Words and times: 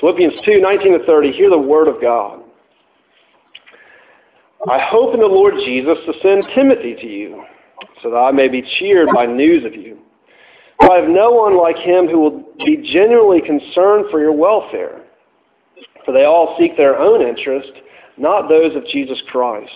Philippians 0.00 0.34
2, 0.44 0.60
19 0.60 1.00
to 1.00 1.04
30, 1.04 1.32
hear 1.32 1.50
the 1.50 1.58
word 1.58 1.88
of 1.88 2.00
God. 2.00 2.40
I 4.70 4.78
hope 4.78 5.14
in 5.14 5.20
the 5.20 5.26
Lord 5.26 5.54
Jesus 5.64 5.98
to 6.06 6.12
send 6.22 6.44
Timothy 6.54 6.94
to 6.94 7.06
you, 7.06 7.44
so 8.00 8.10
that 8.10 8.16
I 8.16 8.30
may 8.30 8.48
be 8.48 8.62
cheered 8.78 9.08
by 9.12 9.26
news 9.26 9.64
of 9.64 9.74
you. 9.74 9.98
For 10.78 10.92
I 10.92 11.00
have 11.00 11.08
no 11.08 11.32
one 11.32 11.58
like 11.58 11.76
him 11.76 12.06
who 12.06 12.20
will 12.20 12.44
be 12.64 12.88
genuinely 12.92 13.40
concerned 13.40 14.06
for 14.12 14.20
your 14.20 14.32
welfare. 14.32 15.02
For 16.04 16.12
they 16.12 16.24
all 16.24 16.56
seek 16.56 16.76
their 16.76 16.96
own 16.96 17.20
interest, 17.20 17.72
not 18.16 18.48
those 18.48 18.76
of 18.76 18.86
Jesus 18.86 19.20
Christ. 19.28 19.72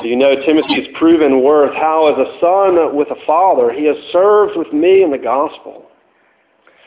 Do 0.00 0.06
you 0.06 0.16
know 0.16 0.36
Timothy's 0.46 0.88
proven 0.96 1.42
worth, 1.42 1.74
how 1.74 2.06
as 2.12 2.18
a 2.18 2.38
son 2.40 2.96
with 2.96 3.08
a 3.10 3.26
father 3.26 3.72
he 3.72 3.84
has 3.86 3.96
served 4.12 4.56
with 4.56 4.72
me 4.72 5.02
in 5.02 5.10
the 5.10 5.18
gospel. 5.18 5.90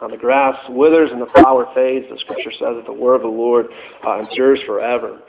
Uh, 0.00 0.08
the 0.08 0.16
grass 0.16 0.56
withers 0.70 1.10
and 1.12 1.20
the 1.20 1.26
flower 1.34 1.66
fades. 1.74 2.06
The 2.10 2.18
scripture 2.20 2.52
says 2.52 2.76
that 2.76 2.84
the 2.86 2.92
word 2.92 3.16
of 3.16 3.22
the 3.22 3.28
Lord 3.28 3.66
uh, 4.06 4.20
endures 4.20 4.60
forever. 4.66 5.20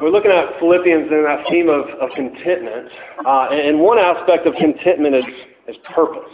We're 0.00 0.10
looking 0.10 0.30
at 0.30 0.58
Philippians 0.60 1.10
and 1.10 1.26
that 1.26 1.44
theme 1.50 1.68
of, 1.68 1.88
of 2.00 2.10
contentment. 2.14 2.88
Uh, 3.26 3.48
and 3.50 3.80
one 3.80 3.98
aspect 3.98 4.46
of 4.46 4.54
contentment 4.54 5.16
is, 5.16 5.24
is 5.66 5.76
purpose. 5.92 6.30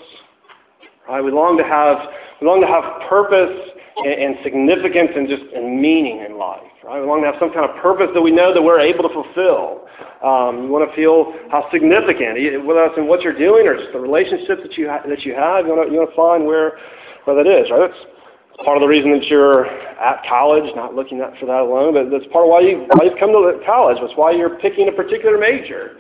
Right? 1.09 1.23
We 1.23 1.31
long 1.31 1.57
to 1.57 1.65
have 1.65 1.97
we 2.41 2.47
long 2.47 2.61
to 2.61 2.67
have 2.67 3.09
purpose 3.09 3.71
and, 3.97 4.13
and 4.13 4.37
significance 4.43 5.11
and 5.15 5.29
just 5.29 5.43
and 5.55 5.81
meaning 5.81 6.25
in 6.27 6.39
life. 6.39 6.67
Right? 6.83 7.01
We 7.01 7.07
long 7.07 7.23
to 7.23 7.31
have 7.31 7.41
some 7.41 7.53
kind 7.53 7.69
of 7.69 7.77
purpose 7.81 8.11
that 8.15 8.23
we 8.23 8.31
know 8.31 8.53
that 8.53 8.63
we're 8.63 8.81
able 8.81 9.07
to 9.07 9.13
fulfill. 9.15 9.87
Um, 10.21 10.67
you 10.67 10.71
want 10.73 10.89
to 10.89 10.93
feel 10.97 11.33
how 11.51 11.69
significant, 11.71 12.41
whether 12.67 12.85
that's 12.87 12.99
in 12.99 13.07
what 13.07 13.23
you're 13.23 13.37
doing 13.37 13.69
or 13.69 13.77
just 13.77 13.93
the 13.93 14.01
relationships 14.01 14.63
that 14.65 14.75
you 14.77 14.89
ha- 14.89 15.05
that 15.07 15.23
you 15.23 15.35
have. 15.35 15.67
You 15.67 15.77
want 15.77 15.87
to 15.87 15.93
you 15.93 15.99
want 16.01 16.11
to 16.11 16.17
find 16.17 16.45
where 16.45 16.81
where 17.25 17.39
that 17.39 17.47
is. 17.47 17.71
Right? 17.71 17.87
That's 17.87 18.03
part 18.65 18.77
of 18.77 18.83
the 18.83 18.91
reason 18.91 19.13
that 19.13 19.25
you're 19.31 19.67
at 19.67 20.27
college, 20.29 20.67
not 20.75 20.95
looking 20.95 21.21
at 21.21 21.39
for 21.39 21.47
that 21.47 21.63
alone, 21.63 21.95
but 21.95 22.11
that's 22.11 22.27
part 22.33 22.45
of 22.47 22.51
why 22.51 22.61
you 22.67 22.87
why 22.99 23.07
you've 23.07 23.19
come 23.19 23.31
to 23.31 23.43
college. 23.65 23.99
That's 24.01 24.17
why 24.17 24.33
you're 24.33 24.59
picking 24.59 24.89
a 24.89 24.95
particular 24.95 25.39
major 25.39 25.99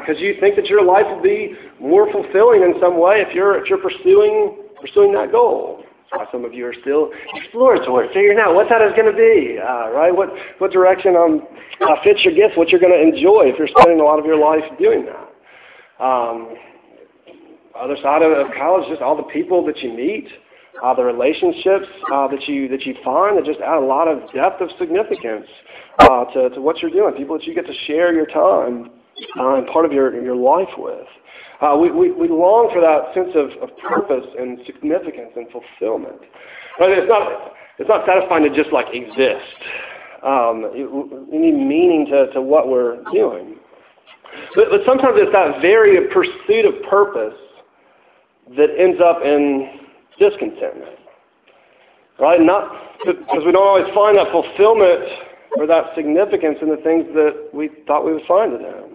because 0.00 0.16
uh, 0.16 0.24
you 0.24 0.34
think 0.40 0.56
that 0.56 0.66
your 0.66 0.82
life 0.82 1.04
will 1.04 1.22
be 1.22 1.54
more 1.78 2.10
fulfilling 2.10 2.62
in 2.62 2.72
some 2.80 2.98
way 2.98 3.20
if 3.20 3.34
you're 3.34 3.60
if 3.60 3.68
you're 3.68 3.82
pursuing 3.84 4.64
pursuing 4.80 5.12
that 5.12 5.30
goal 5.30 5.84
why 6.10 6.26
some 6.30 6.44
of 6.44 6.52
you 6.52 6.66
are 6.66 6.74
still 6.80 7.10
exploratory, 7.34 8.08
figuring 8.08 8.38
out 8.38 8.54
what 8.54 8.68
that 8.68 8.82
is 8.82 8.92
going 8.96 9.10
to 9.10 9.16
be, 9.16 9.58
uh, 9.58 9.90
right? 9.90 10.14
What 10.14 10.30
what 10.58 10.70
direction 10.70 11.16
um, 11.16 11.42
uh, 11.80 11.96
fits 12.02 12.24
your 12.24 12.34
gifts, 12.34 12.56
what 12.56 12.68
you're 12.68 12.80
going 12.80 12.92
to 12.92 13.02
enjoy 13.02 13.50
if 13.50 13.58
you're 13.58 13.68
spending 13.68 14.00
a 14.00 14.04
lot 14.04 14.18
of 14.18 14.26
your 14.26 14.38
life 14.38 14.64
doing 14.78 15.06
that. 15.06 16.04
Um, 16.04 16.54
other 17.74 17.96
side 18.02 18.22
of, 18.22 18.30
of 18.32 18.52
college, 18.56 18.88
just 18.88 19.02
all 19.02 19.16
the 19.16 19.28
people 19.34 19.64
that 19.66 19.78
you 19.78 19.92
meet, 19.92 20.28
uh, 20.82 20.94
the 20.94 21.02
relationships 21.02 21.86
uh, 22.12 22.28
that 22.28 22.46
you 22.46 22.68
that 22.68 22.82
you 22.86 22.94
find 23.04 23.38
that 23.38 23.44
just 23.44 23.60
add 23.60 23.78
a 23.78 23.86
lot 23.86 24.06
of 24.06 24.20
depth 24.32 24.60
of 24.60 24.70
significance 24.78 25.46
uh, 26.00 26.24
to, 26.32 26.50
to 26.50 26.60
what 26.60 26.78
you're 26.80 26.90
doing. 26.90 27.14
People 27.14 27.38
that 27.38 27.46
you 27.46 27.54
get 27.54 27.66
to 27.66 27.74
share 27.86 28.14
your 28.14 28.26
time 28.26 28.90
uh, 29.38 29.54
and 29.54 29.66
part 29.68 29.84
of 29.84 29.92
your 29.92 30.22
your 30.22 30.36
life 30.36 30.68
with. 30.76 31.06
Uh, 31.60 31.76
we, 31.76 31.90
we, 31.90 32.10
we 32.10 32.28
long 32.28 32.68
for 32.72 32.80
that 32.80 33.14
sense 33.14 33.30
of, 33.34 33.48
of 33.62 33.76
purpose 33.78 34.26
and 34.38 34.58
significance 34.66 35.30
and 35.36 35.46
fulfillment. 35.50 36.20
But 36.78 36.90
it's 36.90 37.08
not, 37.08 37.52
it's 37.78 37.88
not 37.88 38.04
satisfying 38.06 38.42
to 38.44 38.54
just 38.54 38.72
like 38.72 38.86
exist. 38.92 39.54
Um, 40.24 40.68
we 41.30 41.38
need 41.38 41.54
meaning 41.54 42.06
to, 42.10 42.32
to 42.32 42.42
what 42.42 42.68
we're 42.68 43.02
doing. 43.12 43.56
But, 44.56 44.66
but 44.70 44.80
sometimes 44.84 45.14
it's 45.16 45.32
that 45.32 45.62
very 45.62 46.08
pursuit 46.08 46.66
of 46.66 46.82
purpose 46.90 47.38
that 48.56 48.68
ends 48.76 49.00
up 49.00 49.22
in 49.24 49.80
discontentment. 50.18 50.98
Right? 52.18 52.40
Not 52.40 52.98
because 53.06 53.42
we 53.46 53.52
don't 53.52 53.66
always 53.66 53.92
find 53.94 54.18
that 54.18 54.30
fulfillment 54.32 55.06
or 55.56 55.66
that 55.66 55.94
significance 55.94 56.58
in 56.60 56.68
the 56.68 56.82
things 56.82 57.06
that 57.14 57.50
we 57.54 57.70
thought 57.86 58.04
we 58.04 58.12
would 58.12 58.26
find 58.26 58.54
in 58.54 58.62
them 58.62 58.93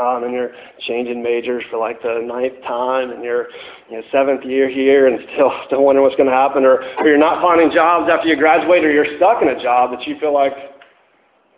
um, 0.00 0.24
and 0.24 0.32
you're 0.32 0.52
changing 0.80 1.22
majors 1.22 1.64
for 1.70 1.78
like 1.78 2.00
the 2.02 2.20
ninth 2.24 2.62
time, 2.66 3.10
and 3.10 3.22
you're 3.22 3.48
you 3.90 3.96
know, 3.98 4.02
seventh 4.10 4.44
year 4.44 4.68
here, 4.68 5.06
and 5.06 5.18
still 5.34 5.52
still 5.66 5.82
wondering 5.84 6.04
what's 6.04 6.16
going 6.16 6.28
to 6.28 6.34
happen, 6.34 6.64
or, 6.64 6.82
or 6.98 7.06
you're 7.06 7.18
not 7.18 7.42
finding 7.42 7.70
jobs 7.70 8.10
after 8.10 8.28
you 8.28 8.36
graduate, 8.36 8.84
or 8.84 8.90
you're 8.92 9.16
stuck 9.16 9.42
in 9.42 9.48
a 9.48 9.62
job 9.62 9.90
that 9.90 10.06
you 10.06 10.18
feel 10.18 10.32
like 10.32 10.52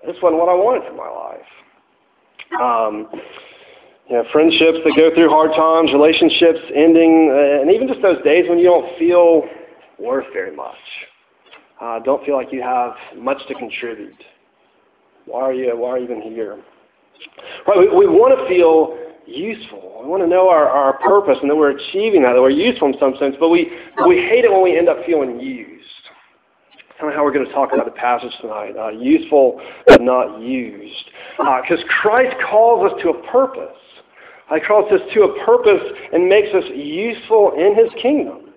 this 0.06 0.16
wasn't 0.22 0.40
what 0.40 0.48
I 0.48 0.54
wanted 0.54 0.88
for 0.88 0.94
my 0.94 1.08
life. 1.08 1.48
Um, 2.60 3.20
you 4.08 4.16
know, 4.16 4.24
friendships 4.32 4.78
that 4.84 4.92
go 4.96 5.14
through 5.14 5.30
hard 5.30 5.52
times, 5.56 5.90
relationships 5.92 6.60
ending, 6.74 7.30
uh, 7.32 7.62
and 7.62 7.70
even 7.70 7.88
just 7.88 8.02
those 8.02 8.22
days 8.22 8.44
when 8.48 8.58
you 8.58 8.64
don't 8.64 8.98
feel 8.98 9.42
worth 9.98 10.26
very 10.32 10.54
much. 10.54 10.76
Uh, 11.80 11.98
don't 12.00 12.24
feel 12.24 12.36
like 12.36 12.52
you 12.52 12.62
have 12.62 12.92
much 13.16 13.38
to 13.48 13.54
contribute. 13.54 14.22
Why 15.26 15.40
are 15.40 15.54
you? 15.54 15.76
Why 15.76 15.90
are 15.90 15.98
you 15.98 16.04
even 16.04 16.20
here? 16.20 16.58
Right? 17.66 17.78
We, 17.78 17.88
we 17.88 18.06
want 18.06 18.38
to 18.38 18.48
feel 18.48 18.98
useful. 19.26 20.00
We 20.02 20.08
want 20.08 20.22
to 20.22 20.28
know 20.28 20.48
our, 20.48 20.68
our 20.68 20.98
purpose 20.98 21.38
and 21.40 21.50
that 21.50 21.56
we're 21.56 21.76
achieving 21.76 22.22
that, 22.22 22.34
that 22.34 22.42
we're 22.42 22.50
useful 22.50 22.88
in 22.88 22.94
some 23.00 23.14
sense, 23.18 23.36
but 23.40 23.48
we, 23.48 23.70
we 24.06 24.16
hate 24.16 24.44
it 24.44 24.52
when 24.52 24.62
we 24.62 24.76
end 24.76 24.88
up 24.88 24.98
feeling 25.06 25.40
used. 25.40 25.84
Kind 27.00 27.10
of 27.10 27.16
how 27.16 27.24
we're 27.24 27.32
going 27.32 27.46
to 27.46 27.52
talk 27.52 27.72
about 27.72 27.86
the 27.86 27.98
passage 27.98 28.32
tonight. 28.40 28.76
Uh, 28.78 28.90
useful 28.90 29.60
but 29.86 30.00
not 30.00 30.40
used. 30.40 31.04
Because 31.38 31.82
uh, 31.82 32.00
Christ 32.02 32.36
calls 32.48 32.92
us 32.92 33.02
to 33.02 33.10
a 33.10 33.32
purpose. 33.32 33.76
He 34.52 34.60
calls 34.60 34.92
us 34.92 35.00
to 35.14 35.22
a 35.22 35.44
purpose 35.44 35.82
and 36.12 36.28
makes 36.28 36.54
us 36.54 36.64
useful 36.74 37.52
in 37.56 37.74
his 37.74 37.90
kingdom. 38.00 38.52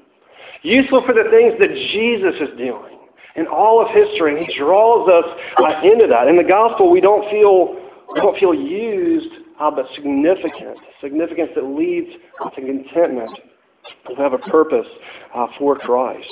Useful 0.62 1.02
for 1.06 1.14
the 1.14 1.30
things 1.32 1.54
that 1.60 1.70
Jesus 1.94 2.36
is 2.42 2.58
doing 2.58 3.00
in 3.36 3.48
all 3.48 3.82
of 3.82 3.88
history. 3.90 4.38
And 4.38 4.46
he 4.46 4.58
draws 4.60 5.08
us 5.10 5.26
uh, 5.58 5.88
into 5.88 6.08
that. 6.08 6.28
In 6.28 6.36
the 6.36 6.44
gospel, 6.44 6.92
we 6.92 7.00
don't 7.00 7.30
feel 7.32 7.87
don't 8.16 8.38
feel 8.38 8.54
used, 8.54 9.30
uh, 9.60 9.72
but 9.72 9.86
significant. 9.96 10.78
Significance 11.02 11.50
that 11.56 11.66
leads 11.66 12.10
to 12.56 12.62
contentment. 12.62 13.32
We 14.10 14.16
have 14.16 14.34
a 14.34 14.38
purpose 14.38 14.88
uh, 15.36 15.48
for 15.58 15.76
Christ. 15.76 16.28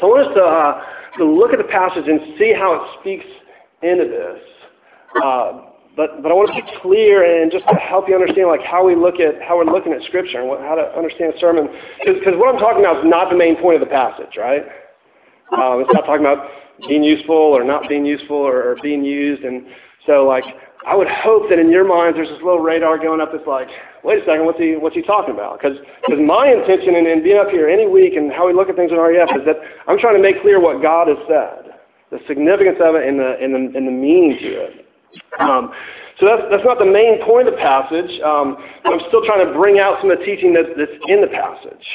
So 0.00 0.06
I 0.06 0.10
want 0.10 0.28
us 0.28 0.34
to, 0.34 0.42
uh, 0.42 0.82
to 1.18 1.24
look 1.24 1.52
at 1.52 1.58
the 1.58 1.70
passage 1.70 2.08
and 2.08 2.36
see 2.38 2.52
how 2.52 2.74
it 2.74 3.00
speaks 3.00 3.26
into 3.82 4.04
this. 4.04 4.42
Uh, 5.22 5.70
but, 5.96 6.22
but 6.22 6.32
I 6.32 6.34
want 6.34 6.50
to 6.50 6.58
be 6.58 6.66
clear 6.82 7.22
and 7.22 7.52
just 7.52 7.64
to 7.68 7.76
help 7.76 8.08
you 8.08 8.16
understand 8.16 8.48
like 8.48 8.62
how 8.62 8.84
we 8.84 8.96
look 8.96 9.20
at 9.20 9.40
how 9.40 9.58
we're 9.58 9.70
looking 9.70 9.92
at 9.92 10.02
Scripture 10.02 10.40
and 10.40 10.48
what, 10.48 10.58
how 10.60 10.74
to 10.74 10.82
understand 10.98 11.34
sermon. 11.38 11.68
Because 12.04 12.34
what 12.34 12.52
I'm 12.52 12.58
talking 12.58 12.82
about 12.82 12.98
is 12.98 13.06
not 13.06 13.30
the 13.30 13.38
main 13.38 13.54
point 13.56 13.80
of 13.80 13.80
the 13.80 13.92
passage, 13.92 14.34
right? 14.36 14.62
Um, 15.54 15.86
it's 15.86 15.92
not 15.94 16.02
talking 16.02 16.26
about 16.26 16.50
being 16.88 17.04
useful 17.04 17.36
or 17.36 17.62
not 17.62 17.88
being 17.88 18.04
useful 18.04 18.36
or, 18.36 18.72
or 18.72 18.76
being 18.82 19.04
used. 19.04 19.44
And 19.44 19.66
so, 20.06 20.26
like, 20.26 20.44
I 20.86 20.94
would 20.94 21.08
hope 21.08 21.48
that 21.48 21.58
in 21.58 21.70
your 21.70 21.84
minds 21.84 22.16
there's 22.16 22.28
this 22.28 22.42
little 22.42 22.60
radar 22.60 22.98
going 22.98 23.20
up 23.20 23.32
that's 23.32 23.46
like, 23.46 23.68
wait 24.02 24.22
a 24.22 24.24
second, 24.26 24.44
what's 24.44 24.58
he, 24.58 24.76
what's 24.76 24.94
he 24.94 25.02
talking 25.02 25.34
about? 25.34 25.58
Because 25.60 25.78
my 26.08 26.52
intention 26.52 26.94
in, 26.94 27.06
in 27.06 27.22
being 27.22 27.38
up 27.38 27.48
here 27.48 27.68
any 27.68 27.86
week 27.86 28.14
and 28.14 28.30
how 28.30 28.46
we 28.46 28.52
look 28.52 28.68
at 28.68 28.76
things 28.76 28.92
in 28.92 28.98
RUF 28.98 29.30
is 29.36 29.46
that 29.46 29.56
I'm 29.88 29.98
trying 29.98 30.16
to 30.16 30.22
make 30.22 30.42
clear 30.42 30.60
what 30.60 30.82
God 30.82 31.08
has 31.08 31.16
said, 31.26 31.80
the 32.10 32.20
significance 32.28 32.76
of 32.84 32.96
it 32.96 33.08
and 33.08 33.18
the, 33.18 33.36
and 33.40 33.54
the, 33.54 33.78
and 33.78 33.88
the 33.88 33.96
meaning 33.96 34.36
to 34.40 34.50
it. 34.60 34.86
Um, 35.40 35.72
so 36.20 36.26
that's, 36.26 36.42
that's 36.50 36.64
not 36.64 36.78
the 36.78 36.86
main 36.86 37.24
point 37.24 37.48
of 37.48 37.54
the 37.54 37.60
passage. 37.60 38.20
Um, 38.20 38.56
I'm 38.84 39.00
still 39.08 39.24
trying 39.24 39.46
to 39.46 39.52
bring 39.52 39.78
out 39.80 40.00
some 40.00 40.10
of 40.10 40.18
the 40.18 40.24
teaching 40.24 40.52
that, 40.52 40.76
that's 40.76 40.94
in 41.08 41.20
the 41.20 41.32
passage. 41.32 41.86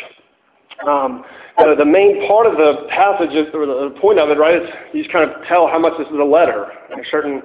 Um, 0.88 1.24
the, 1.58 1.76
the 1.78 1.86
main 1.86 2.28
part 2.28 2.48
of 2.48 2.54
the 2.54 2.88
passage, 2.90 3.32
is, 3.32 3.48
or 3.54 3.66
the 3.66 3.96
point 4.00 4.18
of 4.18 4.30
it, 4.30 4.38
right, 4.38 4.62
is 4.62 4.68
you 4.94 5.04
just 5.04 5.14
kind 5.14 5.30
of 5.30 5.46
tell 5.46 5.68
how 5.68 5.78
much 5.78 5.94
this 5.98 6.08
is 6.08 6.20
a 6.20 6.24
letter. 6.24 6.72
There's 6.90 7.08
certain 7.12 7.44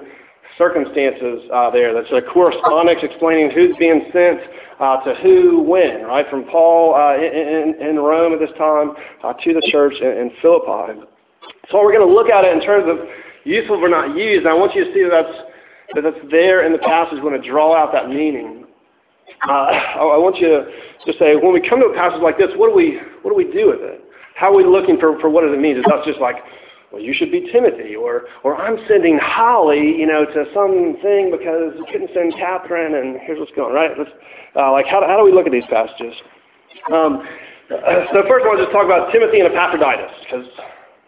circumstances 0.57 1.43
uh, 1.53 1.69
there. 1.71 1.93
That's 1.93 2.11
a 2.11 2.21
correspondence 2.21 2.99
explaining 3.03 3.51
who's 3.51 3.75
being 3.77 4.09
sent 4.13 4.39
uh, 4.79 5.03
to 5.03 5.15
who 5.21 5.61
when, 5.61 6.03
right? 6.03 6.25
From 6.29 6.45
Paul 6.45 6.95
uh, 6.95 7.15
in, 7.15 7.75
in, 7.79 7.95
Rome 7.97 8.33
at 8.33 8.39
this 8.39 8.55
time 8.57 8.91
uh, 9.23 9.33
to 9.33 9.53
the 9.53 9.67
church 9.71 9.93
in, 10.01 10.07
in 10.07 10.31
Philippi. 10.41 11.01
So 11.71 11.81
we're 11.81 11.93
going 11.93 12.07
to 12.07 12.13
look 12.13 12.29
at 12.29 12.43
it 12.43 12.55
in 12.55 12.61
terms 12.61 12.85
of 12.89 13.07
useful 13.43 13.77
or 13.77 13.89
not 13.89 14.15
used. 14.17 14.45
And 14.45 14.49
I 14.49 14.53
want 14.53 14.75
you 14.75 14.83
to 14.85 14.93
see 14.93 15.03
that 15.03 15.11
that's, 15.11 15.37
that 15.95 16.01
that's 16.01 16.31
there 16.31 16.65
in 16.65 16.73
the 16.73 16.79
passage. 16.79 17.19
We're 17.21 17.29
going 17.29 17.41
to 17.41 17.47
draw 17.49 17.75
out 17.75 17.91
that 17.93 18.09
meaning. 18.09 18.65
Uh, 19.47 19.51
I 19.51 20.17
want 20.17 20.37
you 20.37 20.47
to 20.49 21.13
say, 21.19 21.35
when 21.35 21.53
we 21.53 21.61
come 21.67 21.79
to 21.79 21.87
a 21.87 21.95
passage 21.95 22.21
like 22.21 22.37
this, 22.37 22.49
what 22.55 22.69
do 22.69 22.75
we, 22.75 22.99
what 23.21 23.31
do, 23.31 23.35
we 23.35 23.51
do 23.51 23.69
with 23.69 23.81
it? 23.81 24.01
How 24.35 24.51
are 24.51 24.55
we 24.55 24.65
looking 24.65 24.97
for, 24.99 25.19
for 25.19 25.29
what 25.29 25.41
does 25.43 25.53
it 25.53 25.59
mean? 25.59 25.77
It's 25.77 25.87
not 25.87 26.05
just 26.05 26.19
like, 26.19 26.35
well, 26.91 27.01
you 27.01 27.13
should 27.13 27.31
be 27.31 27.49
Timothy, 27.51 27.95
or, 27.95 28.23
or 28.43 28.55
I'm 28.55 28.77
sending 28.87 29.17
Holly, 29.21 29.95
you 29.97 30.05
know, 30.05 30.23
to 30.23 30.45
some 30.53 30.95
thing 31.01 31.31
because 31.31 31.73
we 31.77 31.85
couldn't 31.91 32.11
send 32.13 32.33
Catherine, 32.33 32.95
and 32.95 33.19
here's 33.25 33.39
what's 33.39 33.51
going 33.51 33.69
on, 33.69 33.75
right? 33.75 33.91
Let's, 33.97 34.11
uh, 34.55 34.71
like, 34.71 34.85
how, 34.85 35.01
how 35.05 35.17
do 35.17 35.25
we 35.25 35.33
look 35.33 35.45
at 35.45 35.51
these 35.51 35.67
passages? 35.69 36.13
Um, 36.93 37.27
so 37.67 38.21
first 38.29 38.45
I 38.45 38.47
want 38.47 38.59
to 38.59 38.65
just 38.69 38.71
talk 38.71 38.85
about 38.85 39.11
Timothy 39.11 39.41
and 39.41 39.49
Epaphroditus, 39.51 40.13
because 40.23 40.45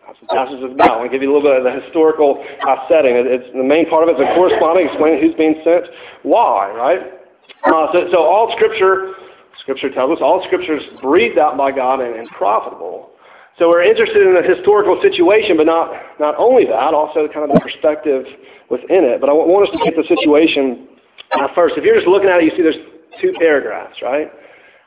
that's 0.08 0.18
what 0.20 0.28
the 0.28 0.36
passage 0.36 0.60
is 0.60 0.74
about. 0.74 0.92
I 0.92 0.98
want 0.98 1.12
to 1.12 1.16
give 1.16 1.22
you 1.22 1.32
a 1.32 1.34
little 1.38 1.46
bit 1.46 1.62
of 1.62 1.64
the 1.64 1.80
historical 1.86 2.44
uh, 2.68 2.88
setting. 2.90 3.14
It's, 3.14 3.46
the 3.54 3.64
main 3.64 3.88
part 3.88 4.04
of 4.04 4.10
it 4.10 4.20
is 4.20 4.28
a 4.28 4.34
corresponding, 4.34 4.90
explaining 4.90 5.22
who's 5.22 5.38
being 5.38 5.62
sent, 5.64 5.86
why, 6.26 6.74
right? 6.74 7.16
Uh, 7.64 7.88
so, 7.94 8.10
so 8.12 8.18
all 8.18 8.52
Scripture, 8.58 9.14
Scripture 9.62 9.94
tells 9.94 10.18
us, 10.18 10.20
all 10.20 10.44
Scripture 10.50 10.76
is 10.78 10.84
breathed 11.00 11.38
out 11.38 11.56
by 11.56 11.72
God 11.72 12.02
and, 12.02 12.16
and 12.18 12.28
profitable. 12.34 13.14
So 13.58 13.70
we're 13.70 13.84
interested 13.84 14.22
in 14.22 14.36
the 14.36 14.46
historical 14.46 15.02
situation, 15.02 15.58
but 15.58 15.66
not, 15.66 15.90
not 16.20 16.36
only 16.38 16.66
that, 16.66 16.94
also 16.94 17.28
kind 17.28 17.50
of 17.50 17.56
the 17.56 17.60
perspective 17.60 18.26
within 18.70 19.04
it. 19.04 19.20
But 19.20 19.30
I 19.30 19.34
want 19.34 19.68
us 19.68 19.74
to 19.74 19.82
get 19.84 19.98
the 19.98 20.06
situation 20.06 20.88
uh, 21.34 21.48
first. 21.56 21.74
If 21.76 21.84
you're 21.84 21.96
just 21.96 22.08
looking 22.08 22.30
at 22.30 22.38
it, 22.38 22.46
you 22.46 22.54
see 22.54 22.62
there's 22.62 22.86
two 23.20 23.34
paragraphs, 23.40 23.98
right? 24.02 24.30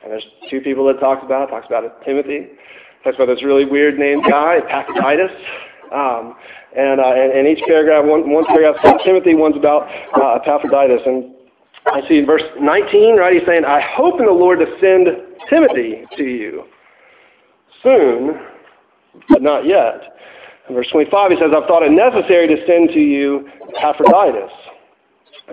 And 0.03 0.11
there's 0.11 0.25
two 0.49 0.61
people 0.61 0.87
that 0.87 0.99
talks 0.99 1.19
about 1.23 1.49
it. 1.49 1.51
Talks 1.51 1.67
about 1.67 1.83
it, 1.83 1.91
Timothy. 2.05 2.47
Talks 3.03 3.15
about 3.15 3.27
this 3.27 3.43
really 3.43 3.65
weird 3.65 3.99
named 3.99 4.23
guy, 4.23 4.59
Epaphroditus. 4.69 5.35
Um, 5.91 6.35
and, 6.71 7.01
uh, 7.01 7.11
and, 7.11 7.47
each 7.47 7.61
paragraph, 7.67 8.05
one, 8.05 8.31
one 8.31 8.45
paragraph 8.45 8.79
about 8.79 9.01
Timothy, 9.03 9.35
one's 9.35 9.57
about 9.57 9.83
uh, 10.15 10.39
Epaphroditus. 10.39 11.01
And 11.05 11.35
I 11.87 12.07
see 12.07 12.19
in 12.19 12.25
verse 12.25 12.43
19, 12.57 13.17
right, 13.17 13.33
he's 13.33 13.45
saying, 13.45 13.65
I 13.65 13.81
hope 13.81 14.21
in 14.21 14.25
the 14.27 14.31
Lord 14.31 14.59
to 14.59 14.65
send 14.79 15.07
Timothy 15.49 16.05
to 16.15 16.23
you 16.23 16.63
soon, 17.83 18.39
but 19.29 19.41
not 19.41 19.65
yet. 19.65 20.17
In 20.69 20.75
verse 20.75 20.87
25, 20.91 21.31
he 21.31 21.37
says, 21.37 21.51
I've 21.55 21.67
thought 21.67 21.83
it 21.83 21.91
necessary 21.91 22.47
to 22.47 22.65
send 22.65 22.89
to 22.89 22.99
you 22.99 23.49
Epaphroditus. 23.77 24.51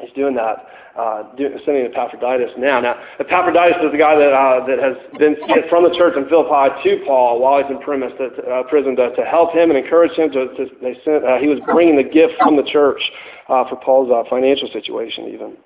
He's 0.00 0.12
doing 0.14 0.34
that, 0.36 0.66
uh, 0.96 1.24
sending 1.64 1.86
Epaphroditus 1.86 2.52
now. 2.58 2.80
Now, 2.80 2.94
Epaphroditus 3.18 3.82
is 3.82 3.90
the 3.90 3.98
guy 3.98 4.14
that, 4.14 4.32
uh, 4.32 4.66
that 4.66 4.78
has 4.78 4.94
been 5.18 5.36
sent 5.48 5.68
from 5.68 5.82
the 5.82 5.90
church 5.96 6.14
in 6.16 6.28
Philippi 6.28 6.70
to 6.84 7.04
Paul 7.04 7.40
while 7.40 7.62
he's 7.62 7.70
in 7.70 7.80
premise, 7.82 8.12
to, 8.18 8.26
uh, 8.46 8.62
prison 8.64 8.94
to, 8.96 9.14
to 9.16 9.24
help 9.24 9.52
him 9.52 9.70
and 9.70 9.78
encourage 9.78 10.12
him. 10.12 10.30
To, 10.32 10.54
to 10.54 10.66
they 10.82 10.94
sent, 11.04 11.24
uh, 11.24 11.38
he 11.38 11.48
was 11.48 11.58
bringing 11.66 11.96
the 11.96 12.06
gift 12.06 12.34
from 12.38 12.56
the 12.56 12.64
church 12.70 13.00
uh, 13.48 13.68
for 13.68 13.76
Paul's 13.76 14.10
uh, 14.12 14.28
financial 14.30 14.68
situation 14.72 15.24
even. 15.32 15.56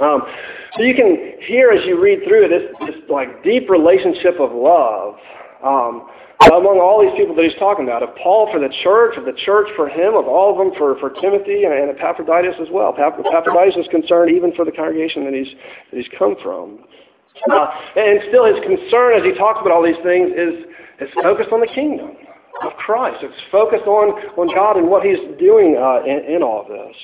Um, 0.00 0.22
so 0.74 0.82
you 0.82 0.94
can 0.94 1.36
hear 1.46 1.70
as 1.70 1.84
you 1.86 2.02
read 2.02 2.20
through 2.26 2.46
it 2.46 2.48
this, 2.48 2.88
this 2.88 2.96
like 3.10 3.44
deep 3.44 3.68
relationship 3.68 4.40
of 4.40 4.50
love 4.50 5.14
um, 5.62 6.08
among 6.50 6.80
all 6.82 7.02
these 7.02 7.14
people 7.16 7.34
that 7.36 7.44
he's 7.44 7.58
talking 7.58 7.84
about. 7.84 8.02
Of 8.02 8.16
Paul 8.16 8.50
for 8.50 8.58
the 8.58 8.72
church, 8.82 9.16
of 9.16 9.24
the 9.24 9.36
church 9.44 9.68
for 9.76 9.88
him, 9.88 10.14
of 10.14 10.26
all 10.26 10.50
of 10.50 10.58
them 10.58 10.74
for, 10.78 10.98
for 10.98 11.10
Timothy 11.20 11.64
and, 11.64 11.72
and 11.72 11.90
Epaphroditus 11.94 12.56
as 12.60 12.68
well. 12.70 12.94
Epaphroditus 12.96 13.76
is 13.76 13.88
concerned 13.90 14.34
even 14.34 14.52
for 14.54 14.64
the 14.64 14.72
congregation 14.72 15.24
that 15.24 15.34
he's, 15.34 15.52
that 15.90 15.96
he's 15.98 16.10
come 16.18 16.34
from. 16.42 16.82
Uh, 17.50 17.66
and 17.96 18.20
still 18.28 18.44
his 18.44 18.58
concern 18.62 19.18
as 19.18 19.24
he 19.24 19.32
talks 19.34 19.58
about 19.60 19.72
all 19.72 19.82
these 19.82 19.98
things 20.02 20.30
is, 20.34 20.66
is 21.00 21.10
focused 21.22 21.50
on 21.52 21.60
the 21.60 21.70
kingdom 21.74 22.16
of 22.62 22.72
Christ. 22.78 23.22
It's 23.22 23.34
focused 23.50 23.86
on, 23.86 24.14
on 24.38 24.54
God 24.54 24.76
and 24.76 24.88
what 24.88 25.02
he's 25.02 25.18
doing 25.38 25.76
uh, 25.78 26.04
in, 26.04 26.36
in 26.36 26.42
all 26.42 26.62
of 26.62 26.68
this. 26.68 26.96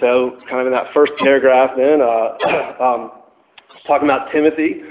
So, 0.00 0.38
kind 0.48 0.60
of 0.60 0.66
in 0.66 0.72
that 0.72 0.92
first 0.92 1.12
paragraph, 1.18 1.70
then, 1.76 2.00
uh, 2.00 2.82
um, 2.82 3.12
talking 3.86 4.08
about 4.08 4.30
Timothy. 4.32 4.82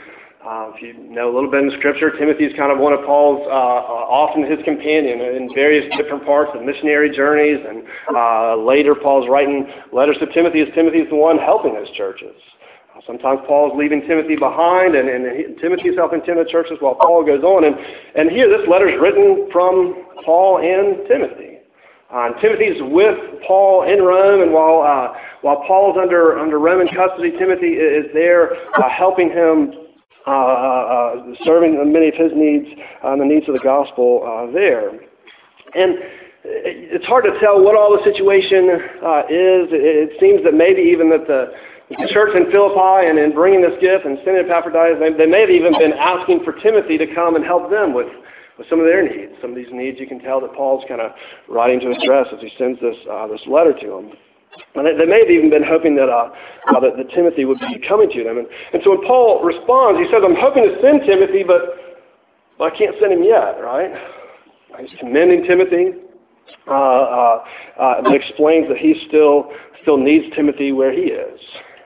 Uh, 0.46 0.70
if 0.76 0.82
you 0.82 0.94
know 1.10 1.26
a 1.26 1.34
little 1.34 1.50
bit 1.50 1.64
in 1.64 1.72
Scripture, 1.80 2.12
Timothy 2.12 2.46
is 2.46 2.54
kind 2.56 2.72
of 2.72 2.78
one 2.78 2.94
of 2.94 3.02
Paul's, 3.02 3.42
uh, 3.50 3.50
uh, 3.50 4.06
often 4.14 4.46
his 4.46 4.62
companion 4.64 5.18
in 5.20 5.50
various 5.56 5.90
different 5.98 6.24
parts 6.24 6.52
of 6.54 6.62
missionary 6.62 7.10
journeys. 7.10 7.58
And 7.66 7.82
uh, 8.14 8.56
later, 8.56 8.94
Paul's 8.94 9.28
writing 9.28 9.66
letters 9.92 10.18
to 10.20 10.28
Timothy 10.38 10.62
as 10.62 10.68
Timothy 10.76 11.00
is 11.00 11.10
the 11.10 11.16
one 11.18 11.40
helping 11.40 11.74
those 11.74 11.90
churches. 11.98 12.38
Uh, 12.94 13.02
sometimes 13.08 13.42
Paul 13.48 13.74
is 13.74 13.76
leaving 13.76 14.06
Timothy 14.06 14.36
behind, 14.36 14.94
and, 14.94 15.10
and 15.10 15.26
he, 15.34 15.44
Timothy 15.60 15.90
is 15.90 15.98
helping 15.98 16.22
Timothy 16.22 16.52
churches 16.52 16.78
while 16.80 16.94
Paul 16.94 17.26
goes 17.26 17.42
on. 17.42 17.66
And, 17.66 17.74
and 18.14 18.30
here, 18.30 18.46
this 18.46 18.70
letter 18.70 18.86
is 18.88 19.02
written 19.02 19.50
from 19.52 20.06
Paul 20.24 20.62
and 20.62 21.10
Timothy. 21.10 21.58
Uh, 22.14 22.38
Timothy's 22.40 22.78
with 22.94 23.18
Paul 23.48 23.90
in 23.90 23.98
Rome, 23.98 24.44
and 24.44 24.54
while 24.54 24.86
uh, 24.86 25.18
while 25.42 25.66
Paul's 25.66 25.98
under 26.00 26.38
under 26.38 26.60
Roman 26.60 26.88
custody, 26.88 27.32
Timothy 27.32 27.82
is 27.82 28.06
there 28.14 28.54
uh, 28.78 28.88
helping 28.90 29.32
him, 29.32 29.74
uh, 30.28 30.32
uh, 30.32 31.16
serving 31.44 31.78
many 31.94 32.10
of 32.10 32.16
his 32.16 32.32
needs 32.36 32.68
and 33.04 33.22
the 33.22 33.26
needs 33.26 33.48
of 33.48 33.54
the 33.54 33.62
gospel 33.64 34.26
uh, 34.26 34.52
there. 34.52 34.90
And 35.76 36.00
it's 36.46 37.06
hard 37.06 37.26
to 37.26 37.38
tell 37.40 37.64
what 37.64 37.76
all 37.76 37.98
the 37.98 38.04
situation 38.04 38.70
uh, 39.02 39.26
is. 39.30 39.70
It, 39.74 40.18
seems 40.20 40.44
that 40.44 40.54
maybe 40.54 40.82
even 40.82 41.10
that 41.10 41.28
the 41.28 41.54
the 41.90 42.10
church 42.10 42.34
in 42.34 42.50
Philippi 42.50 43.06
and 43.06 43.20
in 43.20 43.34
bringing 43.34 43.62
this 43.62 43.78
gift 43.80 44.06
and 44.06 44.18
sending 44.26 44.42
Epaphroditus, 44.50 44.98
they, 44.98 45.14
they 45.14 45.30
may 45.30 45.42
have 45.42 45.54
even 45.54 45.78
been 45.78 45.94
asking 45.94 46.42
for 46.44 46.54
Timothy 46.58 46.98
to 46.98 47.06
come 47.14 47.36
and 47.36 47.46
help 47.46 47.70
them 47.70 47.94
with 47.94 48.10
with 48.58 48.70
some 48.70 48.80
of 48.80 48.86
their 48.86 49.04
needs. 49.04 49.34
Some 49.42 49.52
of 49.52 49.56
these 49.56 49.72
needs 49.72 50.00
you 50.00 50.08
can 50.08 50.20
tell 50.20 50.42
that 50.42 50.54
Paul's 50.54 50.84
kind 50.88 51.02
of 51.02 51.12
writing 51.50 51.80
to 51.82 51.92
address 51.92 52.28
as 52.34 52.40
he 52.42 52.50
sends 52.58 52.80
this 52.80 52.98
uh, 53.10 53.28
this 53.28 53.42
letter 53.46 53.74
to 53.74 53.88
them. 53.88 54.12
And 54.76 54.86
they, 54.86 54.96
they 54.98 55.06
may 55.06 55.20
have 55.20 55.30
even 55.30 55.50
been 55.50 55.64
hoping 55.64 55.96
that, 55.96 56.10
uh, 56.10 56.30
uh, 56.68 56.80
that, 56.80 56.98
that 56.98 57.10
Timothy 57.12 57.46
would 57.46 57.60
be 57.60 57.80
coming 57.88 58.10
to 58.12 58.24
them. 58.24 58.38
And, 58.38 58.48
and 58.74 58.82
so 58.84 58.92
when 58.92 59.06
Paul 59.06 59.44
responds, 59.44 60.00
he 60.00 60.06
says, 60.12 60.22
I'm 60.24 60.36
hoping 60.36 60.64
to 60.64 60.76
send 60.82 61.02
Timothy, 61.06 61.44
but, 61.44 61.62
but 62.58 62.74
I 62.74 62.78
can't 62.78 62.96
send 63.00 63.14
him 63.14 63.24
yet, 63.24 63.62
right? 63.62 63.92
He's 64.80 64.98
commending 65.00 65.44
Timothy, 65.46 65.94
uh, 66.68 66.72
uh, 66.72 67.46
uh, 67.80 68.02
but 68.02 68.14
explains 68.14 68.68
that 68.68 68.78
he 68.78 69.06
still 69.08 69.52
still 69.86 69.98
needs 69.98 70.26
Timothy 70.36 70.72
where 70.72 70.92
he 70.92 71.12
is, 71.14 71.40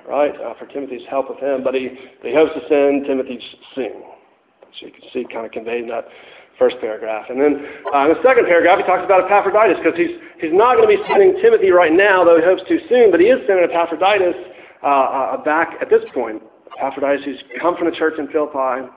right? 0.08 0.32
Uh, 0.40 0.54
for 0.58 0.66
Timothy's 0.68 1.06
help 1.10 1.30
with 1.30 1.40
him, 1.40 1.64
but 1.66 1.76
he, 1.76 1.90
he 2.24 2.34
hopes 2.34 2.54
to 2.54 2.62
send 2.70 3.06
Timothy 3.06 3.40
soon. 3.76 4.04
So 4.80 4.86
you 4.86 4.94
can 4.94 5.04
see 5.12 5.26
kind 5.32 5.46
of 5.46 5.52
conveying 5.52 5.88
that 5.90 6.08
first 6.60 6.76
paragraph. 6.84 7.26
And 7.30 7.40
then 7.40 7.66
uh, 7.96 8.06
in 8.06 8.14
the 8.14 8.22
second 8.22 8.46
paragraph, 8.46 8.78
he 8.78 8.86
talks 8.86 9.02
about 9.02 9.26
Epaphroditus 9.26 9.80
because 9.82 9.98
he's, 9.98 10.20
he's 10.38 10.54
not 10.54 10.76
going 10.76 10.86
to 10.86 10.94
be 10.94 11.02
sending 11.08 11.40
Timothy 11.42 11.72
right 11.72 11.92
now, 11.92 12.28
though 12.28 12.38
he 12.38 12.44
hopes 12.44 12.62
to 12.68 12.78
soon, 12.92 13.10
but 13.10 13.20
he 13.20 13.32
is 13.32 13.40
sending 13.48 13.64
Epaphroditus 13.64 14.36
uh, 14.84 14.86
uh, 14.86 15.44
back 15.44 15.80
at 15.82 15.90
this 15.90 16.04
point. 16.14 16.44
Epaphroditus, 16.78 17.26
who's 17.26 17.42
come 17.60 17.76
from 17.76 17.90
the 17.90 17.96
church 17.96 18.20
in 18.20 18.28
Philippi, 18.28 18.92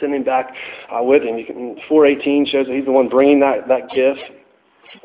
sending 0.00 0.22
back 0.22 0.54
uh, 0.88 1.02
with 1.02 1.22
him. 1.22 1.36
Can, 1.44 1.76
418 1.88 2.46
shows 2.46 2.66
that 2.66 2.74
he's 2.74 2.86
the 2.86 2.92
one 2.92 3.08
bringing 3.08 3.40
that, 3.40 3.68
that 3.68 3.90
gift. 3.90 4.22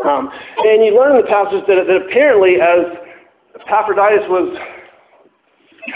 Um, 0.05 0.29
and 0.63 0.85
you 0.85 0.95
learn 0.95 1.17
in 1.17 1.21
the 1.21 1.27
passage 1.27 1.65
that, 1.67 1.83
that 1.87 2.07
apparently 2.07 2.61
as 2.61 2.85
Epaphroditus 3.59 4.29
was 4.29 4.57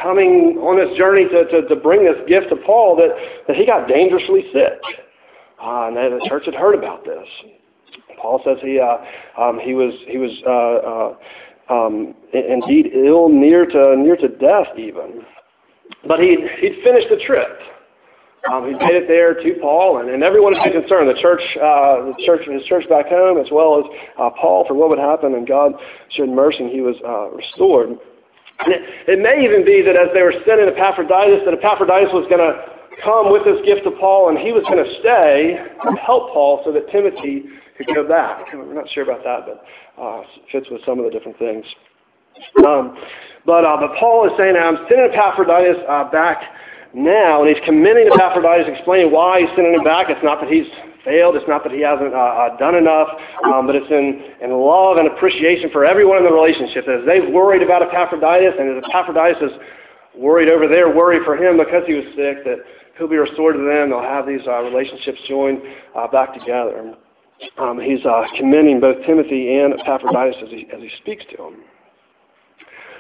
coming 0.02 0.58
on 0.62 0.78
this 0.78 0.98
journey 0.98 1.26
to, 1.30 1.46
to, 1.46 1.68
to 1.68 1.76
bring 1.76 2.04
this 2.04 2.18
gift 2.28 2.50
to 2.50 2.56
Paul, 2.66 2.96
that, 2.98 3.14
that 3.48 3.56
he 3.56 3.66
got 3.66 3.88
dangerously 3.88 4.50
sick. 4.52 4.82
Uh, 5.62 5.88
and 5.88 5.96
the 5.96 6.26
church 6.28 6.46
had 6.46 6.56
heard 6.56 6.76
about 6.76 7.06
this. 7.06 7.28
Paul 8.22 8.42
says 8.46 8.58
he 8.62 8.80
uh, 8.80 9.42
um, 9.42 9.60
he 9.60 9.74
was 9.74 9.94
he 10.08 10.18
was 10.18 10.32
uh, 10.46 11.74
uh, 11.74 11.74
um, 11.74 12.16
indeed 12.34 12.92
ill, 12.94 13.30
near 13.30 13.66
to 13.66 13.96
near 13.98 14.18
to 14.18 14.28
death 14.28 14.68
even. 14.78 15.24
But 16.08 16.20
he 16.20 16.38
he'd 16.60 16.84
finished 16.84 17.08
the 17.10 17.22
trip. 17.26 17.60
Um, 18.52 18.68
he 18.68 18.74
made 18.74 18.94
it 18.94 19.08
there 19.08 19.34
to 19.34 19.60
Paul, 19.60 19.98
and, 20.00 20.10
and 20.10 20.22
everyone 20.22 20.54
had 20.54 20.72
concerned. 20.72 21.10
The 21.10 21.20
church, 21.20 21.42
uh, 21.58 22.14
the 22.14 22.16
church, 22.26 22.46
his 22.46 22.62
church 22.70 22.88
back 22.88 23.08
home, 23.10 23.40
as 23.42 23.50
well 23.52 23.82
as 23.82 23.86
uh, 24.22 24.30
Paul, 24.40 24.66
for 24.68 24.76
what 24.76 24.90
would 24.90 25.00
happen. 25.00 25.34
And 25.34 25.48
God 25.48 25.74
showed 26.12 26.30
mercy, 26.30 26.60
and 26.62 26.70
he 26.70 26.82
was 26.82 26.94
uh, 27.02 27.34
restored. 27.34 27.90
And 28.60 28.70
it, 28.70 28.82
it 29.08 29.20
may 29.20 29.44
even 29.44 29.66
be 29.66 29.82
that 29.82 29.98
as 29.98 30.14
they 30.14 30.22
were 30.22 30.34
sending 30.46 30.70
Epaphroditus, 30.70 31.42
that 31.46 31.58
Epaphroditus 31.58 32.14
was 32.14 32.30
going 32.30 32.38
to 32.38 32.54
come 33.04 33.32
with 33.32 33.44
this 33.44 33.60
gift 33.66 33.84
to 33.84 33.92
Paul, 33.92 34.30
and 34.30 34.38
he 34.38 34.52
was 34.52 34.64
going 34.70 34.84
to 34.84 34.92
stay 35.00 35.58
and 35.58 35.98
help 36.00 36.32
Paul 36.34 36.62
so 36.66 36.72
that 36.72 36.90
Timothy 36.92 37.46
could 37.78 37.88
go 37.94 38.08
back. 38.08 38.46
We're 38.54 38.74
not 38.74 38.90
sure 38.90 39.04
about 39.04 39.24
that, 39.24 39.46
but 39.46 39.66
uh, 40.02 40.24
fits 40.52 40.68
with 40.72 40.82
some 40.86 41.00
of 41.00 41.06
the 41.06 41.12
different 41.12 41.38
things. 41.38 41.66
Um, 42.66 42.98
but, 43.46 43.64
uh, 43.64 43.78
but 43.80 43.96
Paul 44.00 44.28
is 44.28 44.34
saying, 44.38 44.56
I'm 44.56 44.78
sending 44.90 45.12
Epaphroditus 45.12 45.84
uh, 45.88 46.10
back 46.12 46.44
now, 46.94 47.44
and 47.44 47.54
he's 47.54 47.64
commending 47.66 48.08
Epaphroditus, 48.14 48.68
explaining 48.72 49.12
why 49.12 49.42
he's 49.42 49.50
sending 49.56 49.74
him 49.74 49.84
back. 49.84 50.08
It's 50.10 50.24
not 50.24 50.40
that 50.42 50.50
he's 50.50 50.68
failed. 51.04 51.36
It's 51.36 51.48
not 51.48 51.64
that 51.64 51.72
he 51.72 51.82
hasn't 51.82 52.14
uh, 52.14 52.18
uh, 52.18 52.58
done 52.58 52.76
enough, 52.76 53.08
um, 53.46 53.68
but 53.68 53.76
it's 53.76 53.92
in, 53.92 54.24
in 54.42 54.52
love 54.52 54.98
and 54.98 55.08
appreciation 55.08 55.70
for 55.70 55.86
everyone 55.86 56.18
in 56.18 56.24
the 56.24 56.34
relationship. 56.34 56.88
As 56.88 57.06
they've 57.06 57.30
worried 57.32 57.62
about 57.62 57.84
Epaphroditus, 57.84 58.56
and 58.58 58.76
as 58.76 58.84
Epaphroditus 58.90 59.52
is 59.52 59.54
worried 60.18 60.50
over 60.50 60.68
their 60.68 60.90
worry 60.90 61.20
for 61.24 61.36
him 61.38 61.58
because 61.58 61.84
he 61.86 61.94
was 61.94 62.06
sick, 62.16 62.44
that 62.44 62.60
he'll 62.98 63.08
be 63.08 63.18
restored 63.18 63.56
to 63.56 63.62
them. 63.62 63.90
They'll 63.90 64.02
have 64.02 64.26
these 64.26 64.46
uh, 64.48 64.62
relationships 64.62 65.20
joined 65.28 65.62
uh, 65.96 66.08
back 66.08 66.34
together. 66.34 66.96
Um, 67.58 67.80
he's 67.80 68.04
uh, 68.06 68.24
commending 68.38 68.80
both 68.80 69.06
Timothy 69.06 69.60
and 69.60 69.74
Epaphroditus 69.80 70.38
as 70.44 70.50
he, 70.50 70.68
as 70.74 70.82
he 70.82 70.90
speaks 71.02 71.24
to 71.32 71.38
them. 71.38 71.64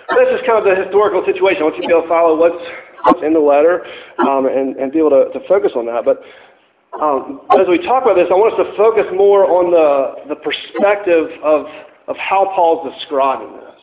This 0.09 0.39
is 0.39 0.45
kind 0.45 0.59
of 0.59 0.65
the 0.65 0.83
historical 0.83 1.23
situation. 1.25 1.61
I 1.61 1.65
want 1.65 1.75
you 1.77 1.81
to 1.83 1.87
be 1.87 1.93
able 1.93 2.03
to 2.03 2.07
follow 2.07 2.35
what's, 2.37 2.63
what's 3.03 3.23
in 3.23 3.33
the 3.33 3.39
letter 3.39 3.85
um, 4.19 4.45
and, 4.45 4.75
and 4.75 4.91
be 4.91 4.99
able 4.99 5.09
to, 5.11 5.31
to 5.33 5.47
focus 5.47 5.71
on 5.75 5.87
that. 5.87 6.05
But 6.05 6.21
um, 7.01 7.41
as 7.57 7.67
we 7.67 7.79
talk 7.79 8.03
about 8.03 8.15
this, 8.15 8.27
I 8.29 8.35
want 8.35 8.53
us 8.53 8.59
to 8.61 8.77
focus 8.77 9.07
more 9.15 9.49
on 9.49 9.71
the, 9.71 10.35
the 10.35 10.39
perspective 10.39 11.27
of, 11.43 11.65
of 12.07 12.15
how 12.17 12.51
Paul's 12.53 12.93
describing 12.93 13.55
this. 13.55 13.81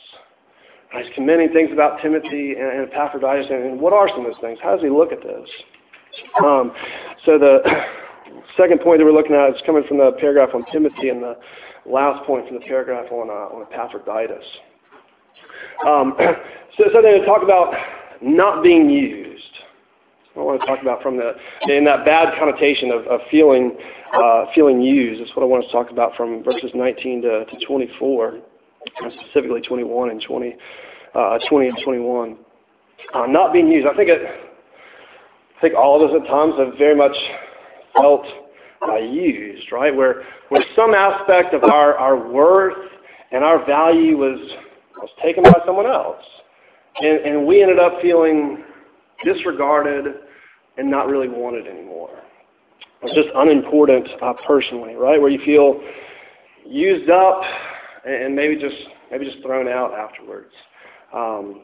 He's 0.92 1.12
commending 1.14 1.52
things 1.52 1.72
about 1.72 2.00
Timothy 2.02 2.54
and, 2.54 2.86
Epaphroditus, 2.92 3.46
and, 3.50 3.64
and 3.64 3.80
what 3.80 3.92
are 3.92 4.08
some 4.08 4.26
of 4.26 4.32
those 4.32 4.40
things? 4.40 4.58
How 4.62 4.76
does 4.76 4.84
he 4.84 4.90
look 4.90 5.10
at 5.10 5.22
this? 5.22 5.48
Um, 6.44 6.72
so 7.24 7.38
the 7.38 7.60
second 8.56 8.80
point 8.80 8.98
that 8.98 9.04
we're 9.04 9.12
looking 9.12 9.34
at 9.34 9.54
is 9.54 9.62
coming 9.64 9.84
from 9.88 9.98
the 9.98 10.12
paragraph 10.20 10.50
on 10.54 10.64
Timothy, 10.72 11.08
and 11.08 11.22
the 11.22 11.36
last 11.86 12.24
point 12.26 12.46
from 12.46 12.58
the 12.58 12.64
paragraph 12.64 13.10
on, 13.10 13.28
uh, 13.30 13.54
on 13.54 13.66
Epaphroditus. 13.72 14.44
Um, 15.86 16.14
so 16.76 16.84
something 16.92 17.20
to 17.20 17.26
talk 17.26 17.42
about 17.42 17.74
not 18.20 18.62
being 18.62 18.88
used. 18.88 19.42
I 20.36 20.40
want 20.40 20.60
to 20.62 20.66
talk 20.66 20.80
about 20.80 21.02
from 21.02 21.18
the 21.18 21.34
in 21.68 21.84
that 21.84 22.06
bad 22.06 22.38
connotation 22.38 22.90
of, 22.90 23.06
of 23.06 23.20
feeling 23.30 23.76
uh, 24.14 24.46
feeling 24.54 24.80
used. 24.80 25.20
That's 25.20 25.34
what 25.36 25.42
I 25.42 25.46
want 25.46 25.64
to 25.64 25.72
talk 25.72 25.90
about 25.90 26.16
from 26.16 26.42
verses 26.42 26.70
19 26.74 27.22
to, 27.22 27.44
to 27.44 27.66
24, 27.66 28.38
specifically 29.20 29.60
21 29.60 30.10
and 30.10 30.22
20, 30.26 30.56
uh, 31.14 31.38
20 31.50 31.68
and 31.68 31.78
21. 31.84 32.36
Uh, 33.12 33.26
not 33.26 33.52
being 33.52 33.68
used. 33.68 33.86
I 33.86 33.94
think 33.94 34.08
it, 34.08 34.22
think 35.62 35.74
all 35.74 36.04
of 36.04 36.10
us 36.10 36.16
at 36.20 36.28
times 36.28 36.54
have 36.58 36.76
very 36.76 36.94
much 36.94 37.16
felt 37.96 38.26
uh, 38.86 38.96
used, 38.96 39.72
right? 39.72 39.94
Where 39.94 40.24
where 40.50 40.62
some 40.76 40.92
aspect 40.92 41.54
of 41.54 41.64
our, 41.64 41.96
our 41.96 42.28
worth 42.30 42.76
and 43.30 43.42
our 43.42 43.64
value 43.64 44.18
was 44.18 44.38
was 44.98 45.08
taken 45.22 45.42
by 45.44 45.58
someone 45.64 45.86
else. 45.86 46.22
And, 47.00 47.20
and 47.20 47.46
we 47.46 47.62
ended 47.62 47.78
up 47.78 48.02
feeling 48.02 48.62
disregarded 49.24 50.14
and 50.76 50.90
not 50.90 51.06
really 51.08 51.28
wanted 51.28 51.66
anymore. 51.66 52.10
It's 53.02 53.14
just 53.14 53.28
unimportant 53.34 54.08
uh, 54.22 54.34
personally, 54.46 54.94
right? 54.94 55.20
Where 55.20 55.30
you 55.30 55.40
feel 55.44 55.80
used 56.66 57.10
up 57.10 57.42
and 58.04 58.34
maybe 58.34 58.56
just 58.56 58.76
maybe 59.10 59.24
just 59.24 59.42
thrown 59.42 59.68
out 59.68 59.92
afterwards. 59.94 60.52
Um, 61.12 61.62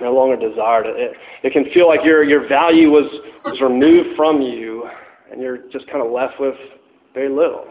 no 0.00 0.12
longer 0.12 0.36
desired. 0.36 0.86
It, 0.86 1.12
it 1.42 1.52
can 1.52 1.64
feel 1.72 1.88
like 1.88 2.04
your 2.04 2.24
your 2.24 2.48
value 2.48 2.90
was 2.90 3.06
was 3.44 3.60
removed 3.60 4.16
from 4.16 4.40
you, 4.40 4.88
and 5.30 5.40
you're 5.40 5.58
just 5.70 5.86
kind 5.88 6.04
of 6.04 6.12
left 6.12 6.40
with 6.40 6.54
very 7.14 7.28
little, 7.28 7.66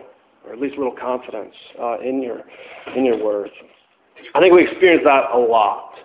or 0.46 0.54
at 0.54 0.60
least 0.60 0.78
little 0.78 0.96
confidence 0.96 1.54
uh, 1.82 2.00
in 2.00 2.22
your 2.22 2.42
in 2.96 3.06
your 3.06 3.24
worth. 3.24 3.52
I 4.36 4.40
think 4.40 4.54
we 4.54 4.68
experience 4.68 5.04
that 5.06 5.32
a 5.34 5.38
lot, 5.38 5.96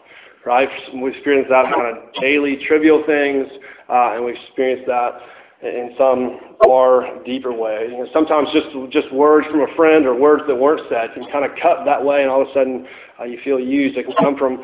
right? 0.44 0.68
We 0.94 1.11
experience 1.11 1.49
that 1.50 1.73
kind 1.75 1.96
of 1.96 2.14
daily 2.20 2.58
trivial 2.66 3.02
things, 3.06 3.46
uh, 3.88 4.14
and 4.14 4.25
we 4.25 4.32
experience 4.32 4.82
that 4.87 5.20
in 5.62 5.94
some 5.99 6.38
far 6.64 7.23
deeper 7.25 7.52
way. 7.52 7.88
You 7.90 7.99
know, 7.99 8.06
sometimes 8.12 8.49
just 8.52 8.66
just 8.90 9.12
words 9.12 9.46
from 9.50 9.61
a 9.61 9.75
friend 9.75 10.06
or 10.06 10.14
words 10.14 10.42
that 10.49 10.54
weren't 10.54 10.82
said 10.88 11.14
can 11.14 11.30
kind 11.32 11.44
of 11.44 11.52
cut 11.62 11.85
that 11.85 12.04
way, 12.04 12.23
and 12.23 12.30
all 12.30 12.42
of 12.42 12.49
a 12.49 12.52
sudden 12.52 12.87
uh, 13.20 13.25
you 13.25 13.38
feel 13.44 13.58
used. 13.58 13.96
It 13.96 14.04
can 14.06 14.14
come 14.20 14.37
from 14.37 14.62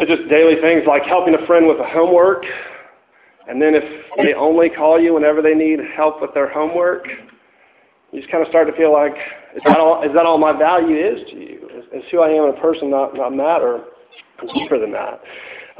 just 0.00 0.28
daily 0.28 0.56
things 0.60 0.82
like 0.86 1.02
helping 1.04 1.34
a 1.34 1.46
friend 1.46 1.66
with 1.66 1.78
a 1.78 1.86
homework, 1.86 2.44
and 3.48 3.60
then 3.60 3.74
if 3.74 3.84
they 4.16 4.34
only 4.34 4.70
call 4.70 5.00
you 5.00 5.14
whenever 5.14 5.42
they 5.42 5.54
need 5.54 5.80
help 5.96 6.20
with 6.20 6.32
their 6.34 6.50
homework, 6.52 7.06
you 8.12 8.20
just 8.20 8.30
kind 8.30 8.42
of 8.42 8.48
start 8.48 8.68
to 8.68 8.76
feel 8.76 8.92
like, 8.92 9.14
is 9.56 9.62
that 9.66 9.78
all, 9.78 10.02
is 10.02 10.12
that 10.14 10.26
all 10.26 10.38
my 10.38 10.56
value 10.56 10.96
is 10.96 11.28
to 11.30 11.36
you? 11.36 11.68
Is, 11.74 11.84
is 11.92 12.10
who 12.10 12.20
I 12.20 12.28
am 12.28 12.48
as 12.48 12.54
a 12.56 12.60
person 12.60 12.90
not, 12.90 13.14
not 13.14 13.34
matter 13.34 13.82
It's 14.42 14.52
deeper 14.52 14.78
than 14.78 14.92
that? 14.92 15.20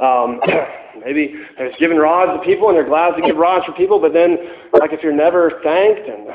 Um, 0.01 0.41
maybe 1.05 1.35
there's 1.57 1.75
giving 1.79 1.97
rods 1.97 2.37
to 2.37 2.45
people 2.45 2.69
and 2.69 2.75
they're 2.75 2.87
glad 2.87 3.15
to 3.15 3.21
give 3.21 3.37
rods 3.37 3.65
for 3.65 3.73
people, 3.73 3.99
but 3.99 4.13
then, 4.13 4.37
like, 4.73 4.91
if 4.93 5.03
you're 5.03 5.13
never 5.13 5.61
thanked 5.63 6.09
and 6.09 6.27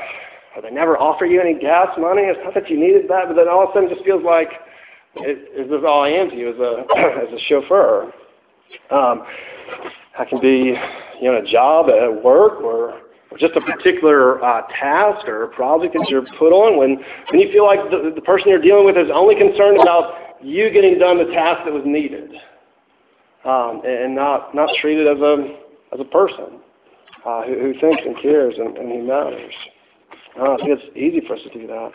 or 0.55 0.61
they 0.63 0.71
never 0.71 0.97
offer 0.97 1.25
you 1.25 1.39
any 1.39 1.53
gas 1.53 1.89
money, 1.97 2.23
it's 2.23 2.39
not 2.43 2.53
that 2.55 2.69
you 2.69 2.79
needed 2.79 3.07
that, 3.09 3.27
but 3.27 3.35
then 3.35 3.47
all 3.47 3.63
of 3.63 3.69
a 3.69 3.73
sudden 3.73 3.89
it 3.89 3.93
just 3.93 4.05
feels 4.05 4.23
like, 4.23 4.49
is 5.15 5.69
this 5.69 5.81
all 5.87 6.03
I 6.03 6.09
am 6.09 6.29
to 6.29 6.35
you 6.35 6.49
as 6.49 6.59
a, 6.59 6.85
as 6.97 7.33
a 7.33 7.43
chauffeur? 7.47 8.11
Um, 8.91 9.23
I 10.17 10.25
can 10.25 10.39
be, 10.41 10.75
you 11.21 11.31
know, 11.31 11.37
a 11.37 11.45
job 11.45 11.89
at 11.89 12.23
work 12.23 12.61
or 12.61 13.01
just 13.37 13.55
a 13.55 13.61
particular 13.61 14.43
uh, 14.43 14.61
task 14.79 15.27
or 15.27 15.47
project 15.47 15.93
that 15.93 16.07
you're 16.09 16.25
put 16.37 16.51
on, 16.51 16.77
when, 16.77 16.97
when 17.31 17.39
you 17.39 17.51
feel 17.51 17.65
like 17.65 17.79
the, 17.91 18.11
the 18.13 18.21
person 18.21 18.49
you're 18.49 18.61
dealing 18.61 18.85
with 18.85 18.97
is 18.97 19.09
only 19.13 19.35
concerned 19.35 19.79
about 19.79 20.41
you 20.41 20.71
getting 20.71 20.97
done 20.97 21.17
the 21.17 21.31
task 21.31 21.61
that 21.65 21.73
was 21.73 21.83
needed 21.85 22.31
um, 23.45 23.81
and 23.85 24.15
not, 24.15 24.55
not 24.55 24.69
treated 24.81 25.07
as 25.07 25.19
a, 25.21 25.57
as 25.93 25.99
a 25.99 26.05
person 26.05 26.59
uh, 27.25 27.43
who, 27.43 27.53
who 27.59 27.79
thinks 27.79 28.01
and 28.05 28.19
cares 28.21 28.55
and, 28.57 28.77
and 28.77 28.91
who 28.91 29.03
matters. 29.07 29.53
Uh, 30.39 30.53
I 30.53 30.57
think 30.57 30.79
it's 30.79 30.97
easy 30.97 31.25
for 31.27 31.35
us 31.35 31.41
to 31.43 31.53
do 31.53 31.67
that. 31.67 31.91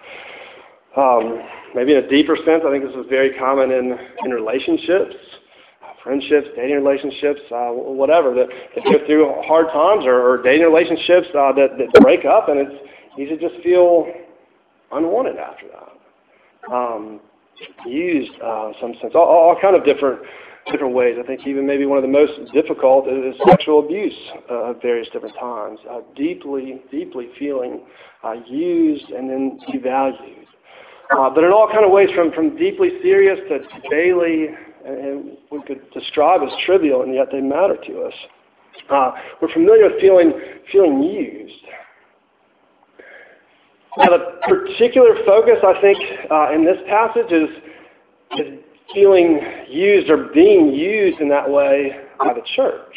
Um, 0.97 1.43
maybe 1.75 1.93
in 1.93 2.05
a 2.05 2.09
deeper 2.09 2.37
sense, 2.37 2.63
I 2.67 2.71
think 2.71 2.85
this 2.85 2.95
is 2.95 3.07
very 3.11 3.37
common 3.39 3.71
in, 3.73 3.99
in 4.25 4.31
relationships 4.31 5.15
friendships, 6.05 6.49
dating 6.55 6.77
relationships, 6.77 7.41
uh, 7.51 7.71
whatever, 7.73 8.35
that, 8.35 8.47
that 8.75 8.85
go 8.85 9.07
through 9.07 9.35
hard 9.47 9.67
times 9.73 10.05
or, 10.05 10.21
or 10.21 10.43
dating 10.43 10.67
relationships 10.67 11.27
uh, 11.31 11.51
that, 11.53 11.79
that 11.79 12.03
break 12.03 12.27
up, 12.27 12.51
and 12.51 12.61
it's 12.61 12.77
easy 13.19 13.37
to 13.37 13.49
just 13.49 13.61
feel 13.65 14.07
unwanted 14.93 15.39
after 15.39 15.67
that. 15.69 16.73
Um, 16.73 17.21
used 17.87 18.33
uh, 18.43 18.73
some 18.81 18.95
sense, 19.01 19.13
all, 19.15 19.25
all 19.25 19.57
kind 19.61 19.75
of 19.75 19.85
different 19.85 20.21
different 20.71 20.95
ways. 20.95 21.17
I 21.23 21.27
think 21.27 21.47
even 21.47 21.67
maybe 21.67 21.85
one 21.85 21.99
of 21.99 22.03
the 22.03 22.09
most 22.09 22.33
difficult 22.55 23.07
is 23.07 23.35
sexual 23.47 23.85
abuse 23.85 24.15
uh, 24.51 24.71
at 24.71 24.81
various 24.81 25.07
different 25.13 25.35
times. 25.39 25.79
Uh, 25.91 26.01
deeply, 26.17 26.81
deeply 26.91 27.29
feeling 27.39 27.83
uh, 28.23 28.33
used 28.49 29.05
and 29.11 29.29
then 29.29 29.59
devalued. 29.69 30.44
Uh, 31.11 31.31
but 31.31 31.45
in 31.45 31.53
all 31.53 31.69
kind 31.71 31.85
of 31.85 31.91
ways, 31.91 32.09
from, 32.15 32.57
deeply 32.57 32.91
serious 33.03 33.39
to 33.49 33.89
daily 33.91 34.49
and 34.85 35.37
we 35.51 35.63
could 35.67 35.81
describe 35.93 36.43
as 36.43 36.51
trivial, 36.67 37.03
and 37.03 37.15
yet 37.15 37.29
they 37.33 37.41
matter 37.41 37.77
to 37.87 38.03
us. 38.03 38.15
Uh, 38.91 39.13
we're 39.41 39.53
familiar 39.53 39.85
with 39.85 40.01
feeling, 40.01 40.33
feeling 40.71 41.03
used. 41.03 41.65
Now, 43.97 44.07
the 44.07 44.41
particular 44.47 45.15
focus, 45.25 45.59
I 45.63 45.81
think, 45.81 45.99
uh, 46.31 46.53
in 46.53 46.65
this 46.65 46.77
passage 46.89 47.33
is, 47.33 47.49
feeling 48.93 49.41
used 49.71 50.11
or 50.11 50.29
being 50.35 50.73
used 50.75 51.21
in 51.21 51.29
that 51.29 51.49
way 51.49 51.91
by 52.19 52.35
the 52.35 52.43
church, 52.55 52.95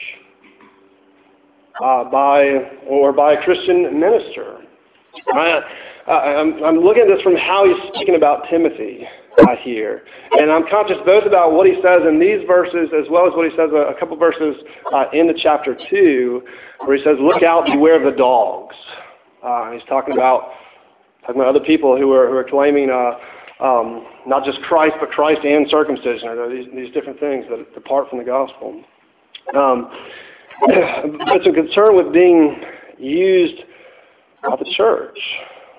by 1.80 2.72
or 2.88 3.14
by 3.14 3.34
a 3.34 3.44
Christian 3.44 4.00
minister. 4.00 4.67
I, 6.08 6.36
I'm, 6.40 6.64
I'm 6.64 6.78
looking 6.80 7.04
at 7.04 7.10
this 7.10 7.22
from 7.22 7.36
how 7.36 7.66
he's 7.66 7.94
speaking 7.94 8.16
about 8.16 8.48
Timothy 8.50 9.08
uh, 9.40 9.56
here. 9.62 10.04
And 10.32 10.52
I'm 10.52 10.68
conscious 10.70 10.98
both 11.06 11.26
about 11.26 11.52
what 11.54 11.68
he 11.68 11.76
says 11.84 12.02
in 12.08 12.20
these 12.20 12.46
verses 12.48 12.90
as 12.98 13.10
well 13.10 13.28
as 13.28 13.34
what 13.36 13.50
he 13.50 13.56
says 13.58 13.70
a, 13.74 13.94
a 13.94 14.00
couple 14.00 14.16
verses 14.18 14.56
uh, 14.94 15.06
into 15.14 15.34
chapter 15.38 15.78
2, 15.90 16.42
where 16.86 16.98
he 16.98 17.04
says, 17.04 17.18
Look 17.20 17.44
out, 17.44 17.66
beware 17.66 17.98
of 17.98 18.10
the 18.10 18.18
dogs. 18.18 18.76
Uh, 19.44 19.72
he's 19.72 19.84
talking 19.90 20.14
about, 20.14 20.52
talking 21.22 21.42
about 21.42 21.56
other 21.56 21.66
people 21.66 21.98
who 21.98 22.12
are, 22.14 22.28
who 22.28 22.36
are 22.36 22.48
claiming 22.48 22.90
uh, 22.90 23.18
um, 23.60 24.06
not 24.26 24.46
just 24.46 24.62
Christ, 24.62 24.96
but 25.00 25.10
Christ 25.10 25.42
and 25.44 25.68
circumcision, 25.70 26.30
or 26.30 26.50
these, 26.50 26.68
these 26.76 26.94
different 26.94 27.20
things 27.20 27.46
that 27.50 27.74
depart 27.74 28.10
from 28.10 28.20
the 28.20 28.26
gospel. 28.26 28.84
Um, 29.56 29.92
but 30.68 31.44
some 31.44 31.54
concern 31.54 31.96
with 31.96 32.14
being 32.14 32.62
used 32.98 33.62
by 34.50 34.56
the 34.56 34.74
church 34.76 35.20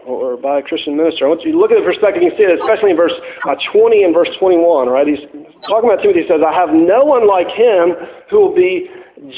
or 0.07 0.37
by 0.37 0.59
a 0.59 0.63
Christian 0.63 0.97
minister. 0.97 1.27
I 1.27 1.29
want 1.29 1.43
you 1.43 1.53
to 1.53 1.59
look 1.59 1.71
at 1.71 1.79
the 1.79 1.85
perspective. 1.85 2.23
You 2.23 2.31
can 2.31 2.39
see 2.39 2.45
it, 2.45 2.59
especially 2.59 2.91
in 2.91 2.97
verse 2.97 3.13
uh, 3.49 3.55
20 3.73 4.05
and 4.05 4.15
verse 4.15 4.31
21. 4.39 4.89
Right? 4.89 5.07
He's 5.07 5.25
talking 5.69 5.91
about 5.91 6.03
Timothy. 6.03 6.23
He 6.23 6.29
says, 6.29 6.41
"I 6.41 6.53
have 6.53 6.71
no 6.71 7.05
one 7.05 7.29
like 7.29 7.49
him 7.49 7.97
who 8.31 8.41
will 8.41 8.55
be 8.55 8.89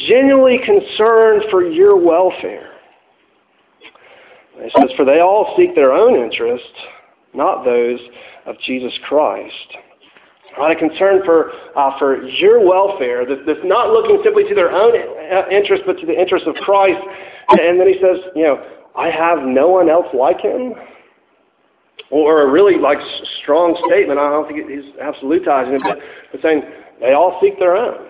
genuinely 0.07 0.59
concerned 0.65 1.45
for 1.51 1.67
your 1.67 1.97
welfare." 1.97 2.71
He 4.63 4.71
says, 4.79 4.91
"For 4.97 5.05
they 5.05 5.21
all 5.21 5.55
seek 5.57 5.75
their 5.75 5.93
own 5.93 6.15
interest, 6.15 6.73
not 7.35 7.65
those 7.65 7.99
of 8.47 8.59
Jesus 8.61 8.93
Christ." 9.05 9.77
Right? 10.59 10.77
A 10.77 10.79
concern 10.79 11.23
for, 11.25 11.53
uh, 11.77 11.97
for 11.99 12.27
your 12.27 12.67
welfare 12.67 13.25
that's, 13.25 13.41
that's 13.47 13.63
not 13.63 13.91
looking 13.91 14.21
simply 14.25 14.43
to 14.49 14.55
their 14.55 14.73
own 14.73 14.93
uh, 14.99 15.49
interest, 15.49 15.85
but 15.87 15.97
to 16.01 16.07
the 16.07 16.19
interest 16.19 16.45
of 16.47 16.57
Christ. 16.57 16.99
And 17.51 17.79
then 17.79 17.87
he 17.87 17.95
says, 17.95 18.19
you 18.35 18.43
know, 18.43 18.59
I 18.97 19.11
have 19.11 19.41
no 19.43 19.69
one 19.69 19.89
else 19.89 20.07
like 20.15 20.41
him. 20.41 20.75
Or 22.11 22.43
a 22.43 22.51
really 22.51 22.77
like 22.77 22.99
strong 23.43 23.79
statement. 23.87 24.19
I 24.19 24.31
don't 24.31 24.49
think 24.49 24.69
he's 24.69 24.93
absolutizing 24.99 25.77
it, 25.77 25.83
but, 25.83 25.99
but 26.33 26.43
saying 26.43 26.63
they 27.01 27.13
all 27.13 27.39
seek 27.41 27.59
their 27.59 27.77
own, 27.77 28.09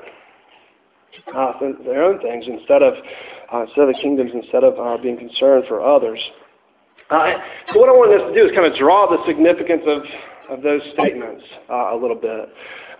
uh, 1.36 1.52
their 1.84 2.04
own 2.04 2.18
things 2.22 2.46
instead 2.48 2.82
of 2.82 2.94
uh, 3.52 3.62
instead 3.64 3.88
of 3.90 3.94
kingdoms, 4.00 4.30
instead 4.32 4.64
of 4.64 4.78
uh, 4.78 4.96
being 5.02 5.18
concerned 5.18 5.64
for 5.68 5.84
others. 5.84 6.18
Uh, 7.10 7.34
so 7.74 7.80
what 7.80 7.90
I 7.90 7.92
want 7.92 8.14
us 8.14 8.32
to 8.32 8.32
do 8.32 8.48
is 8.48 8.56
kind 8.56 8.64
of 8.64 8.78
draw 8.78 9.04
the 9.04 9.20
significance 9.26 9.82
of 9.84 10.02
of 10.50 10.62
those 10.62 10.82
statements 10.92 11.44
uh, 11.70 11.94
a 11.94 11.96
little 11.96 12.16
bit. 12.16 12.48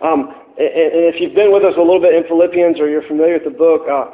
Um, 0.01 0.33
and, 0.57 0.71
and, 0.71 1.03
if 1.13 1.19
you've 1.19 1.35
been 1.35 1.51
with 1.51 1.63
us 1.63 1.73
a 1.77 1.83
little 1.83 1.99
bit 1.99 2.15
in 2.15 2.23
Philippians 2.23 2.79
or 2.79 2.89
you're 2.89 3.05
familiar 3.05 3.33
with 3.33 3.43
the 3.43 3.57
book, 3.57 3.83
uh, 3.91 4.09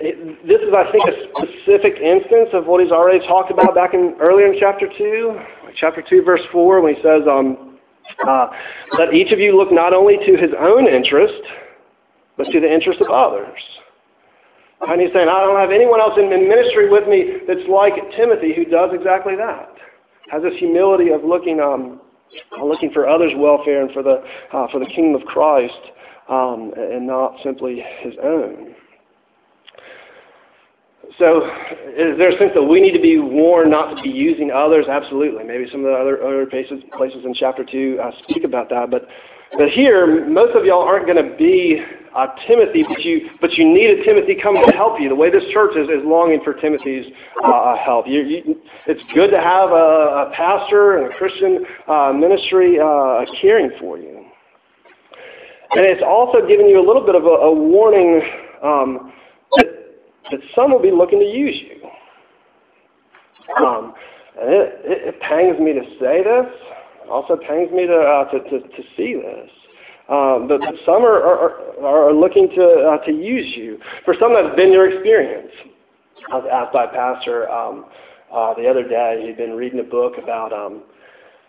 this 0.00 0.60
is, 0.60 0.72
I 0.74 0.90
think, 0.92 1.04
a 1.08 1.14
specific 1.28 1.98
instance 2.00 2.50
of 2.52 2.66
what 2.66 2.82
he's 2.82 2.92
already 2.92 3.26
talked 3.26 3.50
about 3.50 3.74
back 3.74 3.94
in 3.94 4.16
earlier 4.20 4.52
in 4.52 4.58
chapter 4.58 4.88
two, 4.96 5.38
chapter 5.76 6.02
two, 6.08 6.22
verse 6.22 6.42
four, 6.52 6.80
when 6.80 6.94
he 6.94 7.02
says, 7.02 7.22
um, 7.28 7.78
uh, 8.26 8.48
"Let 8.98 9.12
each 9.12 9.32
of 9.32 9.38
you 9.38 9.56
look 9.56 9.72
not 9.72 9.92
only 9.92 10.16
to 10.18 10.36
his 10.36 10.50
own 10.58 10.86
interest, 10.86 11.42
but 12.36 12.44
to 12.52 12.60
the 12.60 12.72
interest 12.72 13.00
of 13.00 13.08
others." 13.08 13.60
And 14.80 15.00
he's 15.00 15.12
saying, 15.12 15.28
I 15.28 15.40
don't 15.40 15.58
have 15.58 15.72
anyone 15.72 16.00
else 16.00 16.14
in 16.16 16.30
ministry 16.30 16.88
with 16.88 17.08
me 17.08 17.42
that's 17.48 17.66
like 17.68 17.94
Timothy 18.16 18.54
who 18.54 18.64
does 18.64 18.90
exactly 18.92 19.34
that. 19.34 19.74
Has 20.30 20.42
this 20.42 20.54
humility 20.58 21.10
of 21.10 21.24
looking 21.24 21.58
um, 21.58 22.00
looking 22.62 22.90
for 22.92 23.08
others' 23.08 23.32
welfare 23.36 23.82
and 23.82 23.92
for 23.92 24.02
the, 24.02 24.22
uh, 24.52 24.68
for 24.70 24.78
the 24.78 24.86
kingdom 24.86 25.20
of 25.20 25.26
Christ 25.26 25.80
um, 26.28 26.72
and 26.76 27.06
not 27.06 27.34
simply 27.42 27.82
his 28.00 28.14
own. 28.22 28.74
So, 31.18 31.50
is 31.96 32.16
there 32.16 32.30
a 32.30 32.38
sense 32.38 32.52
that 32.54 32.62
we 32.62 32.80
need 32.80 32.92
to 32.92 33.02
be 33.02 33.18
warned 33.18 33.72
not 33.72 33.96
to 33.96 34.02
be 34.02 34.08
using 34.08 34.52
others? 34.52 34.86
Absolutely. 34.88 35.42
Maybe 35.42 35.66
some 35.70 35.84
of 35.84 35.90
the 35.90 35.98
other, 35.98 36.22
other 36.22 36.46
places, 36.46 36.80
places 36.96 37.24
in 37.24 37.34
chapter 37.34 37.64
2 37.64 37.98
uh, 38.00 38.10
speak 38.22 38.44
about 38.44 38.68
that. 38.70 38.88
But, 38.88 39.08
but 39.58 39.68
here, 39.70 40.28
most 40.28 40.54
of 40.54 40.64
y'all 40.64 40.82
aren't 40.82 41.06
going 41.06 41.18
to 41.18 41.36
be 41.36 41.82
uh, 42.14 42.26
Timothy, 42.46 42.84
but 42.88 43.00
you, 43.00 43.30
but 43.40 43.52
you 43.54 43.66
need 43.66 43.98
a 43.98 44.04
Timothy 44.04 44.36
coming 44.40 44.62
to 44.64 44.72
help 44.72 45.00
you. 45.00 45.08
The 45.08 45.16
way 45.16 45.28
this 45.28 45.42
church 45.52 45.74
is, 45.76 45.88
is 45.88 46.04
longing 46.04 46.40
for 46.44 46.54
Timothy's 46.54 47.06
uh, 47.44 47.76
help. 47.84 48.06
You, 48.06 48.22
you, 48.22 48.56
it's 48.86 49.02
good 49.12 49.30
to 49.30 49.40
have 49.40 49.70
a, 49.70 50.30
a 50.30 50.32
pastor 50.36 50.98
and 50.98 51.12
a 51.12 51.16
Christian 51.16 51.66
uh, 51.88 52.12
ministry 52.12 52.78
uh, 52.78 53.24
caring 53.40 53.72
for 53.80 53.98
you. 53.98 54.24
And 55.72 55.84
it's 55.84 56.02
also 56.06 56.46
giving 56.46 56.68
you 56.68 56.78
a 56.78 56.86
little 56.86 57.04
bit 57.04 57.16
of 57.16 57.24
a, 57.24 57.26
a 57.26 57.52
warning 57.52 58.22
um, 58.62 59.12
that, 60.30 60.40
some 60.54 60.72
will 60.72 60.82
be 60.82 60.90
looking 60.90 61.18
to 61.20 61.24
use 61.24 61.56
you. 61.56 61.88
Um, 63.64 63.94
and 64.40 64.50
it, 64.50 64.80
it, 64.84 65.14
it 65.14 65.20
pangs 65.20 65.58
me 65.58 65.72
to 65.72 65.82
say 66.00 66.22
this. 66.22 66.52
Also 67.10 67.36
pangs 67.36 67.70
me 67.72 67.86
to, 67.86 67.96
uh, 67.96 68.30
to, 68.30 68.38
to, 68.50 68.60
to 68.60 68.82
see 68.96 69.14
this. 69.14 69.50
Um, 70.08 70.48
but, 70.48 70.60
but 70.60 70.74
some 70.86 71.04
are, 71.04 71.20
are, 71.20 71.84
are 71.84 72.12
looking 72.12 72.48
to, 72.56 72.64
uh, 72.64 73.04
to 73.04 73.12
use 73.12 73.56
you. 73.56 73.78
For 74.04 74.14
some, 74.18 74.34
that's 74.34 74.56
been 74.56 74.72
your 74.72 74.90
experience. 74.90 75.52
I 76.32 76.36
was 76.36 76.48
asked 76.50 76.72
by 76.72 76.84
a 76.84 76.88
pastor 76.88 77.48
um, 77.50 77.86
uh, 78.32 78.54
the 78.54 78.68
other 78.68 78.86
day, 78.86 79.22
he'd 79.24 79.36
been 79.36 79.56
reading 79.56 79.80
a 79.80 79.84
book 79.84 80.14
about 80.22 80.52
um, 80.52 80.82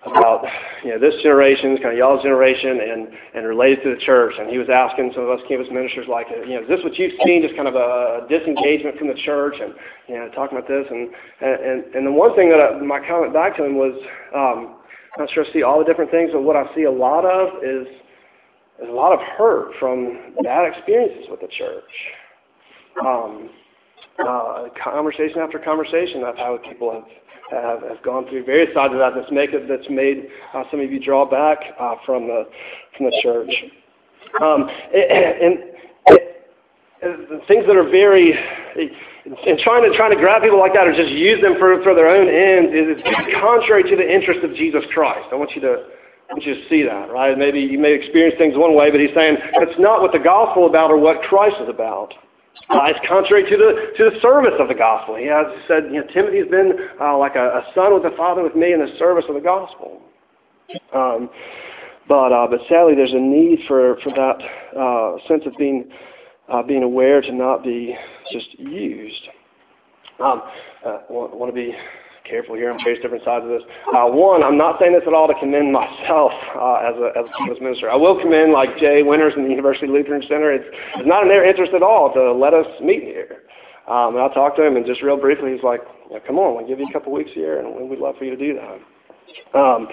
about 0.05 0.45
you 0.83 0.91
know 0.91 0.99
this 0.99 1.21
generation, 1.21 1.75
kind 1.77 1.91
of 1.91 1.97
y'all's 1.97 2.23
generation, 2.23 2.79
and 2.79 3.07
and 3.35 3.45
related 3.45 3.83
to 3.83 3.95
the 3.95 4.01
church. 4.05 4.33
And 4.39 4.49
he 4.49 4.57
was 4.57 4.69
asking 4.69 5.11
some 5.13 5.23
of 5.23 5.29
us 5.29 5.41
campus 5.47 5.67
ministers, 5.71 6.07
like, 6.07 6.27
you 6.47 6.55
know, 6.55 6.61
is 6.61 6.69
this 6.69 6.79
what 6.83 6.95
you've 6.97 7.19
seen? 7.25 7.41
Just 7.43 7.55
kind 7.55 7.67
of 7.67 7.75
a 7.75 8.25
disengagement 8.29 8.97
from 8.97 9.07
the 9.09 9.19
church, 9.25 9.55
and 9.59 9.73
you 10.07 10.15
know, 10.15 10.29
talking 10.29 10.57
about 10.57 10.69
this. 10.69 10.85
And 10.89 11.09
and 11.41 11.95
and 11.95 12.07
the 12.07 12.11
one 12.11 12.35
thing 12.35 12.49
that 12.49 12.61
I, 12.61 12.79
my 12.79 12.99
comment 13.05 13.33
back 13.33 13.57
to 13.57 13.65
him 13.65 13.75
was, 13.75 13.93
um, 14.33 14.79
I'm 15.17 15.25
not 15.25 15.31
sure 15.33 15.43
I 15.43 15.51
see 15.51 15.63
all 15.63 15.79
the 15.79 15.85
different 15.85 16.11
things, 16.11 16.31
but 16.31 16.43
what 16.43 16.55
I 16.55 16.63
see 16.75 16.83
a 16.83 16.91
lot 16.91 17.25
of 17.25 17.63
is 17.63 17.87
there's 18.79 18.91
a 18.91 18.95
lot 18.95 19.11
of 19.11 19.19
hurt 19.19 19.73
from 19.79 20.35
bad 20.43 20.71
experiences 20.71 21.27
with 21.29 21.41
the 21.41 21.49
church. 21.51 21.91
Um, 23.05 23.49
uh, 24.25 24.67
conversation 24.81 25.39
after 25.39 25.59
conversation, 25.59 26.23
I've 26.23 26.37
had 26.37 26.49
with 26.49 26.63
people 26.63 26.91
have, 26.91 27.03
have, 27.51 27.81
have 27.83 28.01
gone 28.03 28.27
through 28.29 28.45
various 28.45 28.73
sides 28.73 28.93
of 28.93 28.99
that 28.99 29.13
that's 29.15 29.31
make 29.31 29.51
that's 29.51 29.89
made 29.89 30.27
uh, 30.53 30.63
some 30.71 30.79
of 30.79 30.91
you 30.91 30.99
draw 30.99 31.29
back 31.29 31.59
uh, 31.79 31.95
from 32.05 32.27
the 32.27 32.45
from 32.97 33.05
the 33.07 33.19
church. 33.23 33.51
Um, 34.41 34.69
and, 34.93 35.59
and, 36.07 36.19
and 37.01 37.41
things 37.47 37.65
that 37.67 37.75
are 37.75 37.89
very 37.89 38.33
and 39.25 39.59
trying 39.59 39.89
to 39.89 39.95
trying 39.95 40.11
to 40.11 40.17
grab 40.17 40.41
people 40.41 40.59
like 40.59 40.73
that 40.73 40.87
or 40.87 40.93
just 40.93 41.11
use 41.11 41.41
them 41.41 41.55
for, 41.59 41.81
for 41.83 41.93
their 41.93 42.07
own 42.07 42.27
ends 42.27 42.71
is 42.73 43.03
contrary 43.39 43.83
to 43.83 43.95
the 43.95 44.05
interest 44.05 44.41
of 44.43 44.53
Jesus 44.55 44.83
Christ. 44.93 45.27
I 45.31 45.35
want 45.35 45.51
you 45.55 45.61
to 45.61 45.85
want 46.29 46.43
you 46.45 46.55
to 46.55 46.69
see 46.69 46.83
that, 46.83 47.09
right? 47.11 47.37
Maybe 47.37 47.59
you 47.59 47.79
may 47.79 47.93
experience 47.93 48.35
things 48.37 48.55
one 48.55 48.75
way, 48.75 48.91
but 48.91 48.99
he's 48.99 49.13
saying 49.15 49.37
that's 49.59 49.79
not 49.79 50.01
what 50.01 50.11
the 50.11 50.19
gospel 50.19 50.65
is 50.65 50.69
about 50.69 50.91
or 50.91 50.97
what 50.97 51.21
Christ 51.23 51.55
is 51.61 51.69
about. 51.69 52.13
Uh, 52.69 52.85
it's 52.85 52.99
contrary 53.07 53.43
to 53.49 53.57
the 53.57 53.93
to 53.97 54.11
the 54.11 54.19
service 54.21 54.53
of 54.59 54.67
the 54.67 54.75
gospel. 54.75 55.15
He 55.15 55.25
has 55.25 55.47
said, 55.67 55.85
you 55.85 56.01
know, 56.01 56.07
Timothy's 56.13 56.49
been 56.49 56.73
uh, 57.01 57.17
like 57.17 57.35
a, 57.35 57.63
a, 57.63 57.63
son 57.73 57.93
with 57.93 58.05
a 58.05 58.15
father 58.15 58.43
with 58.43 58.55
me 58.55 58.73
in 58.73 58.79
the 58.79 58.93
service 58.99 59.25
of 59.27 59.35
the 59.35 59.41
gospel. 59.41 60.01
Um, 60.93 61.29
but 62.07 62.31
uh, 62.31 62.47
but 62.47 62.59
sadly, 62.69 62.95
there's 62.95 63.13
a 63.13 63.19
need 63.19 63.59
for 63.67 63.97
for 64.03 64.11
that 64.11 64.39
uh, 64.77 65.27
sense 65.27 65.43
of 65.45 65.57
being 65.57 65.89
uh, 66.47 66.61
being 66.63 66.83
aware 66.83 67.21
to 67.21 67.31
not 67.31 67.63
be 67.63 67.95
just 68.31 68.57
used. 68.59 69.29
Um, 70.19 70.41
uh, 70.85 70.99
want, 71.09 71.35
want 71.35 71.49
to 71.49 71.55
be 71.55 71.73
careful 72.29 72.55
here 72.55 72.71
I'm 72.71 72.77
various 72.83 73.01
different 73.01 73.23
sides 73.25 73.43
of 73.43 73.51
this. 73.51 73.63
Uh, 73.89 74.07
one, 74.07 74.43
I'm 74.43 74.57
not 74.57 74.79
saying 74.79 74.93
this 74.93 75.03
at 75.07 75.13
all 75.13 75.27
to 75.27 75.33
commend 75.39 75.73
myself 75.81 76.31
uh, 76.55 76.85
as 76.85 76.95
a 76.95 77.09
as 77.17 77.25
a 77.25 77.33
campus 77.37 77.57
minister. 77.61 77.89
I 77.89 77.95
will 77.95 78.19
commend 78.21 78.53
like 78.53 78.77
Jay 78.77 79.03
Winters 79.03 79.33
and 79.35 79.45
the 79.45 79.49
University 79.49 79.87
Lutheran 79.87 80.21
Center. 80.23 80.53
It's 80.53 80.69
it's 80.95 81.07
not 81.07 81.23
in 81.23 81.29
their 81.29 81.43
interest 81.43 81.73
at 81.73 81.83
all 81.83 82.13
to 82.13 82.31
let 82.31 82.53
us 82.53 82.67
meet 82.81 83.03
here. 83.03 83.43
Um, 83.89 84.13
and 84.13 84.21
I 84.21 84.29
talked 84.33 84.57
to 84.57 84.63
him, 84.63 84.77
and 84.77 84.85
just 84.85 85.01
real 85.01 85.17
briefly, 85.17 85.51
he's 85.53 85.63
like, 85.63 85.81
yeah, 86.11 86.19
"Come 86.19 86.37
on, 86.37 86.55
we'll 86.55 86.67
give 86.67 86.79
you 86.79 86.85
a 86.87 86.93
couple 86.93 87.11
weeks 87.11 87.31
here, 87.33 87.59
and 87.59 87.89
we'd 87.89 87.99
love 87.99 88.15
for 88.17 88.25
you 88.25 88.31
to 88.31 88.37
do 88.37 88.53
that." 88.53 89.57
Um, 89.57 89.87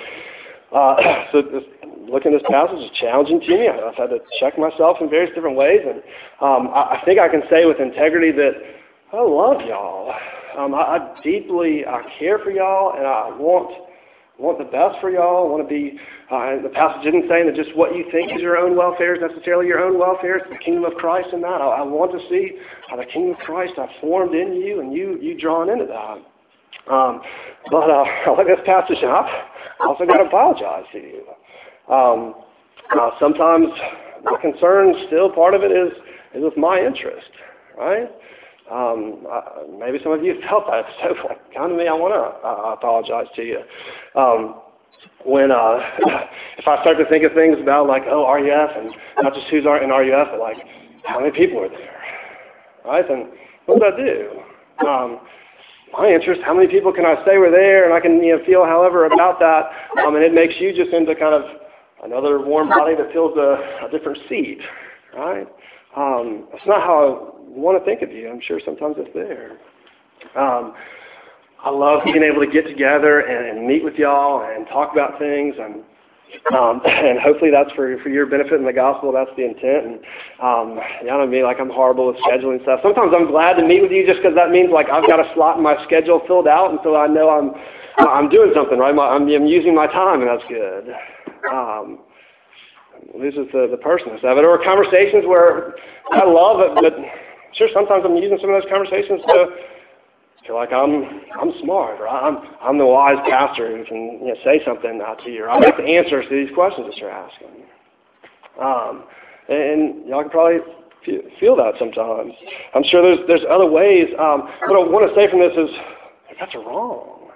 uh, 0.72 0.96
so 1.32 1.42
this, 1.42 1.64
looking 2.08 2.34
at 2.34 2.42
this 2.42 2.50
passage 2.50 2.78
is 2.78 2.90
challenging 3.00 3.40
to 3.40 3.48
me. 3.48 3.68
I've 3.68 3.94
had 3.94 4.10
to 4.10 4.18
check 4.38 4.58
myself 4.58 4.98
in 5.00 5.08
various 5.08 5.34
different 5.34 5.56
ways, 5.56 5.80
and 5.80 6.02
um, 6.40 6.68
I, 6.74 7.00
I 7.00 7.02
think 7.04 7.18
I 7.18 7.28
can 7.28 7.42
say 7.50 7.64
with 7.64 7.80
integrity 7.80 8.32
that 8.32 8.52
I 9.12 9.22
love 9.22 9.62
y'all. 9.62 10.14
Um, 10.56 10.74
I, 10.74 10.96
I 10.98 11.20
deeply 11.22 11.84
I 11.86 12.02
care 12.18 12.38
for 12.38 12.50
y'all, 12.50 12.96
and 12.96 13.06
I 13.06 13.28
want 13.36 13.70
want 14.38 14.58
the 14.58 14.64
best 14.64 15.00
for 15.00 15.10
y'all. 15.10 15.48
I 15.48 15.50
want 15.50 15.62
to 15.62 15.68
be. 15.68 15.98
Uh, 16.30 16.62
the 16.62 16.68
passage 16.68 17.06
isn't 17.06 17.28
saying 17.28 17.46
that 17.46 17.56
just 17.56 17.76
what 17.76 17.94
you 17.94 18.04
think 18.10 18.32
is 18.32 18.40
your 18.40 18.56
own 18.56 18.76
welfare 18.76 19.14
is 19.14 19.22
necessarily 19.22 19.66
your 19.66 19.80
own 19.80 19.98
welfare. 19.98 20.36
It's 20.36 20.48
the 20.48 20.58
kingdom 20.58 20.84
of 20.84 20.94
Christ 20.94 21.28
in 21.32 21.40
that. 21.42 21.60
I, 21.60 21.80
I 21.80 21.82
want 21.82 22.12
to 22.12 22.20
see 22.28 22.58
how 22.88 22.96
the 22.96 23.04
kingdom 23.04 23.36
of 23.36 23.40
Christ 23.44 23.74
I've 23.78 23.92
formed 24.00 24.34
in 24.34 24.54
you, 24.54 24.80
and 24.80 24.92
you 24.92 25.18
you 25.20 25.38
drawn 25.38 25.68
into 25.70 25.86
that. 25.86 26.18
Um, 26.92 27.20
but 27.70 27.90
uh, 27.90 28.04
like 28.36 28.46
this 28.46 28.64
passage 28.64 29.02
up, 29.04 29.26
I 29.80 29.86
also 29.86 30.04
got 30.06 30.18
to 30.18 30.24
apologize 30.24 30.84
to 30.92 30.98
you. 30.98 31.22
Um, 31.92 32.34
uh, 32.90 33.10
sometimes 33.20 33.68
my 34.24 34.38
concern, 34.40 34.94
still 35.06 35.30
part 35.30 35.54
of 35.54 35.62
it 35.62 35.72
is 35.72 35.92
is 36.34 36.42
with 36.42 36.56
my 36.56 36.78
interest, 36.80 37.30
right? 37.76 38.08
Um, 38.70 39.26
uh, 39.30 39.62
maybe 39.78 39.98
some 40.02 40.12
of 40.12 40.24
you 40.24 40.40
felt 40.48 40.66
that. 40.66 40.84
So 41.02 41.14
come 41.54 41.70
to 41.70 41.76
me. 41.76 41.86
I 41.88 41.92
want 41.92 42.14
to 42.14 42.46
uh, 42.46 42.72
apologize 42.74 43.26
to 43.36 43.42
you. 43.42 43.60
Um, 44.14 44.62
when 45.24 45.50
uh, 45.50 45.78
if 46.58 46.66
I 46.66 46.80
start 46.82 46.98
to 46.98 47.06
think 47.08 47.24
of 47.24 47.32
things 47.32 47.58
about 47.60 47.86
like 47.86 48.02
oh 48.08 48.26
RUF 48.26 48.70
and 48.76 48.90
not 49.22 49.34
just 49.34 49.46
who's 49.48 49.64
in 49.64 49.90
RUF, 49.90 50.28
but 50.30 50.40
like 50.40 50.56
how 51.04 51.20
many 51.20 51.32
people 51.32 51.60
are 51.60 51.68
there, 51.68 52.00
right? 52.84 53.08
And 53.08 53.28
what 53.66 53.80
does 53.80 53.92
that 53.92 54.02
do? 54.02 54.86
Um, 54.86 55.20
my 55.92 56.08
interest, 56.08 56.40
how 56.44 56.54
many 56.54 56.68
people 56.68 56.92
can 56.92 57.06
I 57.06 57.14
say 57.24 57.38
were 57.38 57.50
there, 57.50 57.84
and 57.84 57.94
I 57.94 58.00
can 58.00 58.22
you 58.22 58.36
know 58.36 58.44
feel 58.44 58.64
however 58.64 59.06
about 59.06 59.38
that, 59.38 59.70
um, 60.04 60.16
and 60.16 60.24
it 60.24 60.34
makes 60.34 60.54
you 60.58 60.74
just 60.74 60.92
into 60.92 61.14
kind 61.14 61.34
of 61.34 61.42
another 62.04 62.40
warm 62.40 62.68
body 62.68 62.94
that 62.96 63.12
fills 63.12 63.36
a, 63.36 63.86
a 63.86 63.90
different 63.90 64.18
seat, 64.28 64.58
right? 65.16 65.46
Um, 65.96 66.48
that's 66.52 66.66
not 66.66 66.82
how 66.82 67.35
want 67.56 67.78
to 67.78 67.84
think 67.84 68.02
of 68.02 68.12
you. 68.12 68.28
I'm 68.30 68.40
sure 68.40 68.60
sometimes 68.64 68.96
it's 68.98 69.10
there. 69.14 69.58
Um, 70.36 70.74
I 71.62 71.70
love 71.70 72.04
being 72.04 72.22
able 72.22 72.44
to 72.44 72.50
get 72.50 72.66
together 72.66 73.20
and, 73.20 73.58
and 73.58 73.66
meet 73.66 73.82
with 73.82 73.94
y'all 73.94 74.44
and 74.44 74.66
talk 74.68 74.92
about 74.92 75.18
things 75.18 75.54
and 75.58 75.82
um, 76.54 76.82
and 76.86 77.18
hopefully 77.20 77.50
that's 77.50 77.72
for 77.72 77.98
for 78.02 78.08
your 78.08 78.26
benefit 78.26 78.54
in 78.54 78.64
the 78.64 78.72
gospel. 78.72 79.12
That's 79.12 79.30
the 79.36 79.44
intent. 79.44 79.86
And 79.86 79.94
um, 80.42 80.78
you 81.00 81.08
know 81.08 81.26
mean? 81.26 81.44
Like 81.44 81.58
I'm 81.60 81.70
horrible 81.70 82.08
with 82.08 82.16
scheduling 82.22 82.62
stuff. 82.62 82.80
Sometimes 82.82 83.12
I'm 83.14 83.30
glad 83.30 83.54
to 83.54 83.66
meet 83.66 83.80
with 83.82 83.90
you 83.90 84.06
just 84.06 84.20
because 84.22 84.34
that 84.34 84.50
means 84.50 84.70
like 84.72 84.90
I've 84.90 85.06
got 85.06 85.20
a 85.20 85.30
slot 85.34 85.56
in 85.56 85.62
my 85.62 85.82
schedule 85.84 86.20
filled 86.26 86.48
out, 86.48 86.70
and 86.70 86.80
so 86.82 86.96
I 86.96 87.06
know 87.06 87.30
I'm 87.30 87.54
I'm 87.98 88.28
doing 88.28 88.52
something 88.54 88.78
right. 88.78 88.90
I'm, 88.92 89.28
I'm 89.28 89.46
using 89.46 89.74
my 89.74 89.86
time, 89.86 90.20
and 90.20 90.28
that's 90.28 90.44
good. 90.48 90.94
Um, 91.50 92.00
loses 93.14 93.46
the, 93.52 93.68
the 93.70 93.76
personhood 93.76 94.24
of 94.24 94.38
it. 94.38 94.44
Or 94.44 94.62
conversations 94.62 95.24
where 95.26 95.74
I 96.12 96.24
love 96.24 96.60
it, 96.60 96.74
but 96.74 96.94
sure, 97.54 97.68
sometimes 97.72 98.04
I'm 98.04 98.16
using 98.16 98.38
some 98.40 98.50
of 98.50 98.62
those 98.62 98.70
conversations 98.70 99.20
to 99.28 99.46
feel 100.46 100.56
like 100.56 100.72
I'm 100.72 101.22
I'm 101.40 101.52
smart 101.62 102.00
or 102.00 102.08
I'm 102.08 102.38
I'm 102.62 102.78
the 102.78 102.86
wise 102.86 103.18
pastor 103.28 103.76
who 103.76 103.84
can 103.84 104.20
you 104.22 104.28
know, 104.28 104.36
say 104.44 104.60
something 104.64 105.00
to 105.00 105.30
you. 105.30 105.44
Or 105.44 105.50
I 105.50 105.60
got 105.60 105.76
the 105.76 105.84
answers 105.84 106.26
to 106.28 106.34
these 106.34 106.54
questions 106.54 106.86
that 106.88 106.96
you're 106.98 107.10
asking. 107.10 107.66
Um, 108.60 109.04
and 109.48 110.06
y'all 110.06 110.22
can 110.22 110.30
probably 110.30 110.60
feel 111.38 111.56
that 111.56 111.74
sometimes. 111.78 112.32
I'm 112.74 112.84
sure 112.84 113.02
there's 113.02 113.26
there's 113.26 113.44
other 113.50 113.66
ways. 113.66 114.06
Um, 114.18 114.48
what 114.66 114.78
I 114.78 114.90
want 114.90 115.08
to 115.08 115.14
say 115.14 115.30
from 115.30 115.40
this 115.40 115.52
is 115.56 115.70
that's 116.38 116.54
wrong. 116.54 117.30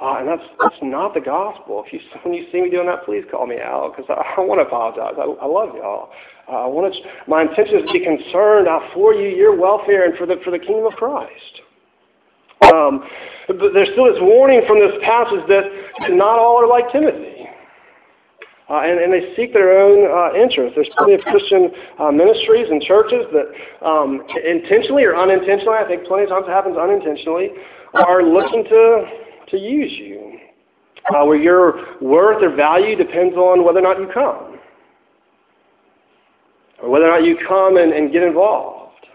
Uh, 0.00 0.18
and 0.20 0.28
that's 0.28 0.42
that's 0.60 0.78
not 0.80 1.14
the 1.14 1.20
gospel. 1.20 1.82
If 1.84 1.92
you 1.92 2.00
when 2.22 2.34
you 2.34 2.46
see 2.52 2.60
me 2.60 2.70
doing 2.70 2.86
that, 2.86 3.04
please 3.04 3.24
call 3.30 3.46
me 3.46 3.56
out 3.60 3.94
because 3.96 4.08
I, 4.08 4.40
I 4.40 4.44
want 4.44 4.60
to 4.60 4.66
apologize. 4.66 5.14
I, 5.18 5.26
I 5.26 5.46
love 5.46 5.74
y'all. 5.74 6.10
Uh, 6.48 6.64
I 6.64 6.66
want. 6.66 6.96
My 7.26 7.42
intention 7.42 7.76
is 7.76 7.86
to 7.86 7.92
be 7.92 8.00
concerned 8.00 8.68
uh, 8.68 8.80
for 8.94 9.12
you, 9.12 9.28
your 9.28 9.54
welfare, 9.54 10.06
and 10.06 10.16
for 10.16 10.26
the 10.26 10.36
for 10.44 10.50
the 10.50 10.58
kingdom 10.58 10.86
of 10.86 10.94
Christ. 10.94 11.60
Um, 12.72 13.04
but 13.46 13.72
there's 13.72 13.88
still 13.92 14.12
this 14.12 14.20
warning 14.20 14.62
from 14.66 14.80
this 14.80 14.96
passage 15.04 15.44
that 15.48 15.64
not 16.16 16.38
all 16.38 16.56
are 16.56 16.66
like 16.66 16.90
Timothy. 16.92 17.48
Uh, 18.68 18.84
and, 18.84 19.00
and, 19.00 19.08
they 19.10 19.34
seek 19.34 19.54
their 19.54 19.80
own 19.80 20.04
uh, 20.04 20.36
interests. 20.36 20.76
There's 20.76 20.90
plenty 20.98 21.14
of 21.14 21.22
Christian 21.22 21.70
uh, 21.98 22.12
ministries 22.12 22.68
and 22.68 22.82
churches 22.82 23.24
that 23.32 23.48
um, 23.80 24.20
intentionally 24.44 25.04
or 25.04 25.16
unintentionally, 25.16 25.78
I 25.80 25.88
think 25.88 26.04
plenty 26.04 26.24
of 26.24 26.28
times 26.28 26.44
it 26.46 26.52
happens 26.52 26.76
unintentionally, 26.76 27.48
are 27.94 28.22
looking 28.22 28.64
to 28.64 29.08
to 29.48 29.56
use 29.56 29.92
you, 29.96 30.38
uh, 31.16 31.24
where 31.24 31.40
your 31.40 31.96
worth 32.02 32.42
or 32.42 32.54
value 32.54 32.94
depends 32.94 33.36
on 33.36 33.64
whether 33.64 33.78
or 33.78 33.82
not 33.82 33.98
you 33.98 34.10
come, 34.12 34.57
whether 36.98 37.14
or 37.14 37.20
not 37.20 37.24
you 37.24 37.38
come 37.46 37.76
and, 37.76 37.92
and 37.92 38.10
get 38.10 38.24
involved, 38.24 39.06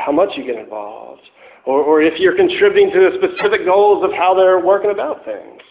how 0.00 0.10
much 0.10 0.30
you 0.36 0.44
get 0.44 0.56
involved, 0.56 1.22
or, 1.64 1.80
or 1.80 2.02
if 2.02 2.18
you're 2.18 2.34
contributing 2.34 2.90
to 2.90 2.98
the 2.98 3.10
specific 3.22 3.64
goals 3.64 4.02
of 4.02 4.10
how 4.10 4.34
they're 4.34 4.58
working 4.58 4.90
about 4.90 5.24
things. 5.24 5.62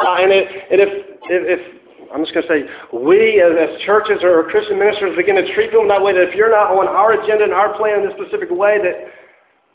Uh, 0.00 0.16
and, 0.24 0.32
it, 0.32 0.48
and 0.72 0.80
if, 0.80 0.88
if, 1.28 1.60
if 1.60 2.10
I'm 2.14 2.24
just 2.24 2.32
going 2.32 2.48
to 2.48 2.52
say, 2.52 2.60
we 2.96 3.44
as, 3.44 3.52
as, 3.60 3.82
churches 3.84 4.24
or 4.24 4.48
Christian 4.48 4.78
ministers 4.78 5.14
begin 5.20 5.36
to 5.36 5.44
treat 5.52 5.70
them 5.70 5.86
that 5.88 6.00
way, 6.00 6.14
that 6.14 6.32
if 6.32 6.34
you're 6.34 6.50
not 6.50 6.72
on 6.72 6.88
our 6.88 7.12
agenda 7.12 7.44
and 7.44 7.52
our 7.52 7.76
plan 7.76 8.00
in 8.00 8.08
this 8.08 8.16
specific 8.16 8.48
way, 8.48 8.80
that 8.80 9.12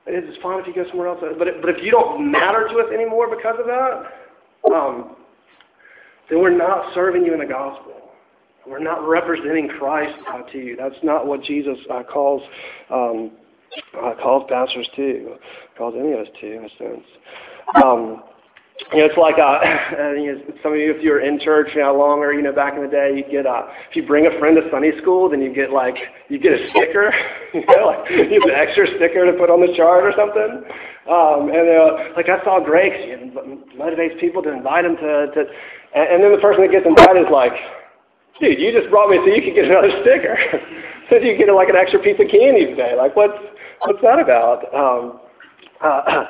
it's 0.09 0.41
fine 0.41 0.57
if 0.57 0.65
you 0.65 0.73
go 0.73 0.89
somewhere 0.89 1.13
else. 1.13 1.21
But, 1.21 1.61
but 1.61 1.69
if 1.69 1.85
you 1.85 1.91
don't 1.91 2.31
matter 2.33 2.65
to 2.65 2.75
us 2.81 2.89
anymore 2.89 3.29
because 3.29 3.61
of 3.61 3.69
that, 3.69 4.73
um, 4.73 5.15
then 6.33 6.41
we're 6.41 6.57
not 6.57 6.95
serving 6.95 7.25
you 7.25 7.33
in 7.33 7.39
the 7.39 7.45
gospel. 7.45 7.95
We're 8.67 8.79
not 8.79 9.07
representing 9.07 9.69
Christ 9.69 10.17
uh, 10.33 10.41
to 10.51 10.57
you. 10.57 10.75
That's 10.75 10.95
not 11.03 11.27
what 11.27 11.43
Jesus 11.43 11.77
uh, 11.91 12.03
calls 12.03 12.41
um, 12.89 13.31
uh, 13.97 14.13
calls 14.21 14.45
pastors 14.49 14.87
to, 14.95 15.35
calls 15.77 15.95
any 15.97 16.13
of 16.13 16.19
us 16.19 16.27
to, 16.39 16.51
in 16.51 16.65
a 16.65 16.69
sense. 16.77 17.05
Um, 17.83 18.23
you 18.91 18.99
know, 18.99 19.05
it's 19.05 19.17
like 19.17 19.35
uh, 19.37 19.59
you 20.19 20.33
know, 20.33 20.41
some 20.63 20.73
of 20.73 20.79
you, 20.79 20.93
if 20.93 21.03
you 21.03 21.11
were 21.11 21.21
in 21.21 21.39
church 21.39 21.69
you 21.75 21.81
know, 21.81 21.95
longer, 21.95 22.33
you 22.33 22.41
know, 22.41 22.51
back 22.51 22.75
in 22.75 22.83
the 22.83 22.89
day, 22.89 23.13
you 23.15 23.23
get 23.29 23.45
uh, 23.45 23.67
if 23.89 23.95
you 23.95 24.05
bring 24.05 24.27
a 24.27 24.39
friend 24.39 24.57
to 24.57 24.67
Sunday 24.71 24.97
school, 25.01 25.29
then 25.29 25.41
you 25.41 25.53
get 25.53 25.71
like 25.71 25.95
you 26.29 26.39
get 26.39 26.53
a 26.53 26.69
sticker, 26.71 27.13
you 27.53 27.63
know, 27.67 27.85
like 27.85 28.09
you 28.09 28.29
get 28.29 28.49
an 28.49 28.55
extra 28.55 28.87
sticker 28.97 29.29
to 29.29 29.37
put 29.37 29.49
on 29.49 29.61
the 29.61 29.73
chart 29.77 30.03
or 30.03 30.13
something. 30.17 30.65
Um, 31.05 31.53
and 31.53 31.69
uh, 31.69 32.17
like 32.17 32.29
I 32.29 32.43
saw 32.43 32.59
Greg's, 32.59 32.97
it 32.97 33.29
motivates 33.77 34.19
people 34.19 34.41
to 34.41 34.51
invite 34.51 34.83
them 34.83 34.97
to, 34.97 35.29
to 35.37 35.39
and, 35.93 36.17
and 36.17 36.23
then 36.23 36.31
the 36.33 36.41
person 36.41 36.65
that 36.65 36.71
gets 36.71 36.85
invited 36.85 37.29
is 37.29 37.31
like, 37.31 37.53
dude, 38.39 38.59
you 38.59 38.71
just 38.71 38.89
brought 38.89 39.09
me 39.09 39.17
so 39.17 39.27
you 39.27 39.41
could 39.41 39.55
get 39.55 39.65
another 39.65 39.91
sticker, 40.01 40.37
so 41.09 41.17
you 41.17 41.37
get 41.37 41.53
like 41.53 41.69
an 41.69 41.75
extra 41.75 41.99
piece 41.99 42.19
of 42.19 42.29
candy 42.29 42.65
today. 42.65 42.95
Like 42.97 43.15
what's 43.15 43.37
what's 43.81 44.01
that 44.01 44.19
about? 44.19 44.65
Um, 44.73 45.19
uh, 45.83 46.25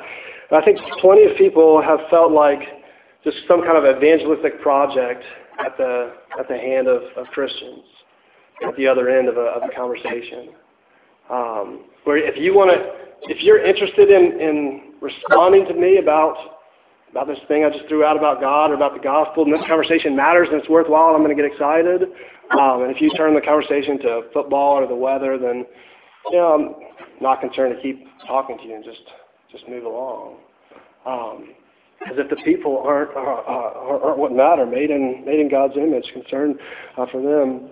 I 0.56 0.62
think 0.64 0.78
plenty 1.00 1.24
of 1.24 1.36
people 1.36 1.82
have 1.82 2.00
felt 2.10 2.32
like 2.32 2.60
just 3.24 3.36
some 3.48 3.62
kind 3.62 3.76
of 3.76 3.84
evangelistic 3.84 4.60
project 4.62 5.24
at 5.58 5.76
the 5.76 6.14
at 6.38 6.48
the 6.48 6.56
hand 6.56 6.88
of, 6.88 7.02
of 7.16 7.26
Christians 7.28 7.82
at 8.66 8.76
the 8.76 8.86
other 8.86 9.08
end 9.08 9.28
of 9.28 9.36
a, 9.36 9.40
of 9.40 9.62
a 9.68 9.74
conversation. 9.74 10.50
Um, 11.30 11.84
where 12.04 12.16
if 12.16 12.36
you 12.38 12.54
want 12.54 12.70
to, 12.70 13.32
if 13.32 13.42
you're 13.42 13.62
interested 13.64 14.10
in, 14.10 14.40
in 14.40 14.94
responding 15.00 15.66
to 15.66 15.74
me 15.74 15.98
about 15.98 16.36
about 17.16 17.28
this 17.28 17.38
thing 17.48 17.64
I 17.64 17.70
just 17.70 17.88
threw 17.88 18.04
out 18.04 18.16
about 18.16 18.40
God 18.40 18.70
or 18.70 18.74
about 18.74 18.92
the 18.92 19.00
gospel, 19.00 19.44
and 19.44 19.52
this 19.52 19.64
conversation 19.66 20.14
matters 20.14 20.48
and 20.52 20.60
it's 20.60 20.68
worthwhile, 20.68 21.14
I'm 21.14 21.24
going 21.24 21.34
to 21.34 21.42
get 21.42 21.50
excited. 21.50 22.02
Um, 22.52 22.82
and 22.82 22.94
if 22.94 23.00
you 23.00 23.08
turn 23.16 23.34
the 23.34 23.40
conversation 23.40 23.98
to 24.00 24.28
football 24.34 24.76
or 24.76 24.86
the 24.86 24.94
weather, 24.94 25.38
then 25.38 25.64
you 26.30 26.36
know, 26.36 26.52
I'm 26.52 27.22
not 27.22 27.40
concerned 27.40 27.74
to 27.74 27.80
keep 27.80 28.06
talking 28.26 28.58
to 28.58 28.64
you 28.64 28.74
and 28.76 28.84
just 28.84 29.00
just 29.50 29.66
move 29.66 29.84
along. 29.84 30.36
Um, 31.06 31.54
as 32.04 32.18
if 32.18 32.28
the 32.28 32.36
people 32.44 32.82
aren't, 32.84 33.16
are, 33.16 33.42
are, 33.48 34.02
aren't 34.04 34.18
what 34.18 34.32
matter, 34.32 34.66
made 34.66 34.90
in, 34.90 35.24
made 35.24 35.40
in 35.40 35.48
God's 35.48 35.76
image, 35.76 36.04
concerned 36.12 36.58
uh, 36.98 37.06
for 37.10 37.22
them. 37.22 37.70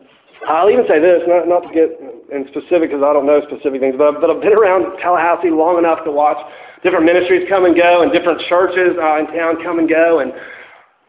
I'll 0.48 0.70
even 0.70 0.86
say 0.88 0.98
this, 0.98 1.22
not, 1.26 1.46
not 1.46 1.60
to 1.68 1.72
get 1.74 1.92
in 2.32 2.46
specific 2.48 2.90
because 2.90 3.02
I 3.04 3.12
don't 3.12 3.26
know 3.26 3.42
specific 3.46 3.80
things, 3.80 3.96
but, 3.98 4.20
but 4.20 4.30
I've 4.30 4.40
been 4.40 4.56
around 4.56 4.96
Tallahassee 4.98 5.50
long 5.50 5.78
enough 5.78 6.04
to 6.04 6.10
watch 6.10 6.38
different 6.84 7.04
ministries 7.04 7.48
come 7.48 7.64
and 7.64 7.74
go 7.74 8.02
and 8.02 8.12
different 8.12 8.40
churches 8.48 8.94
uh, 9.00 9.18
in 9.18 9.26
town 9.32 9.58
come 9.64 9.80
and 9.80 9.88
go. 9.88 10.20
And 10.20 10.32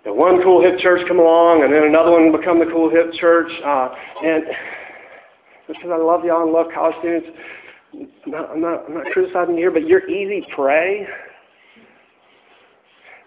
know, 0.05 0.13
one 0.13 0.41
cool 0.41 0.63
hip 0.63 0.79
church 0.79 1.05
come 1.07 1.19
along 1.19 1.63
and 1.63 1.73
then 1.73 1.83
another 1.83 2.11
one 2.11 2.31
become 2.31 2.59
the 2.59 2.65
cool 2.71 2.89
hip 2.89 3.11
church. 3.19 3.51
Uh, 3.63 3.89
and 4.23 4.43
because 5.67 5.91
I 5.91 5.97
love 5.97 6.23
y'all 6.23 6.43
and 6.43 6.53
love 6.53 6.67
college 6.73 6.95
students, 6.99 7.27
not, 8.25 8.49
I'm, 8.51 8.61
not, 8.61 8.85
I'm 8.87 8.93
not 8.93 9.05
criticizing 9.11 9.55
you 9.55 9.61
here, 9.61 9.71
but 9.71 9.87
you're 9.87 10.07
easy 10.09 10.45
prey. 10.55 11.07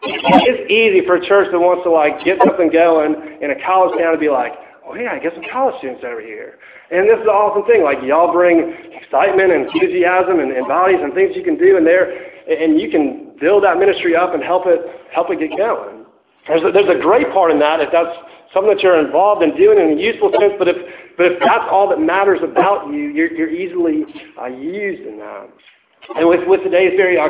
It's 0.03 0.71
easy 0.71 1.05
for 1.07 1.17
a 1.17 1.27
church 1.27 1.49
that 1.51 1.59
wants 1.59 1.83
to 1.83 1.91
like 1.91 2.25
get 2.25 2.39
something 2.47 2.71
going 2.71 3.43
in 3.43 3.51
a 3.51 3.59
college 3.67 3.99
town 3.99 4.13
to 4.13 4.19
be 4.19 4.31
like, 4.31 4.53
oh 4.87 4.95
yeah, 4.95 5.13
I 5.13 5.19
get 5.19 5.35
some 5.35 5.45
college 5.51 5.75
students 5.79 6.05
over 6.07 6.23
here. 6.23 6.57
And 6.91 7.11
this 7.11 7.19
is 7.19 7.27
an 7.27 7.35
awesome 7.35 7.67
thing. 7.67 7.83
Like 7.83 7.99
y'all 8.07 8.33
bring 8.33 8.73
excitement 8.95 9.51
and 9.51 9.67
enthusiasm 9.67 10.39
and, 10.39 10.55
and 10.55 10.69
bodies 10.71 11.03
and 11.03 11.13
things 11.13 11.35
you 11.35 11.43
can 11.43 11.59
do 11.59 11.77
in 11.77 11.85
there, 11.85 12.28
and 12.49 12.81
you 12.81 12.91
can 12.91 13.37
build 13.41 13.65
that 13.65 13.79
ministry 13.79 14.17
up 14.17 14.35
and 14.35 14.43
help 14.43 14.65
it 14.67 14.81
help 15.13 15.31
it 15.31 15.39
get 15.39 15.57
going. 15.57 16.05
There's 16.49 16.63
a, 16.65 16.73
there's 16.73 16.89
a 16.89 17.01
great 17.01 17.31
part 17.31 17.53
in 17.53 17.59
that 17.61 17.81
if 17.81 17.91
that's 17.93 18.17
something 18.55 18.73
that 18.73 18.83
you're 18.83 18.99
involved 18.99 19.43
in 19.43 19.55
doing 19.57 19.79
in 19.79 19.99
a 19.99 20.01
useful 20.01 20.33
sense. 20.33 20.55
But 20.59 20.69
if 20.69 20.77
but 21.17 21.27
if 21.33 21.41
that's 21.41 21.69
all 21.71 21.89
that 21.91 22.01
matters 22.01 22.41
about 22.43 22.89
you, 22.89 23.11
you're, 23.11 23.33
you're 23.33 23.51
easily 23.51 24.07
uh, 24.41 24.47
used 24.47 25.03
in 25.03 25.19
that. 25.19 25.51
And 26.17 26.29
with, 26.29 26.47
with 26.49 26.63
today's 26.63 26.97
very 26.97 27.19
uh, 27.19 27.29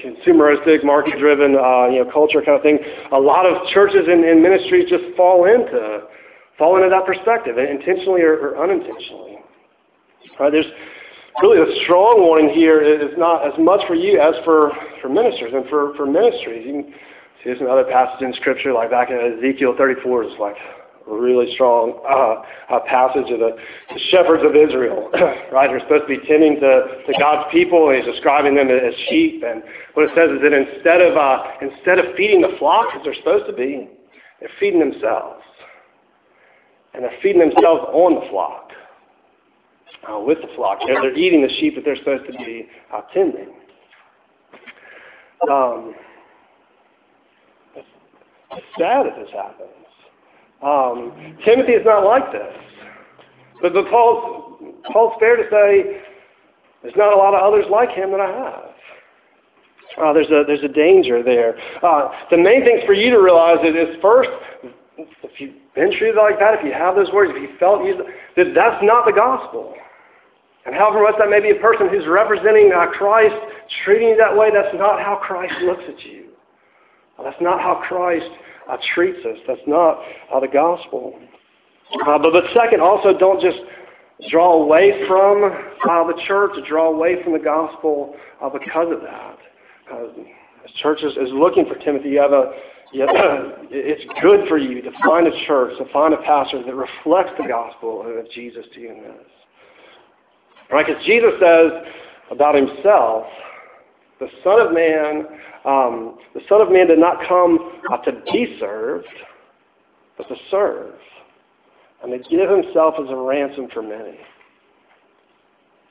consumeristic, 0.00 0.82
market-driven, 0.82 1.56
uh, 1.56 1.88
you 1.92 2.02
know, 2.02 2.10
culture 2.10 2.40
kind 2.40 2.56
of 2.56 2.62
thing, 2.62 2.78
a 3.12 3.18
lot 3.18 3.44
of 3.44 3.66
churches 3.68 4.08
and, 4.08 4.24
and 4.24 4.40
ministries 4.40 4.88
just 4.88 5.04
fall 5.16 5.44
into 5.44 6.08
fall 6.56 6.76
into 6.76 6.88
that 6.88 7.04
perspective, 7.04 7.58
intentionally 7.58 8.22
or, 8.22 8.54
or 8.54 8.62
unintentionally. 8.62 9.36
There's 10.38 10.66
really 11.42 11.58
a 11.58 11.84
strong 11.84 12.20
warning 12.20 12.50
here 12.50 12.80
is 12.80 13.16
not 13.16 13.46
as 13.46 13.54
much 13.58 13.80
for 13.86 13.94
you 13.94 14.20
as 14.20 14.34
for, 14.44 14.72
for 15.00 15.08
ministers 15.08 15.52
and 15.54 15.68
for, 15.68 15.94
for 15.96 16.06
ministries. 16.06 16.66
You 16.66 16.72
can 16.72 16.94
see 17.42 17.50
this 17.50 17.60
in 17.60 17.66
other 17.66 17.84
passages 17.84 18.22
in 18.22 18.34
Scripture, 18.34 18.72
like 18.72 18.90
back 18.90 19.10
in 19.10 19.18
Ezekiel 19.38 19.74
34, 19.76 20.24
is 20.24 20.32
like 20.38 20.56
a 21.06 21.14
really 21.14 21.52
strong 21.54 22.00
uh, 22.08 22.74
uh, 22.74 22.80
passage 22.88 23.28
of 23.30 23.38
the, 23.38 23.56
the, 23.92 24.00
shepherds 24.08 24.42
of 24.42 24.56
Israel, 24.56 25.10
right? 25.52 25.68
They're 25.68 25.80
supposed 25.80 26.08
to 26.08 26.16
be 26.16 26.22
tending 26.26 26.56
to, 26.60 27.04
to 27.04 27.12
God's 27.18 27.50
people, 27.52 27.90
and 27.90 28.02
he's 28.02 28.08
describing 28.08 28.54
them 28.54 28.70
as 28.70 28.94
sheep. 29.10 29.44
And 29.44 29.62
what 29.92 30.08
it 30.08 30.12
says 30.16 30.32
is 30.32 30.40
that 30.40 30.54
instead 30.54 31.02
of, 31.02 31.16
uh, 31.16 31.44
instead 31.60 31.98
of 31.98 32.14
feeding 32.16 32.40
the 32.40 32.56
flock 32.58 32.94
as 32.96 33.02
they're 33.04 33.14
supposed 33.20 33.46
to 33.46 33.52
be, 33.52 33.88
they're 34.40 34.54
feeding 34.58 34.80
themselves. 34.80 35.44
And 36.94 37.02
they're 37.02 37.18
feeding 37.20 37.40
themselves 37.40 37.84
on 37.92 38.14
the 38.14 38.30
flock, 38.30 38.70
uh, 40.10 40.20
with 40.20 40.38
the 40.40 40.48
flock. 40.56 40.78
They're, 40.86 41.00
they're 41.00 41.16
eating 41.16 41.42
the 41.42 41.52
sheep 41.60 41.74
that 41.76 41.84
they're 41.84 41.96
supposed 41.96 42.26
to 42.26 42.32
be 42.32 42.68
uh, 42.92 43.02
tending. 43.12 43.48
Um, 45.50 45.94
it's 47.76 48.66
sad 48.78 49.06
if 49.06 49.16
this 49.16 49.34
happens. 49.34 49.70
Um, 50.62 51.36
Timothy 51.44 51.72
is 51.72 51.84
not 51.84 52.04
like 52.04 52.32
this. 52.32 52.54
But, 53.60 53.74
but 53.74 53.86
Paul's, 53.88 54.62
Paul's 54.92 55.14
fair 55.18 55.36
to 55.36 55.44
say 55.50 56.00
there's 56.82 56.96
not 56.96 57.12
a 57.12 57.16
lot 57.16 57.34
of 57.34 57.42
others 57.42 57.66
like 57.70 57.90
him 57.90 58.10
that 58.12 58.20
I 58.20 58.30
have. 58.30 58.74
Uh, 59.96 60.12
there's, 60.12 60.28
a, 60.28 60.42
there's 60.46 60.64
a 60.64 60.72
danger 60.72 61.22
there. 61.22 61.56
Uh, 61.82 62.10
the 62.30 62.36
main 62.36 62.64
thing 62.64 62.82
for 62.86 62.94
you 62.94 63.10
to 63.10 63.18
realize 63.18 63.58
is 63.64 63.96
first, 64.02 64.30
if 64.98 65.40
you've 65.40 65.54
been 65.74 65.90
treated 65.96 66.16
like 66.16 66.38
that, 66.40 66.54
if 66.58 66.64
you 66.64 66.72
have 66.72 66.96
those 66.96 67.10
words, 67.12 67.32
if 67.34 67.40
you 67.40 67.56
felt 67.58 67.82
that 68.36 68.52
that's 68.54 68.82
not 68.82 69.06
the 69.06 69.12
gospel. 69.12 69.74
And 70.66 70.74
however 70.74 71.02
much 71.02 71.14
that 71.18 71.28
may 71.28 71.40
be 71.40 71.50
a 71.50 71.60
person 71.60 71.88
who's 71.88 72.06
representing 72.06 72.72
uh, 72.72 72.86
Christ, 72.86 73.34
treating 73.84 74.08
you 74.08 74.16
that 74.16 74.34
way, 74.34 74.50
that's 74.52 74.74
not 74.74 75.00
how 75.00 75.20
Christ 75.22 75.54
looks 75.62 75.82
at 75.88 76.00
you. 76.04 76.30
That's 77.22 77.40
not 77.40 77.60
how 77.60 77.82
Christ 77.86 78.30
uh, 78.68 78.76
treats 78.94 79.24
us. 79.24 79.36
That's 79.46 79.60
not 79.66 80.00
uh, 80.32 80.40
the 80.40 80.48
gospel. 80.48 81.18
Uh, 82.06 82.18
but, 82.18 82.32
but 82.32 82.44
second, 82.54 82.80
also 82.80 83.16
don't 83.16 83.40
just 83.40 83.58
draw 84.30 84.62
away 84.62 85.06
from 85.06 85.44
uh, 85.44 86.06
the 86.06 86.20
church, 86.26 86.52
draw 86.66 86.88
away 86.92 87.22
from 87.22 87.34
the 87.34 87.38
gospel 87.38 88.16
uh, 88.42 88.48
because 88.48 88.88
of 88.90 89.00
that. 89.02 89.38
Uh, 89.92 90.06
the 90.16 90.70
church 90.82 91.00
is, 91.02 91.12
is 91.12 91.32
looking 91.32 91.66
for 91.66 91.74
Timothy. 91.84 92.10
You 92.10 92.20
have 92.20 92.32
a, 92.32 92.52
you 92.92 93.02
have 93.02 93.14
a, 93.14 93.56
it's 93.70 94.04
good 94.22 94.48
for 94.48 94.56
you 94.56 94.80
to 94.82 94.90
find 95.04 95.26
a 95.26 95.46
church, 95.46 95.76
to 95.78 95.92
find 95.92 96.14
a 96.14 96.22
pastor 96.22 96.62
that 96.64 96.74
reflects 96.74 97.32
the 97.38 97.46
gospel 97.46 98.02
of 98.06 98.30
Jesus 98.30 98.64
to 98.74 98.80
you 98.80 98.90
in 98.92 99.02
this. 99.02 99.33
Right? 100.70 100.86
Because 100.86 101.04
Jesus 101.04 101.32
says 101.40 101.72
about 102.30 102.54
himself, 102.54 103.26
the 104.20 104.28
Son 104.42 104.60
of 104.60 104.72
Man, 104.72 105.26
um, 105.64 106.18
the 106.34 106.40
Son 106.48 106.60
of 106.60 106.70
Man 106.70 106.86
did 106.86 106.98
not 106.98 107.26
come 107.28 107.72
uh, 107.92 107.98
to 107.98 108.12
be 108.32 108.56
served, 108.58 109.06
but 110.16 110.28
to 110.28 110.36
serve, 110.50 110.94
and 112.02 112.12
to 112.12 112.30
give 112.30 112.48
himself 112.48 112.94
as 112.98 113.10
a 113.10 113.16
ransom 113.16 113.68
for 113.72 113.82
many. 113.82 114.18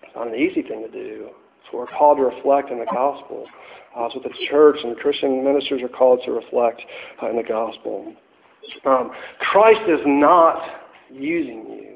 It's 0.03 0.15
not 0.15 0.27
an 0.27 0.35
easy 0.35 0.61
thing 0.61 0.85
to 0.85 0.91
do. 0.91 1.29
What 1.73 1.89
we're 1.91 1.97
called 1.97 2.17
to 2.17 2.23
reflect 2.23 2.69
in 2.69 2.77
the 2.77 2.85
gospel. 2.85 3.47
Uh, 3.97 4.05
it's 4.05 4.15
what 4.15 4.23
the 4.23 4.47
church 4.47 4.77
and 4.83 4.95
Christian 4.97 5.43
ministers 5.43 5.81
are 5.81 5.87
called 5.87 6.21
to 6.25 6.31
reflect 6.31 6.81
uh, 7.21 7.29
in 7.31 7.35
the 7.35 7.43
gospel. 7.43 8.13
Um, 8.85 9.11
Christ 9.39 9.81
is 9.87 9.99
not 10.05 10.61
using 11.11 11.65
you. 11.67 11.92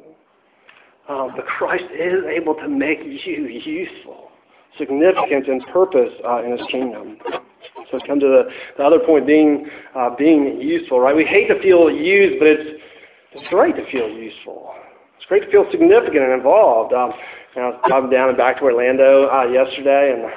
Um, 1.10 1.32
but 1.36 1.46
Christ 1.46 1.86
is 1.94 2.26
able 2.26 2.54
to 2.56 2.68
make 2.68 3.00
you 3.04 3.48
useful, 3.48 4.30
significant, 4.78 5.48
and 5.48 5.66
purpose 5.68 6.12
uh, 6.26 6.44
in 6.44 6.58
His 6.58 6.68
kingdom. 6.70 7.18
So 7.92 8.00
come 8.06 8.20
to 8.20 8.28
the, 8.28 8.44
the 8.78 8.84
other 8.84 9.00
point, 9.00 9.26
being 9.26 9.68
uh, 9.96 10.10
being 10.18 10.60
useful. 10.60 11.00
Right? 11.00 11.16
We 11.16 11.24
hate 11.24 11.48
to 11.48 11.62
feel 11.62 11.90
used, 11.90 12.40
but 12.40 12.48
it's 12.48 12.82
it's 13.32 13.48
great 13.50 13.76
to 13.78 13.90
feel 13.90 14.10
useful. 14.10 14.74
It's 15.16 15.26
great 15.28 15.44
to 15.44 15.52
feel 15.52 15.66
significant 15.72 16.24
and 16.24 16.34
involved. 16.34 16.94
Um, 16.94 17.14
I 17.56 17.72
was 17.72 17.80
driving 17.88 18.10
down 18.10 18.30
and 18.30 18.38
back 18.38 18.58
to 18.58 18.64
Orlando 18.64 19.30
uh, 19.32 19.48
yesterday, 19.48 20.14
and 20.14 20.28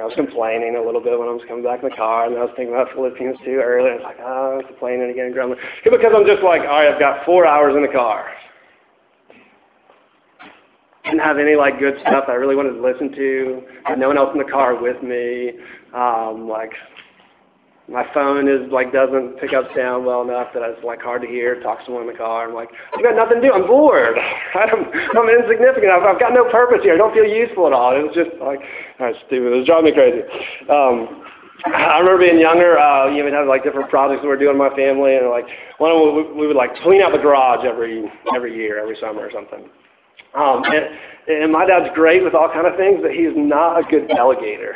I 0.00 0.04
was 0.04 0.14
complaining 0.16 0.74
a 0.76 0.82
little 0.82 1.00
bit 1.00 1.18
when 1.18 1.28
I 1.28 1.32
was 1.32 1.42
coming 1.46 1.62
back 1.62 1.82
in 1.84 1.90
the 1.90 1.94
car, 1.94 2.26
and 2.26 2.34
I 2.36 2.44
was 2.48 2.52
thinking 2.56 2.74
about 2.74 2.88
Philippians 2.94 3.36
2 3.44 3.50
earlier. 3.62 3.92
I 3.92 3.96
was 3.96 4.02
like, 4.02 4.18
oh, 4.18 4.58
I'm 4.58 4.66
complaining 4.66 5.10
again, 5.10 5.30
grumbling. 5.32 5.60
Because 5.84 6.10
I'm 6.16 6.26
just 6.26 6.42
like, 6.42 6.62
all 6.62 6.80
right, 6.80 6.90
I've 6.90 6.98
got 6.98 7.24
four 7.24 7.46
hours 7.46 7.76
in 7.76 7.82
the 7.82 7.92
car 7.92 8.26
didn't 11.04 11.20
have 11.20 11.38
any 11.38 11.56
like 11.56 11.78
good 11.78 11.94
stuff 12.00 12.24
I 12.28 12.34
really 12.34 12.56
wanted 12.56 12.74
to 12.74 12.82
listen 12.82 13.12
to. 13.12 13.62
Had 13.84 13.98
no 13.98 14.08
one 14.08 14.18
else 14.18 14.30
in 14.32 14.38
the 14.38 14.50
car 14.50 14.80
with 14.80 15.02
me. 15.02 15.52
Um, 15.94 16.48
like 16.48 16.72
my 17.88 18.06
phone 18.14 18.46
is 18.48 18.70
like 18.70 18.92
doesn't 18.92 19.38
pick 19.40 19.52
up 19.52 19.66
sound 19.74 20.06
well 20.06 20.22
enough 20.22 20.54
that 20.54 20.62
it's 20.62 20.82
like 20.84 21.02
hard 21.02 21.22
to 21.22 21.28
hear. 21.28 21.60
Talk 21.60 21.80
to 21.80 21.84
someone 21.86 22.06
in 22.06 22.12
the 22.12 22.18
car. 22.18 22.48
I'm 22.48 22.54
like, 22.54 22.70
I've 22.94 23.02
got 23.02 23.16
nothing 23.16 23.42
to 23.42 23.48
do. 23.48 23.52
I'm 23.52 23.66
bored. 23.66 24.16
I'm, 24.54 24.86
I'm 25.18 25.28
insignificant. 25.28 25.90
I've, 25.90 26.06
I've 26.06 26.20
got 26.20 26.32
no 26.32 26.48
purpose 26.50 26.78
here. 26.82 26.94
I 26.94 26.96
don't 26.96 27.12
feel 27.12 27.26
useful 27.26 27.66
at 27.66 27.72
all. 27.72 27.92
It 27.94 28.06
was 28.06 28.14
just 28.14 28.30
like, 28.40 28.60
oh, 29.00 29.12
stupid. 29.26 29.52
It 29.52 29.58
was 29.58 29.66
driving 29.66 29.90
me 29.90 29.92
crazy. 29.92 30.22
Um, 30.70 31.26
I 31.66 31.98
remember 31.98 32.18
being 32.18 32.40
younger, 32.40 32.78
uh, 32.78 33.10
you 33.10 33.18
know, 33.18 33.24
we'd 33.24 33.34
have 33.34 33.46
like 33.46 33.62
different 33.62 33.90
projects 33.90 34.22
we 34.22 34.28
were 34.28 34.38
doing 34.38 34.58
with 34.58 34.70
my 34.70 34.74
family, 34.74 35.14
and 35.14 35.30
like 35.30 35.46
one 35.78 35.92
of 35.92 35.98
them, 35.98 36.38
we 36.38 36.46
would 36.46 36.56
like 36.56 36.74
clean 36.82 37.02
out 37.02 37.12
the 37.12 37.18
garage 37.22 37.64
every 37.64 38.10
every 38.34 38.56
year, 38.56 38.80
every 38.80 38.96
summer 38.98 39.22
or 39.22 39.30
something. 39.30 39.70
Um, 40.34 40.64
and, 40.64 40.84
and 41.28 41.52
my 41.52 41.66
dad's 41.66 41.92
great 41.94 42.22
with 42.22 42.34
all 42.34 42.48
kind 42.48 42.66
of 42.66 42.76
things, 42.76 43.00
but 43.02 43.12
he's 43.12 43.32
not 43.36 43.80
a 43.80 43.84
good 43.84 44.08
delegator. 44.08 44.74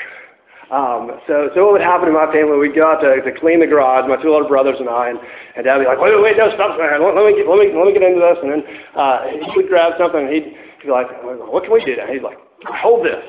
Um, 0.70 1.22
so, 1.28 1.50
so 1.54 1.64
what 1.64 1.78
would 1.78 1.86
happen 1.86 2.08
in 2.08 2.14
my 2.14 2.26
family? 2.32 2.58
We'd 2.58 2.74
go 2.74 2.90
out 2.90 2.98
to, 2.98 3.22
to 3.22 3.32
clean 3.38 3.60
the 3.60 3.70
garage, 3.70 4.08
my 4.08 4.20
two 4.20 4.34
older 4.34 4.48
brothers 4.48 4.76
and 4.80 4.88
I, 4.88 5.10
and, 5.10 5.18
and 5.54 5.62
Dad 5.64 5.78
would 5.78 5.84
be 5.84 5.88
like, 5.88 6.00
"Wait, 6.00 6.10
wait, 6.18 6.36
no, 6.36 6.50
stop! 6.58 6.74
Let, 6.74 6.98
let 6.98 7.22
me 7.22 7.38
get, 7.38 7.46
let 7.46 7.62
me 7.62 7.70
let 7.70 7.86
me 7.86 7.94
get 7.94 8.02
into 8.02 8.18
this." 8.18 8.38
And 8.42 8.50
then 8.50 8.62
uh, 8.98 9.46
he 9.46 9.52
would 9.54 9.68
grab 9.70 9.94
something, 9.94 10.26
and 10.26 10.34
he'd, 10.34 10.58
he'd 10.82 10.90
be 10.90 10.90
like, 10.90 11.06
"What 11.22 11.62
can 11.62 11.70
we 11.72 11.84
do?" 11.86 11.94
And 11.94 12.10
he's 12.10 12.22
like, 12.22 12.38
"Hold 12.66 13.06
this." 13.06 13.22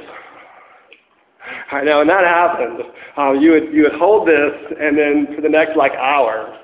I 1.71 1.83
know, 1.83 2.01
and 2.01 2.09
that 2.09 2.25
happened. 2.25 2.81
Um, 3.17 3.39
you 3.39 3.51
would 3.51 3.71
you 3.71 3.83
would 3.83 3.93
hold 4.01 4.27
this, 4.27 4.53
and 4.81 4.97
then 4.97 5.35
for 5.35 5.41
the 5.41 5.49
next 5.49 5.77
like 5.77 5.93
hour, 5.93 6.57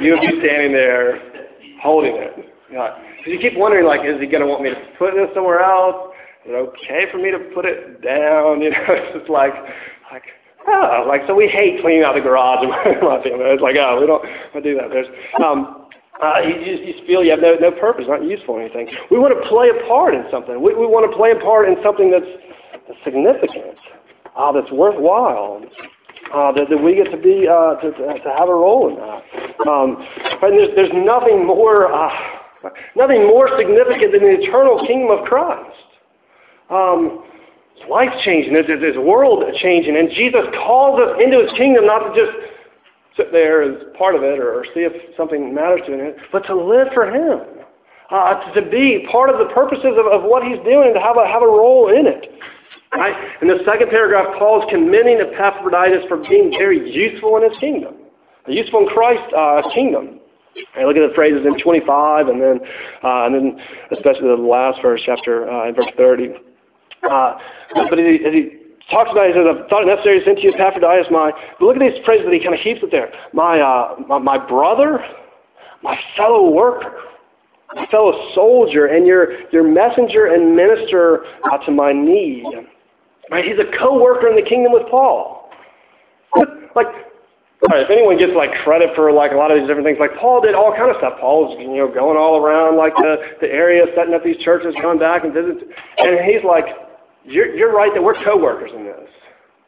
you 0.00 0.12
would 0.12 0.20
be 0.22 0.40
standing 0.40 0.72
there 0.72 1.20
holding 1.82 2.16
it. 2.16 2.32
You 2.70 2.76
know, 2.76 2.96
because 3.26 3.42
you 3.42 3.50
keep 3.50 3.58
wondering, 3.58 3.84
like, 3.84 4.06
is 4.06 4.20
he 4.22 4.30
going 4.30 4.38
to 4.38 4.46
want 4.46 4.62
me 4.62 4.70
to 4.70 4.78
put 5.02 5.18
this 5.18 5.26
somewhere 5.34 5.58
else? 5.58 6.14
Is 6.46 6.54
it 6.54 6.62
okay 6.70 7.10
for 7.10 7.18
me 7.18 7.34
to 7.34 7.42
put 7.50 7.66
it 7.66 7.98
down? 7.98 8.62
You 8.62 8.70
know, 8.70 8.86
it's 8.86 9.18
just 9.18 9.28
like, 9.28 9.50
like, 10.14 10.22
oh, 10.70 11.04
like, 11.10 11.26
so 11.26 11.34
we 11.34 11.50
hate 11.50 11.82
cleaning 11.82 12.06
out 12.06 12.14
the 12.14 12.22
garage 12.22 12.62
in 12.62 12.70
my, 12.70 13.18
family. 13.26 13.50
It's 13.50 13.58
like, 13.58 13.74
oh, 13.82 13.98
we 13.98 14.06
don't, 14.06 14.22
we 14.54 14.62
do 14.62 14.78
that. 14.78 14.94
There's, 14.94 15.10
um, 15.42 15.90
uh, 16.22 16.38
you, 16.46 16.54
just, 16.62 16.86
you 16.86 16.94
feel 17.02 17.26
you 17.26 17.34
have 17.34 17.42
no, 17.42 17.58
no 17.58 17.74
purpose, 17.74 18.06
not 18.06 18.22
useful 18.22 18.54
or 18.54 18.62
anything. 18.62 18.86
We 19.10 19.18
want 19.18 19.34
to 19.34 19.42
play 19.50 19.74
a 19.74 19.78
part 19.90 20.14
in 20.14 20.22
something. 20.30 20.62
We, 20.62 20.78
we 20.78 20.86
want 20.86 21.10
to 21.10 21.12
play 21.18 21.34
a 21.34 21.40
part 21.42 21.66
in 21.66 21.74
something 21.82 22.14
that's, 22.14 22.30
that's 22.86 22.98
significant, 23.02 23.74
uh, 24.38 24.54
that's 24.54 24.70
worthwhile. 24.70 25.66
Uh, 26.30 26.50
that, 26.50 26.66
that 26.70 26.78
we 26.78 26.94
get 26.94 27.10
to 27.10 27.18
be 27.18 27.46
uh, 27.46 27.78
to, 27.78 27.90
to 27.94 28.30
have 28.34 28.48
a 28.48 28.54
role 28.54 28.90
in 28.90 28.98
that. 28.98 29.22
Um, 29.62 29.94
and 30.42 30.58
there's, 30.58 30.74
there's 30.74 30.94
nothing 30.94 31.46
more 31.46 31.86
uh, 31.86 32.10
Nothing 32.94 33.26
more 33.26 33.48
significant 33.58 34.12
than 34.12 34.22
the 34.22 34.40
eternal 34.40 34.84
kingdom 34.86 35.10
of 35.16 35.24
Christ. 35.24 35.86
Um, 36.70 37.24
it's 37.76 37.88
life 37.90 38.12
changing, 38.24 38.56
it's, 38.56 38.68
it's 38.70 38.98
world 38.98 39.44
changing, 39.60 39.96
and 39.96 40.08
Jesus 40.10 40.46
calls 40.64 40.98
us 41.00 41.20
into 41.22 41.40
his 41.42 41.52
kingdom 41.56 41.86
not 41.86 42.08
to 42.08 42.10
just 42.16 42.32
sit 43.16 43.32
there 43.32 43.62
as 43.62 43.96
part 43.96 44.14
of 44.14 44.22
it 44.22 44.38
or, 44.38 44.60
or 44.60 44.64
see 44.74 44.80
if 44.80 44.92
something 45.16 45.54
matters 45.54 45.80
to 45.86 45.92
it, 45.92 46.16
but 46.32 46.40
to 46.46 46.54
live 46.54 46.88
for 46.94 47.06
him. 47.08 47.40
Uh, 48.08 48.52
to, 48.52 48.60
to 48.60 48.70
be 48.70 49.04
part 49.10 49.30
of 49.30 49.38
the 49.38 49.52
purposes 49.52 49.98
of, 49.98 50.06
of 50.06 50.22
what 50.22 50.42
he's 50.44 50.62
doing, 50.62 50.94
to 50.94 51.00
have 51.00 51.16
a, 51.16 51.26
have 51.26 51.42
a 51.42 51.46
role 51.46 51.90
in 51.90 52.06
it. 52.06 52.30
Right? 52.92 53.14
In 53.42 53.48
the 53.48 53.58
second 53.66 53.90
paragraph, 53.90 54.38
Paul 54.38 54.62
is 54.62 54.68
commending 54.70 55.18
Epaphroditus 55.20 56.06
for 56.08 56.18
being 56.18 56.50
very 56.50 56.78
useful 56.92 57.36
in 57.36 57.50
his 57.50 57.58
kingdom, 57.58 57.94
useful 58.46 58.86
in 58.86 58.86
Christ's 58.86 59.32
uh, 59.36 59.62
kingdom. 59.74 60.20
And 60.76 60.86
look 60.86 60.96
at 60.96 61.08
the 61.08 61.14
phrases 61.14 61.44
in 61.46 61.58
25, 61.58 62.28
and 62.28 62.40
then, 62.40 62.60
uh, 63.04 63.26
and 63.26 63.34
then 63.34 63.60
especially 63.92 64.28
the 64.28 64.36
last 64.36 64.80
verse, 64.82 65.00
chapter 65.04 65.48
uh, 65.50 65.68
in 65.68 65.74
verse 65.74 65.90
30. 65.96 66.34
Uh, 67.08 67.38
but 67.74 67.98
as 67.98 68.06
he, 68.06 68.24
as 68.24 68.32
he 68.32 68.50
talks 68.90 69.10
about, 69.10 69.26
it, 69.26 69.34
he 69.34 69.40
says, 69.40 69.46
"I 69.46 69.68
thought 69.68 69.82
it 69.82 69.86
necessary 69.86 70.20
to 70.20 70.24
send 70.24 70.38
to 70.38 70.42
you 70.42 70.52
Epaphroditus, 70.54 71.08
my." 71.10 71.32
But 71.58 71.66
look 71.66 71.76
at 71.76 71.80
these 71.80 72.04
phrases 72.04 72.26
that 72.26 72.34
he 72.34 72.40
kind 72.40 72.54
of 72.54 72.60
heaps 72.60 72.80
it 72.82 72.90
there. 72.90 73.12
My, 73.32 73.60
uh, 73.60 73.96
my, 74.08 74.18
my 74.18 74.38
brother, 74.38 75.04
my 75.82 75.98
fellow 76.16 76.50
worker, 76.50 76.92
my 77.74 77.86
fellow 77.86 78.30
soldier, 78.34 78.86
and 78.86 79.06
your 79.06 79.48
your 79.50 79.62
messenger 79.62 80.26
and 80.26 80.56
minister 80.56 81.24
uh, 81.50 81.58
to 81.58 81.70
my 81.70 81.92
need. 81.92 82.44
Right? 83.30 83.44
He's 83.44 83.58
a 83.58 83.76
co-worker 83.78 84.28
in 84.28 84.36
the 84.36 84.48
kingdom 84.48 84.72
with 84.72 84.88
Paul. 84.88 85.50
Like 86.74 86.86
Right, 87.64 87.80
if 87.80 87.90
anyone 87.90 88.18
gets 88.18 88.36
like 88.36 88.52
credit 88.62 88.92
for 88.94 89.10
like 89.12 89.32
a 89.32 89.34
lot 89.34 89.50
of 89.50 89.56
these 89.56 89.66
different 89.66 89.88
things, 89.88 89.96
like 89.98 90.12
Paul 90.20 90.44
did 90.44 90.54
all 90.54 90.76
kind 90.76 90.92
of 90.92 91.00
stuff. 91.00 91.16
Paul's 91.18 91.56
you 91.56 91.72
know 91.72 91.88
going 91.88 92.20
all 92.20 92.36
around 92.36 92.76
like 92.76 92.92
the 92.96 93.16
the 93.40 93.48
area, 93.48 93.88
setting 93.96 94.12
up 94.12 94.22
these 94.22 94.36
churches, 94.44 94.76
going 94.82 94.98
back 94.98 95.24
and 95.24 95.32
visits, 95.32 95.64
and 95.64 96.20
he's 96.20 96.44
like, 96.44 96.68
"You're 97.24 97.56
you're 97.56 97.72
right 97.72 97.90
that 97.96 98.02
we're 98.02 98.22
co-workers 98.22 98.72
in 98.76 98.84
this. 98.84 99.08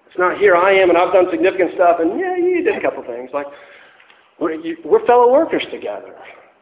It's 0.07 0.18
not 0.18 0.37
here 0.37 0.55
I 0.55 0.77
am 0.77 0.90
and 0.90 0.98
I've 0.98 1.12
done 1.12 1.29
significant 1.31 1.72
stuff, 1.74 1.96
and 2.01 2.20
yeah, 2.20 2.37
you 2.37 2.62
did 2.62 2.77
a 2.77 2.81
couple 2.81 3.03
things. 3.05 3.31
Like 3.33 3.46
we're 4.38 4.53
you, 4.53 4.77
we're 4.85 5.05
fellow 5.07 5.33
workers 5.33 5.64
together. 5.72 6.14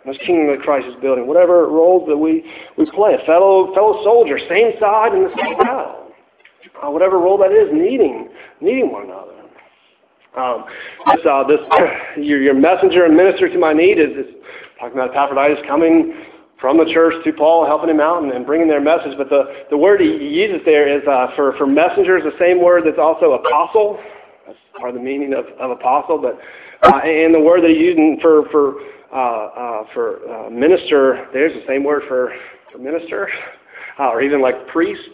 This 0.06 0.18
kingdom 0.24 0.54
that 0.54 0.62
Christ 0.62 0.86
is 0.86 0.94
building, 1.02 1.26
whatever 1.26 1.66
roles 1.66 2.06
that 2.06 2.16
we 2.16 2.46
we 2.78 2.86
play, 2.94 3.18
a 3.20 3.26
fellow 3.26 3.74
fellow 3.74 3.98
soldier, 4.04 4.38
same 4.48 4.78
side 4.78 5.12
in 5.12 5.24
the 5.24 5.34
same 5.34 5.58
battle, 5.58 6.06
uh, 6.80 6.90
whatever 6.90 7.18
role 7.18 7.36
that 7.38 7.50
is, 7.50 7.66
needing 7.72 8.28
needing 8.60 8.92
one 8.92 9.10
another. 9.10 9.36
Um, 10.37 10.64
this, 11.07 11.25
uh, 11.29 11.44
this 11.44 11.61
your, 12.16 12.42
your 12.42 12.55
messenger 12.55 13.05
and 13.05 13.16
minister 13.16 13.49
to 13.49 13.59
my 13.59 13.72
need 13.72 13.99
is, 13.99 14.12
is 14.16 14.35
talking 14.79 14.99
about 14.99 15.11
Epaphroditus 15.11 15.64
coming 15.66 16.25
from 16.61 16.79
the 16.79 16.90
church 16.92 17.14
to 17.25 17.33
Paul, 17.33 17.66
helping 17.66 17.90
him 17.90 18.01
out 18.01 18.22
and, 18.22 18.33
and 18.33 18.46
bringing 18.46 18.68
their 18.68 18.81
message. 18.81 19.16
But 19.16 19.29
the, 19.29 19.66
the 19.70 19.77
word 19.77 20.01
he 20.01 20.09
uses 20.09 20.61
there 20.64 20.88
is 20.88 21.03
uh, 21.07 21.29
for, 21.37 21.57
for 21.57 21.66
messengers, 21.66 22.22
the 22.22 22.37
same 22.38 22.62
word 22.62 22.85
that's 22.87 22.99
also 22.99 23.33
apostle. 23.33 23.99
That's 24.46 24.59
part 24.79 24.90
of 24.90 24.96
the 24.96 25.03
meaning 25.03 25.35
of, 25.35 25.46
of 25.59 25.70
apostle. 25.70 26.18
But 26.18 26.38
uh, 26.83 26.99
and 26.99 27.35
the 27.35 27.40
word 27.40 27.62
that 27.62 27.70
he's 27.70 27.81
using 27.81 28.18
for 28.20 28.49
for 28.51 28.75
uh, 29.12 29.16
uh, 29.16 29.85
for 29.94 30.29
uh, 30.29 30.51
minister, 30.51 31.29
there's 31.33 31.53
the 31.53 31.64
same 31.66 31.85
word 31.85 32.03
for, 32.09 32.35
for 32.72 32.79
minister, 32.79 33.29
uh, 33.99 34.09
or 34.09 34.20
even 34.20 34.42
like 34.42 34.66
priest. 34.68 35.09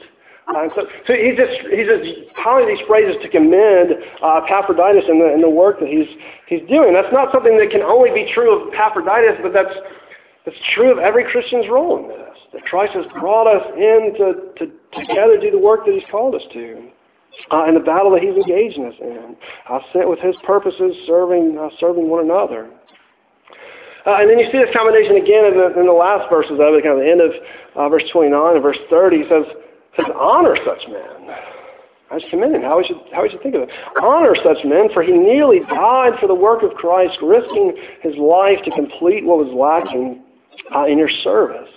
Uh, 0.49 0.67
so, 0.75 0.83
so 1.07 1.13
he's 1.15 1.39
just 1.39 1.55
he's 1.71 1.87
just 1.87 2.03
piling 2.43 2.67
these 2.67 2.83
phrases 2.87 3.15
to 3.23 3.29
commend 3.31 3.95
uh, 4.23 4.43
Epaphroditus 4.43 5.05
in 5.09 5.19
the 5.19 5.33
in 5.33 5.41
the 5.41 5.49
work 5.49 5.79
that 5.79 5.89
he's 5.89 6.09
he's 6.49 6.67
doing. 6.69 6.93
That's 6.93 7.13
not 7.13 7.31
something 7.31 7.57
that 7.59 7.71
can 7.71 7.83
only 7.83 8.11
be 8.11 8.27
true 8.35 8.51
of 8.51 8.75
Epaphroditus, 8.75 9.39
but 9.43 9.55
that's 9.55 9.75
that's 10.45 10.59
true 10.75 10.91
of 10.91 10.99
every 10.99 11.25
Christian's 11.31 11.71
role 11.71 12.03
in 12.03 12.09
this. 12.09 12.39
That 12.53 12.65
Christ 12.65 12.93
has 12.95 13.07
brought 13.19 13.47
us 13.47 13.63
in 13.77 14.15
to, 14.19 14.27
to 14.59 14.65
together 14.99 15.39
do 15.41 15.51
the 15.51 15.63
work 15.63 15.87
that 15.87 15.95
He's 15.95 16.09
called 16.11 16.35
us 16.35 16.43
to. 16.53 16.91
Uh, 17.51 17.65
in 17.65 17.75
the 17.75 17.81
battle 17.81 18.11
that 18.13 18.21
He's 18.21 18.37
engaging 18.37 18.85
us 18.85 18.99
in, 19.01 19.37
uh, 19.71 19.79
sent 19.93 20.11
with 20.11 20.19
His 20.19 20.37
purposes, 20.45 20.93
serving 21.07 21.57
uh, 21.57 21.71
serving 21.79 22.11
one 22.11 22.25
another. 22.25 22.69
Uh, 24.05 24.19
and 24.19 24.29
then 24.29 24.39
you 24.39 24.51
see 24.51 24.59
this 24.59 24.75
combination 24.75 25.17
again 25.17 25.47
in 25.47 25.55
the, 25.55 25.79
in 25.79 25.87
the 25.87 25.95
last 25.95 26.29
verses 26.29 26.59
of 26.59 26.75
it, 26.75 26.83
kind 26.83 26.99
of 26.99 27.07
the 27.07 27.09
end 27.09 27.23
of 27.23 27.31
uh, 27.79 27.89
verse 27.89 28.03
29 28.11 28.35
and 28.59 28.63
verse 28.63 28.79
30. 28.91 29.23
He 29.23 29.29
says, 29.31 29.47
says 29.97 30.07
honor 30.19 30.57
such 30.65 30.89
men. 30.89 31.35
I 32.11 32.17
was 32.17 32.25
commending 32.31 32.61
how 32.61 32.77
we 32.77 32.85
should 32.85 32.99
how 33.13 33.23
we 33.23 33.31
should 33.31 33.43
think 33.43 33.55
of 33.55 33.63
it. 33.63 33.71
Honor 34.03 34.35
such 34.37 34.65
men, 34.65 34.89
for 34.93 35.03
he 35.03 35.13
nearly 35.13 35.61
died 35.61 36.13
for 36.21 36.27
the 36.27 36.35
work 36.35 36.63
of 36.63 36.75
Christ, 36.75 37.17
risking 37.23 37.75
his 38.03 38.15
life 38.17 38.59
to 38.65 38.71
complete 38.73 39.25
what 39.25 39.39
was 39.39 39.49
lacking 39.49 40.23
uh, 40.75 40.85
in 40.85 40.99
your 40.99 41.09
service, 41.25 41.71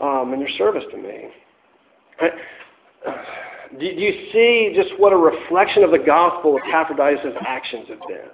um, 0.00 0.34
in 0.34 0.40
your 0.40 0.50
service 0.58 0.82
to 0.90 0.96
me. 0.96 1.28
Do, 3.78 3.80
do 3.80 4.00
you 4.00 4.30
see 4.32 4.72
just 4.74 4.98
what 4.98 5.12
a 5.12 5.16
reflection 5.16 5.84
of 5.84 5.90
the 5.90 5.98
gospel 5.98 6.56
of 6.56 6.62
Epaphroditus' 6.68 7.34
actions 7.46 7.88
have 7.88 8.00
been? 8.08 8.30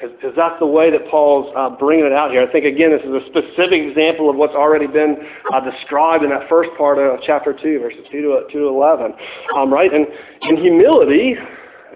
Because 0.00 0.32
that's 0.34 0.58
the 0.58 0.66
way 0.66 0.90
that 0.90 1.06
Paul's 1.10 1.52
uh, 1.54 1.76
bringing 1.76 2.06
it 2.06 2.12
out 2.12 2.30
here. 2.30 2.40
I 2.40 2.50
think, 2.50 2.64
again, 2.64 2.90
this 2.90 3.04
is 3.04 3.12
a 3.12 3.26
specific 3.28 3.84
example 3.84 4.30
of 4.30 4.36
what's 4.36 4.54
already 4.54 4.86
been 4.86 5.16
uh, 5.52 5.60
described 5.60 6.24
in 6.24 6.30
that 6.30 6.48
first 6.48 6.70
part 6.78 6.96
of 6.96 7.20
chapter 7.26 7.52
2, 7.52 7.80
verses 7.80 8.00
2 8.10 8.22
to, 8.22 8.40
2 8.50 8.58
to 8.60 8.68
11. 8.68 9.12
Um, 9.58 9.70
right? 9.70 9.92
And, 9.92 10.06
and 10.42 10.58
humility 10.58 11.36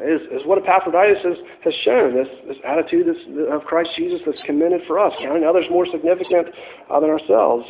is, 0.03 0.21
is 0.33 0.45
what 0.45 0.59
Epaphroditus 0.59 1.23
has, 1.25 1.37
has 1.65 1.75
shown, 1.85 2.15
this, 2.15 2.29
this 2.47 2.59
attitude 2.67 3.07
this, 3.07 3.17
of 3.51 3.65
Christ 3.65 3.91
Jesus 3.97 4.21
that's 4.27 4.41
commended 4.45 4.83
for 4.87 4.99
us, 4.99 5.15
counting 5.23 5.45
others 5.45 5.65
more 5.71 5.87
significant 5.87 6.49
uh, 6.91 7.01
than 7.01 7.09
ourselves. 7.09 7.65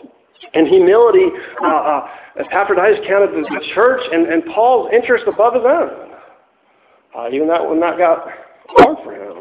And 0.52 0.66
humility, 0.66 1.30
uh, 1.62 1.66
uh, 1.66 2.08
Epaphroditus 2.40 3.06
counted 3.06 3.30
the, 3.30 3.42
the 3.42 3.64
church 3.74 4.00
and, 4.12 4.26
and 4.26 4.44
Paul's 4.46 4.90
interest 4.92 5.26
above 5.26 5.54
his 5.54 5.62
own. 5.64 6.10
Uh, 7.16 7.28
even 7.30 7.46
that 7.46 7.64
when 7.64 7.78
that 7.78 7.96
got 7.96 8.26
hard 8.66 8.98
for 9.04 9.14
him. 9.14 9.33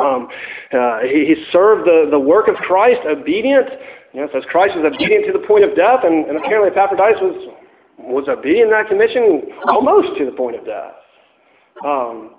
Um, 0.00 0.28
uh, 0.72 1.00
he, 1.00 1.26
he 1.26 1.44
served 1.52 1.86
the, 1.86 2.08
the 2.10 2.18
work 2.18 2.48
of 2.48 2.56
Christ, 2.56 3.00
obedient. 3.06 3.68
You 4.12 4.20
know, 4.20 4.28
says 4.32 4.44
Christ 4.48 4.74
was 4.76 4.90
obedient 4.92 5.26
to 5.26 5.32
the 5.32 5.46
point 5.46 5.64
of 5.64 5.76
death, 5.76 6.00
and, 6.04 6.26
and 6.26 6.38
apparently 6.38 6.70
Epaphroditus 6.70 7.20
was, 7.20 7.54
was 7.98 8.28
obedient 8.28 8.70
in 8.70 8.70
that 8.70 8.88
commission 8.88 9.42
almost 9.68 10.16
to 10.18 10.24
the 10.24 10.32
point 10.32 10.56
of 10.56 10.64
death. 10.64 10.94
Um, 11.84 12.34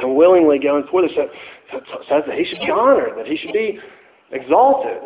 and 0.00 0.16
willingly 0.16 0.58
going 0.58 0.84
for 0.90 1.02
this, 1.02 1.12
says 1.14 2.22
that 2.26 2.34
he 2.36 2.44
should 2.44 2.60
be 2.60 2.70
honored, 2.70 3.18
that 3.18 3.26
he 3.26 3.36
should 3.36 3.52
be 3.52 3.78
exalted. 4.32 4.98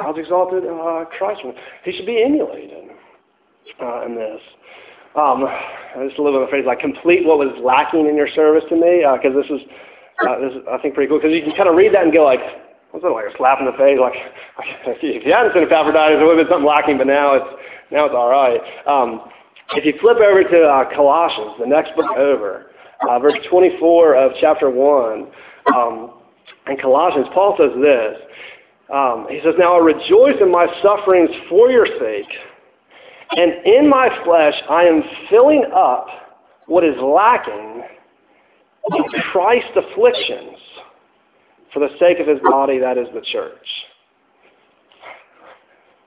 God's 0.00 0.18
exalted 0.18 0.64
uh, 0.64 1.04
Christ. 1.16 1.40
He 1.84 1.92
should 1.92 2.06
be 2.06 2.22
emulated 2.22 2.90
uh, 3.80 4.06
in 4.06 4.14
this. 4.14 4.40
Um, 5.16 5.46
just 6.06 6.18
a 6.18 6.22
little 6.22 6.40
bit 6.40 6.42
of 6.42 6.48
a 6.48 6.50
phrase 6.50 6.64
like 6.66 6.80
complete 6.80 7.24
what 7.24 7.38
was 7.38 7.54
lacking 7.62 8.08
in 8.08 8.16
your 8.16 8.28
service 8.34 8.64
to 8.68 8.74
me, 8.74 9.06
because 9.14 9.36
uh, 9.36 9.42
this 9.42 9.50
is 9.50 9.66
uh, 10.22 10.38
this 10.38 10.52
is 10.54 10.62
I 10.70 10.78
think 10.78 10.94
pretty 10.94 11.08
cool 11.08 11.18
because 11.18 11.34
you 11.34 11.42
can 11.42 11.56
kind 11.56 11.68
of 11.68 11.74
read 11.74 11.94
that 11.94 12.04
and 12.04 12.12
go 12.12 12.22
like, 12.24 12.40
what's 12.90 13.02
that 13.02 13.10
like 13.10 13.26
a 13.26 13.36
slap 13.36 13.58
in 13.58 13.66
the 13.66 13.74
face? 13.74 13.98
Like 13.98 14.14
if 15.02 15.26
you 15.26 15.32
hadn't 15.32 15.54
seen 15.54 15.64
Epaphroditus, 15.66 16.20
it 16.20 16.24
would 16.24 16.38
have 16.38 16.46
been 16.46 16.52
something 16.52 16.68
lacking, 16.68 16.98
but 16.98 17.06
now 17.10 17.34
it's 17.34 17.50
now 17.90 18.06
it's 18.06 18.14
all 18.14 18.30
right. 18.30 18.60
Um, 18.86 19.30
if 19.74 19.84
you 19.84 19.94
flip 20.00 20.18
over 20.18 20.44
to 20.44 20.60
uh, 20.62 20.94
Colossians, 20.94 21.56
the 21.58 21.66
next 21.66 21.96
book 21.96 22.10
over, 22.16 22.70
uh, 23.08 23.18
verse 23.18 23.34
24 23.50 24.14
of 24.14 24.32
chapter 24.40 24.70
1, 24.70 25.26
um, 25.74 26.20
in 26.68 26.76
Colossians, 26.78 27.26
Paul 27.32 27.56
says 27.58 27.72
this. 27.80 28.14
Um, 28.92 29.26
he 29.30 29.40
says, 29.42 29.54
Now 29.58 29.76
I 29.76 29.84
rejoice 29.84 30.36
in 30.40 30.50
my 30.52 30.66
sufferings 30.82 31.30
for 31.48 31.70
your 31.70 31.86
sake, 31.86 32.28
and 33.32 33.64
in 33.66 33.88
my 33.88 34.08
flesh 34.24 34.54
I 34.68 34.84
am 34.84 35.02
filling 35.30 35.64
up 35.74 36.06
what 36.66 36.84
is 36.84 36.94
lacking 37.00 37.82
Christ's 39.32 39.76
afflictions 39.76 40.58
for 41.72 41.80
the 41.80 41.90
sake 41.98 42.20
of 42.20 42.26
his 42.26 42.38
body, 42.40 42.78
that 42.78 42.98
is 42.98 43.08
the 43.14 43.22
church. 43.32 43.66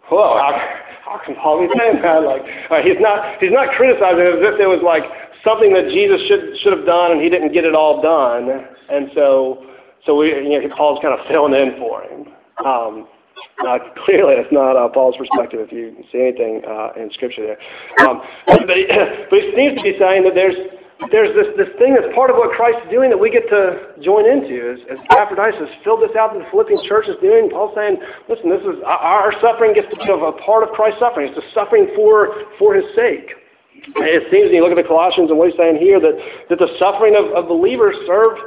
Whoa, 0.10 0.38
how, 0.38 0.56
how 1.04 1.22
can 1.26 1.36
Paul 1.36 1.68
be 1.68 1.74
saying 1.78 2.02
that? 2.02 2.24
Like, 2.24 2.86
he's 2.86 3.00
not 3.00 3.40
he's 3.42 3.52
not 3.52 3.76
criticizing 3.76 4.24
it 4.24 4.40
as 4.40 4.56
if 4.56 4.60
it 4.60 4.68
was 4.68 4.80
like 4.82 5.04
something 5.44 5.74
that 5.74 5.92
Jesus 5.92 6.22
should 6.28 6.56
should 6.64 6.72
have 6.72 6.86
done 6.86 7.12
and 7.12 7.22
he 7.22 7.30
didn't 7.30 7.52
get 7.52 7.66
it 7.66 7.76
all 7.76 8.02
done, 8.02 8.48
and 8.90 9.12
so 9.14 9.66
so 10.06 10.16
we 10.16 10.30
you 10.30 10.62
know 10.62 10.76
Paul's 10.76 11.00
kind 11.02 11.14
of 11.14 11.26
filling 11.28 11.54
in 11.54 11.76
for 11.78 12.04
him. 12.04 12.28
Um, 12.66 13.08
uh, 13.68 13.80
clearly, 14.06 14.36
that's 14.36 14.52
not 14.52 14.78
uh, 14.78 14.88
Paul's 14.88 15.18
perspective 15.18 15.60
if 15.60 15.72
you 15.72 15.92
see 16.12 16.22
anything 16.22 16.62
uh, 16.66 16.94
in 16.96 17.12
Scripture 17.12 17.44
there. 17.46 18.08
Um, 18.08 18.22
but, 18.48 18.78
he, 18.78 18.86
but 19.30 19.40
he 19.40 19.54
seems 19.56 19.78
to 19.78 19.84
be 19.84 19.96
saying 20.00 20.24
that 20.24 20.34
there's 20.34 20.56
there's 21.12 21.30
this, 21.38 21.54
this 21.58 21.70
thing 21.78 21.94
that's 21.94 22.10
part 22.18 22.34
of 22.34 22.38
what 22.38 22.50
Christ 22.58 22.82
is 22.86 22.90
doing 22.90 23.10
that 23.14 23.18
we 23.18 23.30
get 23.30 23.46
to 23.54 23.94
join 24.02 24.26
into. 24.26 24.74
As, 24.74 24.80
as 24.90 24.98
Epaphroditus 25.14 25.62
has 25.62 25.70
filled 25.86 26.02
this 26.02 26.16
out 26.18 26.34
that 26.34 26.42
the 26.42 26.50
Philippian 26.50 26.82
church 26.90 27.06
is 27.08 27.16
doing, 27.22 27.50
Paul's 27.54 27.78
saying, 27.78 28.02
listen, 28.26 28.50
this 28.50 28.66
is 28.66 28.82
our 28.86 29.32
suffering 29.40 29.78
gets 29.78 29.88
to 29.94 29.98
be 29.98 30.10
a 30.10 30.18
part 30.42 30.66
of 30.66 30.74
Christ's 30.74 31.00
suffering. 31.00 31.30
It's 31.30 31.38
the 31.38 31.46
suffering 31.54 31.94
for, 31.96 32.50
for 32.58 32.74
his 32.74 32.86
sake. 32.98 33.30
It 33.78 34.26
seems 34.34 34.50
when 34.50 34.58
you 34.58 34.66
look 34.66 34.74
at 34.74 34.82
the 34.82 34.90
Colossians 34.90 35.30
and 35.30 35.38
what 35.38 35.50
he's 35.50 35.58
saying 35.58 35.78
here 35.78 36.02
that, 36.02 36.18
that 36.50 36.60
the 36.60 36.74
suffering 36.82 37.14
of, 37.14 37.30
of 37.38 37.48
believers 37.48 37.96
served 38.10 38.42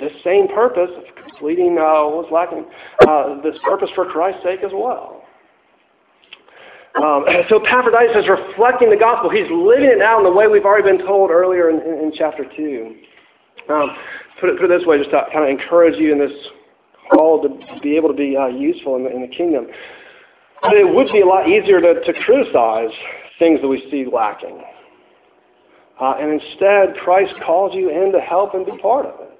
this 0.00 0.12
same 0.24 0.48
purpose 0.48 0.90
of 0.90 1.04
completing 1.14 1.78
uh, 1.78 2.10
what's 2.10 2.30
lacking, 2.30 2.66
uh, 3.06 3.40
this 3.42 3.54
purpose 3.62 3.88
for 3.94 4.04
Christ's 4.10 4.42
sake 4.42 4.60
as 4.66 4.72
well. 4.74 5.23
Um, 7.02 7.24
so 7.48 7.62
Epaphroditus 7.62 8.24
is 8.24 8.28
reflecting 8.28 8.90
the 8.90 8.96
gospel. 8.96 9.30
He's 9.30 9.50
living 9.50 9.90
it 9.90 10.02
out 10.02 10.18
in 10.18 10.24
the 10.24 10.32
way 10.32 10.46
we've 10.46 10.64
already 10.64 10.84
been 10.84 11.06
told 11.06 11.30
earlier 11.30 11.70
in, 11.70 11.80
in, 11.80 12.08
in 12.08 12.12
chapter 12.14 12.44
2. 12.44 12.94
Um, 13.68 13.90
put, 14.40 14.50
it, 14.50 14.60
put 14.60 14.70
it 14.70 14.78
this 14.78 14.86
way, 14.86 14.98
just 14.98 15.10
to 15.10 15.24
kind 15.32 15.44
of 15.44 15.50
encourage 15.50 15.98
you 15.98 16.12
in 16.12 16.18
this 16.18 16.32
call 17.12 17.42
to 17.42 17.80
be 17.80 17.96
able 17.96 18.08
to 18.08 18.14
be 18.14 18.36
uh, 18.36 18.46
useful 18.46 18.96
in 18.96 19.04
the, 19.04 19.10
in 19.10 19.22
the 19.22 19.28
kingdom. 19.28 19.66
But 20.62 20.74
it 20.74 20.94
would 20.94 21.08
be 21.12 21.20
a 21.20 21.26
lot 21.26 21.48
easier 21.48 21.80
to, 21.80 22.00
to 22.00 22.12
criticize 22.24 22.92
things 23.38 23.60
that 23.60 23.68
we 23.68 23.86
see 23.90 24.06
lacking. 24.10 24.62
Uh, 26.00 26.14
and 26.18 26.40
instead, 26.40 26.96
Christ 27.02 27.34
calls 27.44 27.74
you 27.74 27.90
in 27.90 28.12
to 28.12 28.20
help 28.20 28.54
and 28.54 28.66
be 28.66 28.76
part 28.78 29.06
of 29.06 29.14
it. 29.20 29.38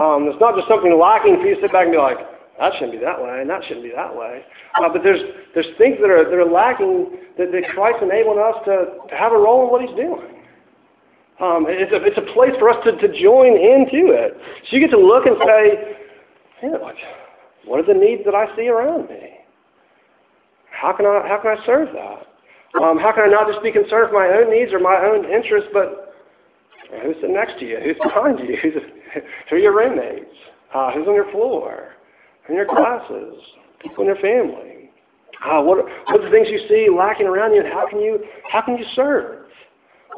Um, 0.00 0.26
it's 0.28 0.40
not 0.40 0.56
just 0.56 0.68
something 0.68 0.96
lacking 0.98 1.36
for 1.36 1.46
you 1.46 1.54
to 1.56 1.60
sit 1.60 1.72
back 1.72 1.84
and 1.84 1.92
be 1.92 1.98
like, 1.98 2.18
that 2.58 2.72
shouldn't 2.74 2.92
be 2.92 2.98
that 2.98 3.20
way, 3.20 3.40
and 3.40 3.50
that 3.50 3.62
shouldn't 3.66 3.82
be 3.82 3.92
that 3.94 4.14
way. 4.14 4.44
Uh, 4.78 4.88
but 4.92 5.02
there's 5.02 5.20
there's 5.54 5.66
things 5.76 5.96
that 6.00 6.10
are 6.10 6.22
that 6.22 6.38
are 6.38 6.50
lacking 6.50 7.18
that, 7.36 7.50
that 7.50 7.64
Christ 7.74 7.98
enabling 8.02 8.38
us 8.38 8.54
to, 8.66 9.08
to 9.10 9.14
have 9.16 9.32
a 9.32 9.38
role 9.38 9.66
in 9.66 9.72
what 9.72 9.82
He's 9.82 9.96
doing. 9.96 10.44
Um, 11.42 11.66
it's 11.66 11.90
a 11.90 11.98
it's 12.04 12.18
a 12.18 12.32
place 12.32 12.54
for 12.58 12.70
us 12.70 12.78
to, 12.84 12.94
to 12.94 13.08
join 13.20 13.58
into 13.58 14.14
it. 14.14 14.38
So 14.70 14.76
you 14.76 14.80
get 14.80 14.94
to 14.94 15.02
look 15.02 15.26
and 15.26 15.34
say, 15.42 16.78
what, 16.78 16.94
what 17.66 17.80
are 17.80 17.86
the 17.86 17.98
needs 17.98 18.22
that 18.24 18.34
I 18.34 18.54
see 18.54 18.68
around 18.68 19.10
me? 19.10 19.42
How 20.70 20.92
can 20.92 21.06
I 21.06 21.26
how 21.26 21.40
can 21.42 21.58
I 21.58 21.66
serve 21.66 21.88
that? 21.92 22.22
Um, 22.82 22.98
how 22.98 23.10
can 23.10 23.24
I 23.24 23.30
not 23.30 23.50
just 23.50 23.62
be 23.62 23.72
concerned 23.72 24.10
with 24.10 24.18
my 24.18 24.30
own 24.30 24.50
needs 24.50 24.72
or 24.72 24.78
my 24.78 24.94
own 24.94 25.26
interests, 25.26 25.70
but 25.72 26.14
who's 27.02 27.16
sitting 27.16 27.34
next 27.34 27.58
to 27.58 27.66
you? 27.66 27.78
Who's 27.82 27.98
behind 28.02 28.38
you? 28.38 28.56
Who's, 28.62 28.74
who 29.50 29.56
are 29.56 29.58
your 29.58 29.74
roommates? 29.74 30.34
Uh, 30.72 30.92
who's 30.92 31.06
on 31.06 31.14
your 31.14 31.30
floor? 31.30 31.94
In 32.48 32.54
your 32.54 32.66
classes? 32.66 33.34
People 33.80 34.02
in 34.02 34.06
your 34.06 34.16
family? 34.16 34.90
Uh, 35.44 35.62
what, 35.62 35.78
what 35.78 36.20
are 36.20 36.24
the 36.24 36.30
things 36.30 36.48
you 36.50 36.60
see 36.68 36.88
lacking 36.88 37.26
around 37.26 37.54
you, 37.54 37.60
and 37.60 37.72
how 37.72 37.88
can 37.88 38.00
you, 38.00 38.18
how 38.50 38.62
can 38.62 38.76
you 38.76 38.84
serve? 38.94 39.44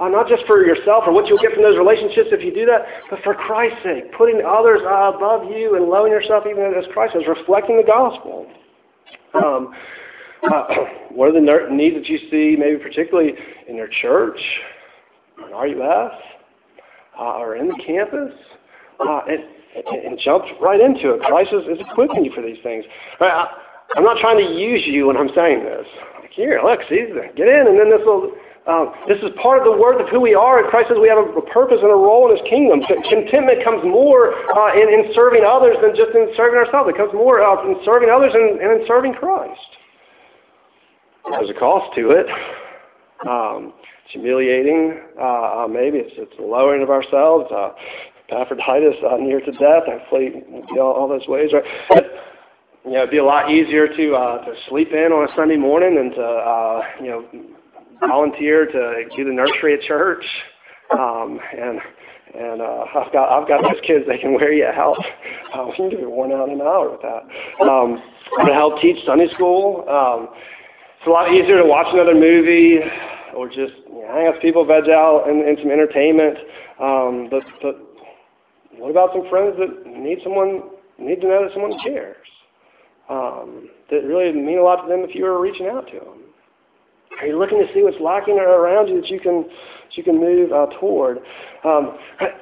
Uh, 0.00 0.08
not 0.08 0.28
just 0.28 0.44
for 0.46 0.64
yourself 0.64 1.04
or 1.06 1.12
what 1.12 1.26
you'll 1.26 1.40
get 1.40 1.52
from 1.54 1.62
those 1.62 1.78
relationships 1.78 2.28
if 2.30 2.44
you 2.44 2.52
do 2.52 2.66
that, 2.66 2.82
but 3.08 3.18
for 3.24 3.34
Christ's 3.34 3.82
sake, 3.82 4.12
putting 4.12 4.42
others 4.46 4.80
uh, 4.84 5.12
above 5.16 5.50
you 5.50 5.76
and 5.76 5.86
lowering 5.86 6.12
yourself 6.12 6.44
even 6.48 6.62
as 6.76 6.84
Christ 6.92 7.16
is, 7.16 7.22
reflecting 7.26 7.78
the 7.78 7.82
gospel. 7.82 8.46
Um, 9.32 9.72
uh, 10.52 10.64
what 11.10 11.30
are 11.30 11.32
the 11.32 11.74
needs 11.74 11.96
that 11.96 12.06
you 12.08 12.18
see, 12.30 12.56
maybe 12.58 12.78
particularly 12.78 13.32
in 13.68 13.74
your 13.74 13.88
church, 14.02 14.38
in 15.38 15.50
RUF, 15.50 16.12
uh, 17.18 17.38
or 17.38 17.56
in 17.56 17.68
the 17.68 17.82
campus? 17.86 18.32
Uh, 19.00 19.20
and, 19.28 19.44
and 19.84 20.18
jumps 20.18 20.48
right 20.60 20.80
into 20.80 21.14
it. 21.14 21.20
Christ 21.22 21.52
is, 21.52 21.66
is 21.66 21.84
equipping 21.84 22.24
you 22.24 22.32
for 22.32 22.42
these 22.42 22.58
things. 22.62 22.84
I, 23.20 23.48
I'm 23.96 24.04
not 24.04 24.18
trying 24.20 24.38
to 24.38 24.52
use 24.54 24.82
you 24.86 25.08
when 25.08 25.16
I'm 25.16 25.30
saying 25.34 25.64
this. 25.64 25.86
Like, 26.20 26.32
here, 26.32 26.60
look, 26.62 26.80
see, 26.88 27.06
get 27.36 27.48
in, 27.48 27.66
and 27.68 27.78
then 27.78 27.90
this 27.90 28.02
will. 28.04 28.32
Um, 28.66 28.92
this 29.06 29.18
is 29.22 29.30
part 29.40 29.62
of 29.62 29.64
the 29.64 29.78
worth 29.78 30.02
of 30.02 30.08
who 30.08 30.18
we 30.18 30.34
are. 30.34 30.66
Christ 30.68 30.88
says 30.88 30.98
we 31.00 31.06
have 31.06 31.22
a, 31.22 31.40
purpose 31.54 31.78
and 31.80 31.92
a 31.92 31.94
role 31.94 32.26
in 32.26 32.36
His 32.36 32.42
kingdom. 32.50 32.82
Contentment 32.82 33.62
comes 33.62 33.84
more 33.84 34.34
uh, 34.34 34.74
in, 34.74 34.90
in 34.90 35.14
serving 35.14 35.46
others 35.46 35.76
than 35.80 35.94
just 35.94 36.10
in 36.16 36.34
serving 36.34 36.58
ourselves. 36.58 36.90
It 36.90 36.96
comes 36.96 37.14
more 37.14 37.46
uh, 37.46 37.62
in 37.62 37.78
serving 37.84 38.10
others 38.10 38.34
and, 38.34 38.58
and 38.58 38.82
in 38.82 38.86
serving 38.88 39.14
Christ. 39.14 39.70
There's 41.30 41.50
a 41.50 41.54
cost 41.54 41.94
to 41.94 42.10
it. 42.10 42.26
Um, 43.22 43.72
it's 44.04 44.12
humiliating. 44.12 45.00
Uh, 45.18 45.22
uh, 45.64 45.68
maybe 45.70 45.98
it's, 45.98 46.14
it's 46.16 46.36
the 46.36 46.44
lowering 46.44 46.82
of 46.82 46.90
ourselves. 46.90 47.46
Uh, 47.50 47.70
Epaphroditus 48.30 48.96
uh, 49.08 49.16
near 49.18 49.40
to 49.40 49.52
death. 49.52 49.84
Hopefully, 49.86 50.42
all, 50.72 50.92
all 50.92 51.08
those 51.08 51.26
ways, 51.28 51.50
right? 51.52 51.64
But, 51.88 52.04
you 52.84 52.92
know, 52.92 52.98
it'd 52.98 53.10
be 53.10 53.18
a 53.18 53.24
lot 53.24 53.50
easier 53.50 53.88
to 53.88 54.14
uh, 54.14 54.44
to 54.44 54.54
sleep 54.68 54.92
in 54.92 55.12
on 55.12 55.28
a 55.28 55.34
Sunday 55.36 55.56
morning 55.56 55.98
and 55.98 56.12
to 56.14 56.22
uh, 56.22 56.82
you 57.00 57.08
know 57.08 57.24
volunteer 58.06 58.66
to 58.66 59.04
do 59.16 59.24
the 59.24 59.32
nursery 59.32 59.74
at 59.74 59.80
church, 59.82 60.24
um, 60.92 61.40
and 61.56 61.80
and 62.34 62.60
uh, 62.62 62.84
I've 62.94 63.12
got 63.12 63.30
I've 63.30 63.48
got 63.48 63.62
those 63.62 63.80
kids 63.86 64.04
that 64.08 64.20
can 64.20 64.34
wear 64.34 64.52
you 64.52 64.66
out. 64.66 64.98
Uh, 65.54 65.66
we 65.66 65.74
can 65.76 65.90
get 65.90 66.10
worn 66.10 66.32
out 66.32 66.48
in 66.48 66.54
an 66.54 66.60
hour 66.60 66.90
with 66.90 67.02
that. 67.02 67.22
Um, 67.64 68.02
gonna 68.36 68.54
help 68.54 68.80
teach 68.80 69.04
Sunday 69.06 69.28
school. 69.34 69.84
Um, 69.88 70.28
it's 70.98 71.06
a 71.06 71.10
lot 71.10 71.32
easier 71.32 71.58
to 71.62 71.64
watch 71.66 71.86
another 71.92 72.14
movie 72.14 72.80
or 73.34 73.48
just 73.48 73.74
you 73.88 74.02
know, 74.02 74.08
hang 74.12 74.26
out 74.26 74.34
with 74.34 74.42
people, 74.42 74.64
veg 74.64 74.88
out, 74.90 75.24
and, 75.28 75.42
and 75.42 75.58
some 75.60 75.70
entertainment. 75.70 76.38
Um, 76.80 77.28
but 77.30 77.42
but 77.62 77.85
what 78.78 78.90
about 78.90 79.10
some 79.12 79.28
friends 79.28 79.56
that 79.58 79.86
need 79.86 80.18
someone 80.22 80.70
need 80.98 81.20
to 81.20 81.28
know 81.28 81.44
that 81.44 81.52
someone 81.52 81.78
cares? 81.82 82.16
Um, 83.08 83.70
that 83.90 84.04
really 84.04 84.32
mean 84.32 84.58
a 84.58 84.62
lot 84.62 84.82
to 84.82 84.88
them 84.88 85.00
if 85.00 85.14
you 85.14 85.24
were 85.24 85.40
reaching 85.40 85.68
out 85.68 85.86
to 85.88 85.98
them. 85.98 86.22
Are 87.20 87.26
you 87.26 87.38
looking 87.38 87.58
to 87.58 87.72
see 87.72 87.82
what's 87.82 87.96
lacking 88.00 88.38
around 88.38 88.88
you 88.88 89.00
that 89.00 89.08
you 89.08 89.20
can 89.20 89.42
that 89.42 89.96
you 89.96 90.02
can 90.02 90.20
move 90.20 90.52
uh, 90.52 90.66
toward? 90.80 91.18
Um, 91.64 91.96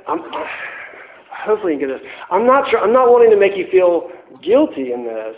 I'm, 0.08 0.20
hopefully, 1.30 1.74
you 1.74 1.80
get 1.80 1.88
this. 1.88 2.00
I'm 2.30 2.46
not 2.46 2.68
sure. 2.70 2.80
I'm 2.80 2.92
not 2.92 3.08
wanting 3.10 3.30
to 3.30 3.36
make 3.36 3.56
you 3.56 3.66
feel 3.70 4.10
guilty 4.42 4.92
in 4.92 5.04
this. 5.04 5.36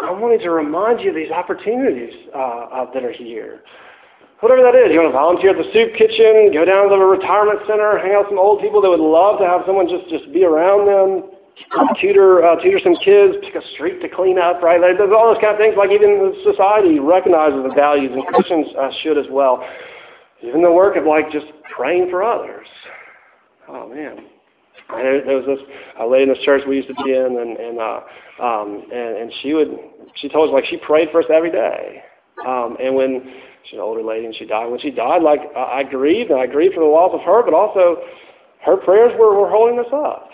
I'm 0.00 0.20
wanting 0.20 0.40
to 0.40 0.50
remind 0.50 1.00
you 1.00 1.10
of 1.10 1.16
these 1.16 1.30
opportunities 1.30 2.14
uh, 2.34 2.38
uh, 2.38 2.92
that 2.94 3.04
are 3.04 3.12
here. 3.12 3.60
Whatever 4.42 4.66
that 4.66 4.74
is, 4.74 4.90
you 4.90 4.98
want 4.98 5.14
to 5.14 5.14
volunteer 5.14 5.54
at 5.54 5.60
the 5.62 5.70
soup 5.70 5.94
kitchen, 5.94 6.50
go 6.50 6.66
down 6.66 6.90
to 6.90 6.98
the 6.98 6.98
retirement 6.98 7.62
center, 7.62 7.94
hang 8.02 8.18
out 8.18 8.26
with 8.26 8.34
some 8.34 8.42
old 8.42 8.58
people 8.58 8.82
that 8.82 8.90
would 8.90 8.98
love 8.98 9.38
to 9.38 9.46
have 9.46 9.62
someone 9.62 9.86
just 9.86 10.10
just 10.10 10.26
be 10.34 10.42
around 10.42 10.90
them 10.90 11.30
tutor 12.00 12.44
uh, 12.44 12.56
tutor 12.62 12.80
some 12.82 12.96
kids, 12.96 13.36
pick 13.42 13.54
a 13.54 13.62
street 13.74 14.00
to 14.00 14.08
clean 14.08 14.38
up, 14.38 14.62
right? 14.62 14.80
There's 14.80 15.12
all 15.14 15.32
those 15.32 15.40
kind 15.40 15.54
of 15.54 15.58
things. 15.58 15.74
Like 15.76 15.90
even 15.90 16.34
society 16.44 16.98
recognizes 16.98 17.62
the 17.62 17.74
values, 17.74 18.10
and 18.12 18.24
Christians 18.26 18.68
uh, 18.78 18.90
should 19.02 19.18
as 19.18 19.26
well. 19.30 19.64
Even 20.42 20.62
the 20.62 20.72
work 20.72 20.96
of 20.96 21.04
like 21.04 21.30
just 21.30 21.46
praying 21.74 22.08
for 22.10 22.22
others. 22.22 22.66
Oh 23.68 23.88
man, 23.88 24.26
there, 24.90 25.24
there 25.24 25.36
was 25.36 25.46
this 25.46 25.60
a 26.00 26.06
lady 26.06 26.24
in 26.24 26.28
this 26.30 26.44
church 26.44 26.62
we 26.66 26.76
used 26.76 26.88
to 26.88 26.94
be 27.04 27.12
in, 27.12 27.38
and 27.38 27.56
and 27.56 27.78
uh, 27.78 28.00
um, 28.42 28.84
and, 28.92 29.16
and 29.22 29.32
she 29.42 29.54
would 29.54 29.78
she 30.16 30.28
told 30.28 30.50
us 30.50 30.52
like 30.52 30.64
she 30.66 30.78
prayed 30.78 31.08
for 31.10 31.20
us 31.20 31.26
every 31.32 31.50
day. 31.50 32.02
Um, 32.46 32.76
and 32.82 32.96
when 32.96 33.34
she's 33.64 33.74
an 33.74 33.80
older 33.80 34.02
lady 34.02 34.26
and 34.26 34.34
she 34.34 34.44
died, 34.44 34.66
when 34.66 34.80
she 34.80 34.90
died, 34.90 35.22
like 35.22 35.40
I, 35.56 35.80
I 35.80 35.82
grieved 35.84 36.30
and 36.30 36.40
I 36.40 36.46
grieved 36.46 36.74
for 36.74 36.80
the 36.80 36.90
loss 36.90 37.12
of 37.14 37.20
her, 37.20 37.42
but 37.42 37.54
also 37.54 38.02
her 38.64 38.76
prayers 38.76 39.12
were, 39.18 39.38
were 39.38 39.50
holding 39.50 39.78
us 39.78 39.92
up. 39.92 40.30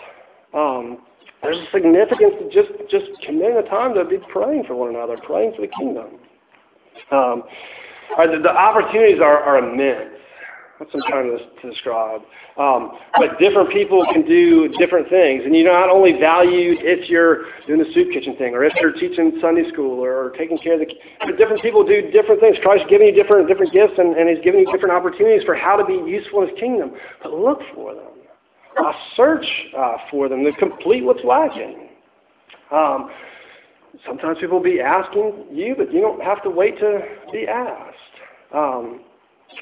Um, 0.53 0.99
there's 1.41 1.57
a 1.57 1.71
significance 1.71 2.33
to 2.39 2.49
just, 2.51 2.69
just 2.89 3.05
committing 3.25 3.55
the 3.55 3.67
time 3.69 3.93
to 3.95 4.03
be 4.03 4.17
praying 4.31 4.65
for 4.67 4.75
one 4.75 4.89
another, 4.89 5.17
praying 5.25 5.53
for 5.55 5.61
the 5.61 5.71
kingdom. 5.79 6.19
Um, 7.11 7.43
the, 8.17 8.39
the 8.43 8.51
opportunities 8.51 9.19
are, 9.21 9.41
are 9.41 9.57
immense. 9.57 10.18
That's 10.79 10.93
what 10.93 11.03
I'm 11.03 11.11
trying 11.11 11.37
to, 11.37 11.43
to 11.43 11.69
describe. 11.69 12.21
Um, 12.57 12.97
but 13.17 13.37
different 13.37 13.69
people 13.69 14.05
can 14.13 14.25
do 14.25 14.69
different 14.79 15.09
things. 15.09 15.43
And 15.43 15.53
you're 15.53 15.71
not 15.71 15.89
only 15.89 16.13
valued 16.13 16.79
if 16.81 17.09
you're 17.09 17.51
doing 17.67 17.83
the 17.83 17.91
soup 17.93 18.11
kitchen 18.13 18.37
thing 18.37 18.55
or 18.55 18.63
if 18.63 18.73
you're 18.79 18.93
teaching 18.93 19.37
Sunday 19.41 19.67
school 19.71 19.99
or, 19.99 20.31
taking 20.39 20.57
care 20.57 20.79
of 20.79 20.79
the 20.79 20.87
but 21.25 21.37
different 21.37 21.61
people 21.61 21.83
do 21.83 22.09
different 22.11 22.39
things. 22.39 22.55
Christ's 22.61 22.87
giving 22.89 23.07
you 23.07 23.13
different 23.13 23.47
different 23.49 23.73
gifts 23.73 23.93
and, 23.97 24.15
and 24.15 24.29
he's 24.29 24.39
giving 24.43 24.61
you 24.61 24.71
different 24.71 24.95
opportunities 24.95 25.43
for 25.43 25.53
how 25.53 25.75
to 25.75 25.83
be 25.83 25.99
useful 26.09 26.43
in 26.43 26.49
his 26.49 26.57
kingdom. 26.57 26.93
But 27.21 27.33
look 27.33 27.59
for 27.75 27.93
them 27.93 28.19
uh, 28.77 28.91
search 29.15 29.45
uh, 29.77 29.97
for 30.11 30.29
them 30.29 30.43
to 30.43 30.51
complete 30.53 31.03
what's 31.03 31.23
lacking. 31.23 31.89
Um, 32.71 33.09
sometimes 34.05 34.37
people 34.39 34.57
will 34.57 34.63
be 34.63 34.79
asking 34.79 35.45
you, 35.51 35.75
but 35.77 35.93
you 35.93 36.01
don't 36.01 36.21
have 36.21 36.43
to 36.43 36.49
wait 36.49 36.77
to 36.79 36.99
be 37.31 37.47
asked. 37.47 37.97
Um, 38.53 39.01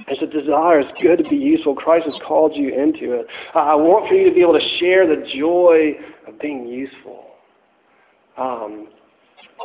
it's 0.08 0.22
a 0.22 0.28
desire. 0.28 0.80
It's 0.80 1.02
good 1.02 1.18
to 1.18 1.30
be 1.30 1.36
useful. 1.36 1.76
Christ 1.76 2.06
has 2.06 2.16
called 2.28 2.56
you 2.56 2.70
into 2.70 3.14
it. 3.14 3.28
I 3.56 3.76
want 3.76 4.08
for 4.08 4.14
you 4.14 4.28
to 4.30 4.34
be 4.34 4.42
able 4.42 4.54
to 4.54 4.78
share 4.80 5.08
the 5.08 5.26
joy 5.36 5.94
of 6.28 6.40
being 6.40 6.68
useful. 6.68 7.26
Um, 8.38 8.90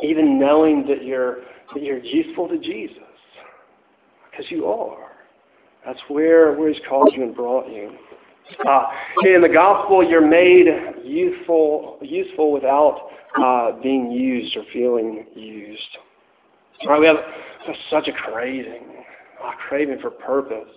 even 0.01 0.39
knowing 0.39 0.87
that 0.87 1.03
you're, 1.03 1.41
that 1.73 1.83
you're 1.83 1.99
useful 1.99 2.47
to 2.47 2.57
Jesus. 2.57 2.97
Because 4.31 4.49
you 4.49 4.65
are. 4.65 5.11
That's 5.85 5.99
where, 6.07 6.53
where 6.53 6.73
He's 6.73 6.81
called 6.89 7.13
you 7.15 7.23
and 7.23 7.35
brought 7.35 7.69
you. 7.69 7.95
Uh, 8.67 8.85
in 9.23 9.41
the 9.41 9.49
gospel, 9.49 10.07
you're 10.07 10.25
made 10.25 10.67
useful, 11.03 11.97
useful 12.01 12.51
without 12.51 13.09
uh, 13.41 13.71
being 13.81 14.11
used 14.11 14.55
or 14.57 14.63
feeling 14.71 15.25
used. 15.35 15.81
Right? 16.87 16.99
We 16.99 17.07
have 17.07 17.17
such 17.89 18.07
a 18.07 18.11
craving, 18.11 19.02
a 19.43 19.51
craving 19.67 19.99
for 19.99 20.09
purpose 20.09 20.69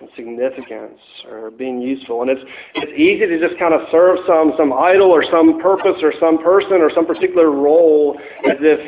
and 0.00 0.08
significance 0.14 0.98
or 1.28 1.50
being 1.50 1.80
useful. 1.80 2.22
And 2.22 2.30
it's 2.30 2.42
it's 2.74 2.92
easy 2.92 3.26
to 3.26 3.40
just 3.40 3.58
kind 3.58 3.74
of 3.74 3.82
serve 3.90 4.18
some 4.26 4.54
some 4.56 4.72
idol 4.72 5.10
or 5.10 5.24
some 5.30 5.60
purpose 5.60 6.02
or 6.02 6.12
some 6.20 6.42
person 6.42 6.74
or 6.80 6.90
some 6.94 7.06
particular 7.06 7.50
role 7.50 8.18
as 8.48 8.58
if 8.60 8.80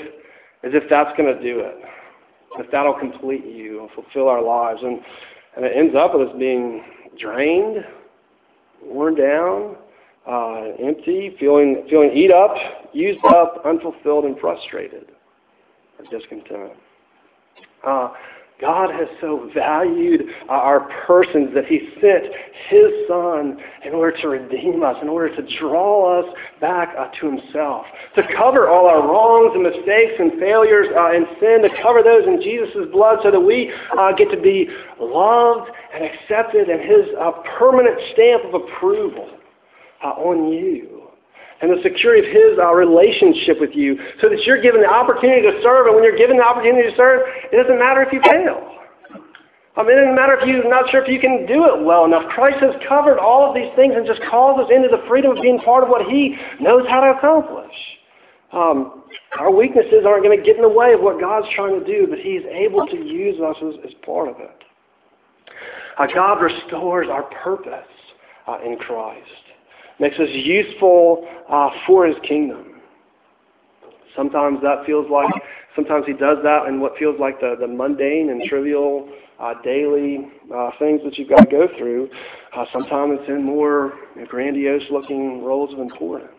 as 0.63 0.73
if 0.75 0.85
that's 0.91 1.17
going 1.17 1.35
to 1.35 1.43
do 1.43 1.61
it. 1.61 1.77
If 2.59 2.71
that'll 2.71 2.99
complete 2.99 3.45
you 3.47 3.81
and 3.83 3.91
fulfill 3.93 4.29
our 4.29 4.43
lives. 4.43 4.81
And 4.83 5.01
and 5.57 5.65
it 5.65 5.73
ends 5.75 5.95
up 5.97 6.15
with 6.15 6.29
us 6.29 6.35
being 6.39 6.85
drained 7.19 7.85
worn 8.83 9.15
down, 9.15 9.77
uh, 10.27 10.63
empty, 10.83 11.37
feeling 11.39 11.87
feeling 11.89 12.11
eat 12.15 12.31
up, 12.31 12.55
used 12.93 13.25
up, 13.27 13.63
unfulfilled, 13.65 14.25
and 14.25 14.39
frustrated, 14.39 15.07
or 15.99 16.19
discontent. 16.19 16.73
Uh, 17.87 18.11
God 18.61 18.91
has 18.91 19.09
so 19.21 19.51
valued 19.55 20.23
our 20.49 20.81
persons 21.07 21.55
that 21.55 21.67
He 21.67 21.89
sent 22.01 22.25
His 22.69 22.91
Son 23.09 23.59
in 23.85 23.95
order 23.95 24.17
to 24.21 24.29
redeem 24.29 24.83
us, 24.83 24.97
in 25.01 25.09
order 25.09 25.35
to 25.35 25.59
draw 25.59 26.21
us 26.21 26.35
back 26.61 26.95
uh, 26.99 27.09
to 27.21 27.27
Himself, 27.27 27.87
to 28.17 28.23
cover 28.37 28.69
all 28.69 28.87
our 28.87 29.07
wrongs 29.09 29.53
and 29.55 29.63
mistakes 29.63 30.15
and 30.19 30.39
failures 30.39 30.89
uh, 30.95 31.13
and 31.13 31.27
sin, 31.41 31.63
to 31.63 31.71
cover 31.83 32.03
those 32.03 32.27
in 32.27 32.41
Jesus' 32.43 32.91
blood 32.93 33.19
so 33.23 33.31
that 33.31 33.41
we 33.41 33.73
uh, 33.99 34.13
get 34.13 34.31
to 34.31 34.41
be 34.41 34.69
loved 35.01 35.71
and 35.95 36.05
accepted 36.05 36.69
and 36.69 36.81
His 36.81 37.15
uh, 37.19 37.33
permanent 37.59 37.99
stamp 38.13 38.45
of 38.45 38.55
approval 38.55 39.31
uh, 40.05 40.09
on 40.09 40.53
you 40.53 41.00
and 41.61 41.71
the 41.71 41.83
security 41.83 42.27
of 42.27 42.33
His 42.33 42.59
uh, 42.59 42.73
relationship 42.73 43.61
with 43.61 43.77
you 43.77 43.99
so 44.21 44.29
that 44.29 44.41
you're 44.45 44.61
given 44.61 44.81
the 44.81 44.89
opportunity 44.89 45.43
to 45.43 45.61
serve. 45.63 45.87
And 45.87 45.95
when 45.95 46.05
you're 46.05 46.17
given 46.17 46.37
the 46.37 46.45
opportunity 46.45 46.89
to 46.89 46.97
serve, 46.97 47.29
it 47.53 47.57
doesn't 47.57 47.79
matter 47.79 48.03
if 48.03 48.13
you 48.13 48.21
fail. 48.25 48.81
I 49.77 49.85
mean, 49.85 49.97
it 49.97 50.01
doesn't 50.03 50.17
matter 50.17 50.35
if 50.41 50.49
you're 50.49 50.69
not 50.69 50.91
sure 50.91 51.05
if 51.05 51.09
you 51.09 51.21
can 51.21 51.47
do 51.47 51.69
it 51.69 51.85
well 51.85 52.05
enough. 52.05 52.29
Christ 52.33 52.59
has 52.61 52.75
covered 52.89 53.19
all 53.21 53.49
of 53.49 53.55
these 53.55 53.71
things 53.77 53.95
and 53.95 54.05
just 54.05 54.21
calls 54.29 54.59
us 54.59 54.69
into 54.73 54.89
the 54.89 55.05
freedom 55.07 55.37
of 55.37 55.43
being 55.43 55.61
part 55.61 55.85
of 55.85 55.91
what 55.91 56.09
He 56.09 56.37
knows 56.61 56.89
how 56.89 57.01
to 57.01 57.17
accomplish. 57.17 57.77
Um, 58.53 59.05
our 59.39 59.53
weaknesses 59.53 60.03
aren't 60.05 60.25
going 60.25 60.37
to 60.37 60.45
get 60.45 60.57
in 60.57 60.63
the 60.63 60.69
way 60.69 60.93
of 60.93 61.01
what 61.01 61.21
God's 61.21 61.47
trying 61.55 61.79
to 61.79 61.87
do, 61.87 62.09
but 62.09 62.19
He's 62.19 62.43
able 62.51 62.85
to 62.87 62.97
use 62.97 63.39
us 63.41 63.57
as, 63.63 63.75
as 63.87 63.95
part 64.05 64.29
of 64.29 64.41
it. 64.41 64.59
Uh, 65.99 66.07
God 66.13 66.43
restores 66.43 67.09
our 67.09 67.25
purpose 67.45 67.87
uh, 68.49 68.59
in 68.65 68.77
Christ 68.77 69.50
makes 70.01 70.19
us 70.19 70.29
useful 70.33 71.29
uh, 71.49 71.69
for 71.87 72.07
his 72.07 72.17
kingdom. 72.27 72.81
Sometimes 74.17 74.61
that 74.63 74.85
feels 74.87 75.07
like, 75.11 75.31
sometimes 75.77 76.05
he 76.07 76.13
does 76.13 76.39
that 76.43 76.67
in 76.67 76.81
what 76.81 76.97
feels 76.99 77.21
like 77.21 77.39
the, 77.41 77.55
the 77.61 77.69
mundane 77.69 78.31
and 78.31 78.43
trivial 78.49 79.09
uh, 79.39 79.55
daily 79.63 80.29
uh, 80.55 80.71
things 80.79 81.01
that 81.05 81.17
you've 81.17 81.29
got 81.29 81.43
to 81.43 81.51
go 81.51 81.69
through. 81.79 82.09
Uh, 82.57 82.65
sometimes 82.73 83.19
it's 83.21 83.29
in 83.29 83.45
more 83.45 83.93
grandiose 84.29 84.83
looking 84.91 85.45
roles 85.45 85.73
of 85.73 85.79
importance. 85.79 86.33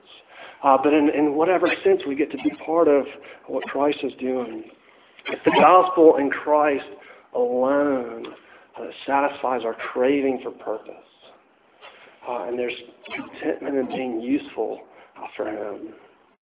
Uh, 0.63 0.77
but 0.83 0.93
in, 0.93 1.09
in 1.09 1.33
whatever 1.35 1.67
sense, 1.83 2.01
we 2.07 2.15
get 2.15 2.29
to 2.31 2.37
be 2.37 2.51
part 2.65 2.87
of 2.87 3.05
what 3.47 3.63
Christ 3.65 3.99
is 4.03 4.13
doing. 4.19 4.63
It's 5.27 5.41
the 5.45 5.55
gospel 5.59 6.17
in 6.17 6.29
Christ 6.29 6.85
alone 7.33 8.25
that 8.77 8.89
satisfies 9.07 9.61
our 9.63 9.75
craving 9.75 10.41
for 10.43 10.51
purpose 10.51 10.95
uh, 10.95 11.10
and 12.27 12.57
there's 12.57 12.73
contentment 13.13 13.77
in 13.77 13.87
being 13.87 14.21
useful 14.21 14.81
uh, 15.17 15.27
for 15.35 15.47
Him. 15.47 15.93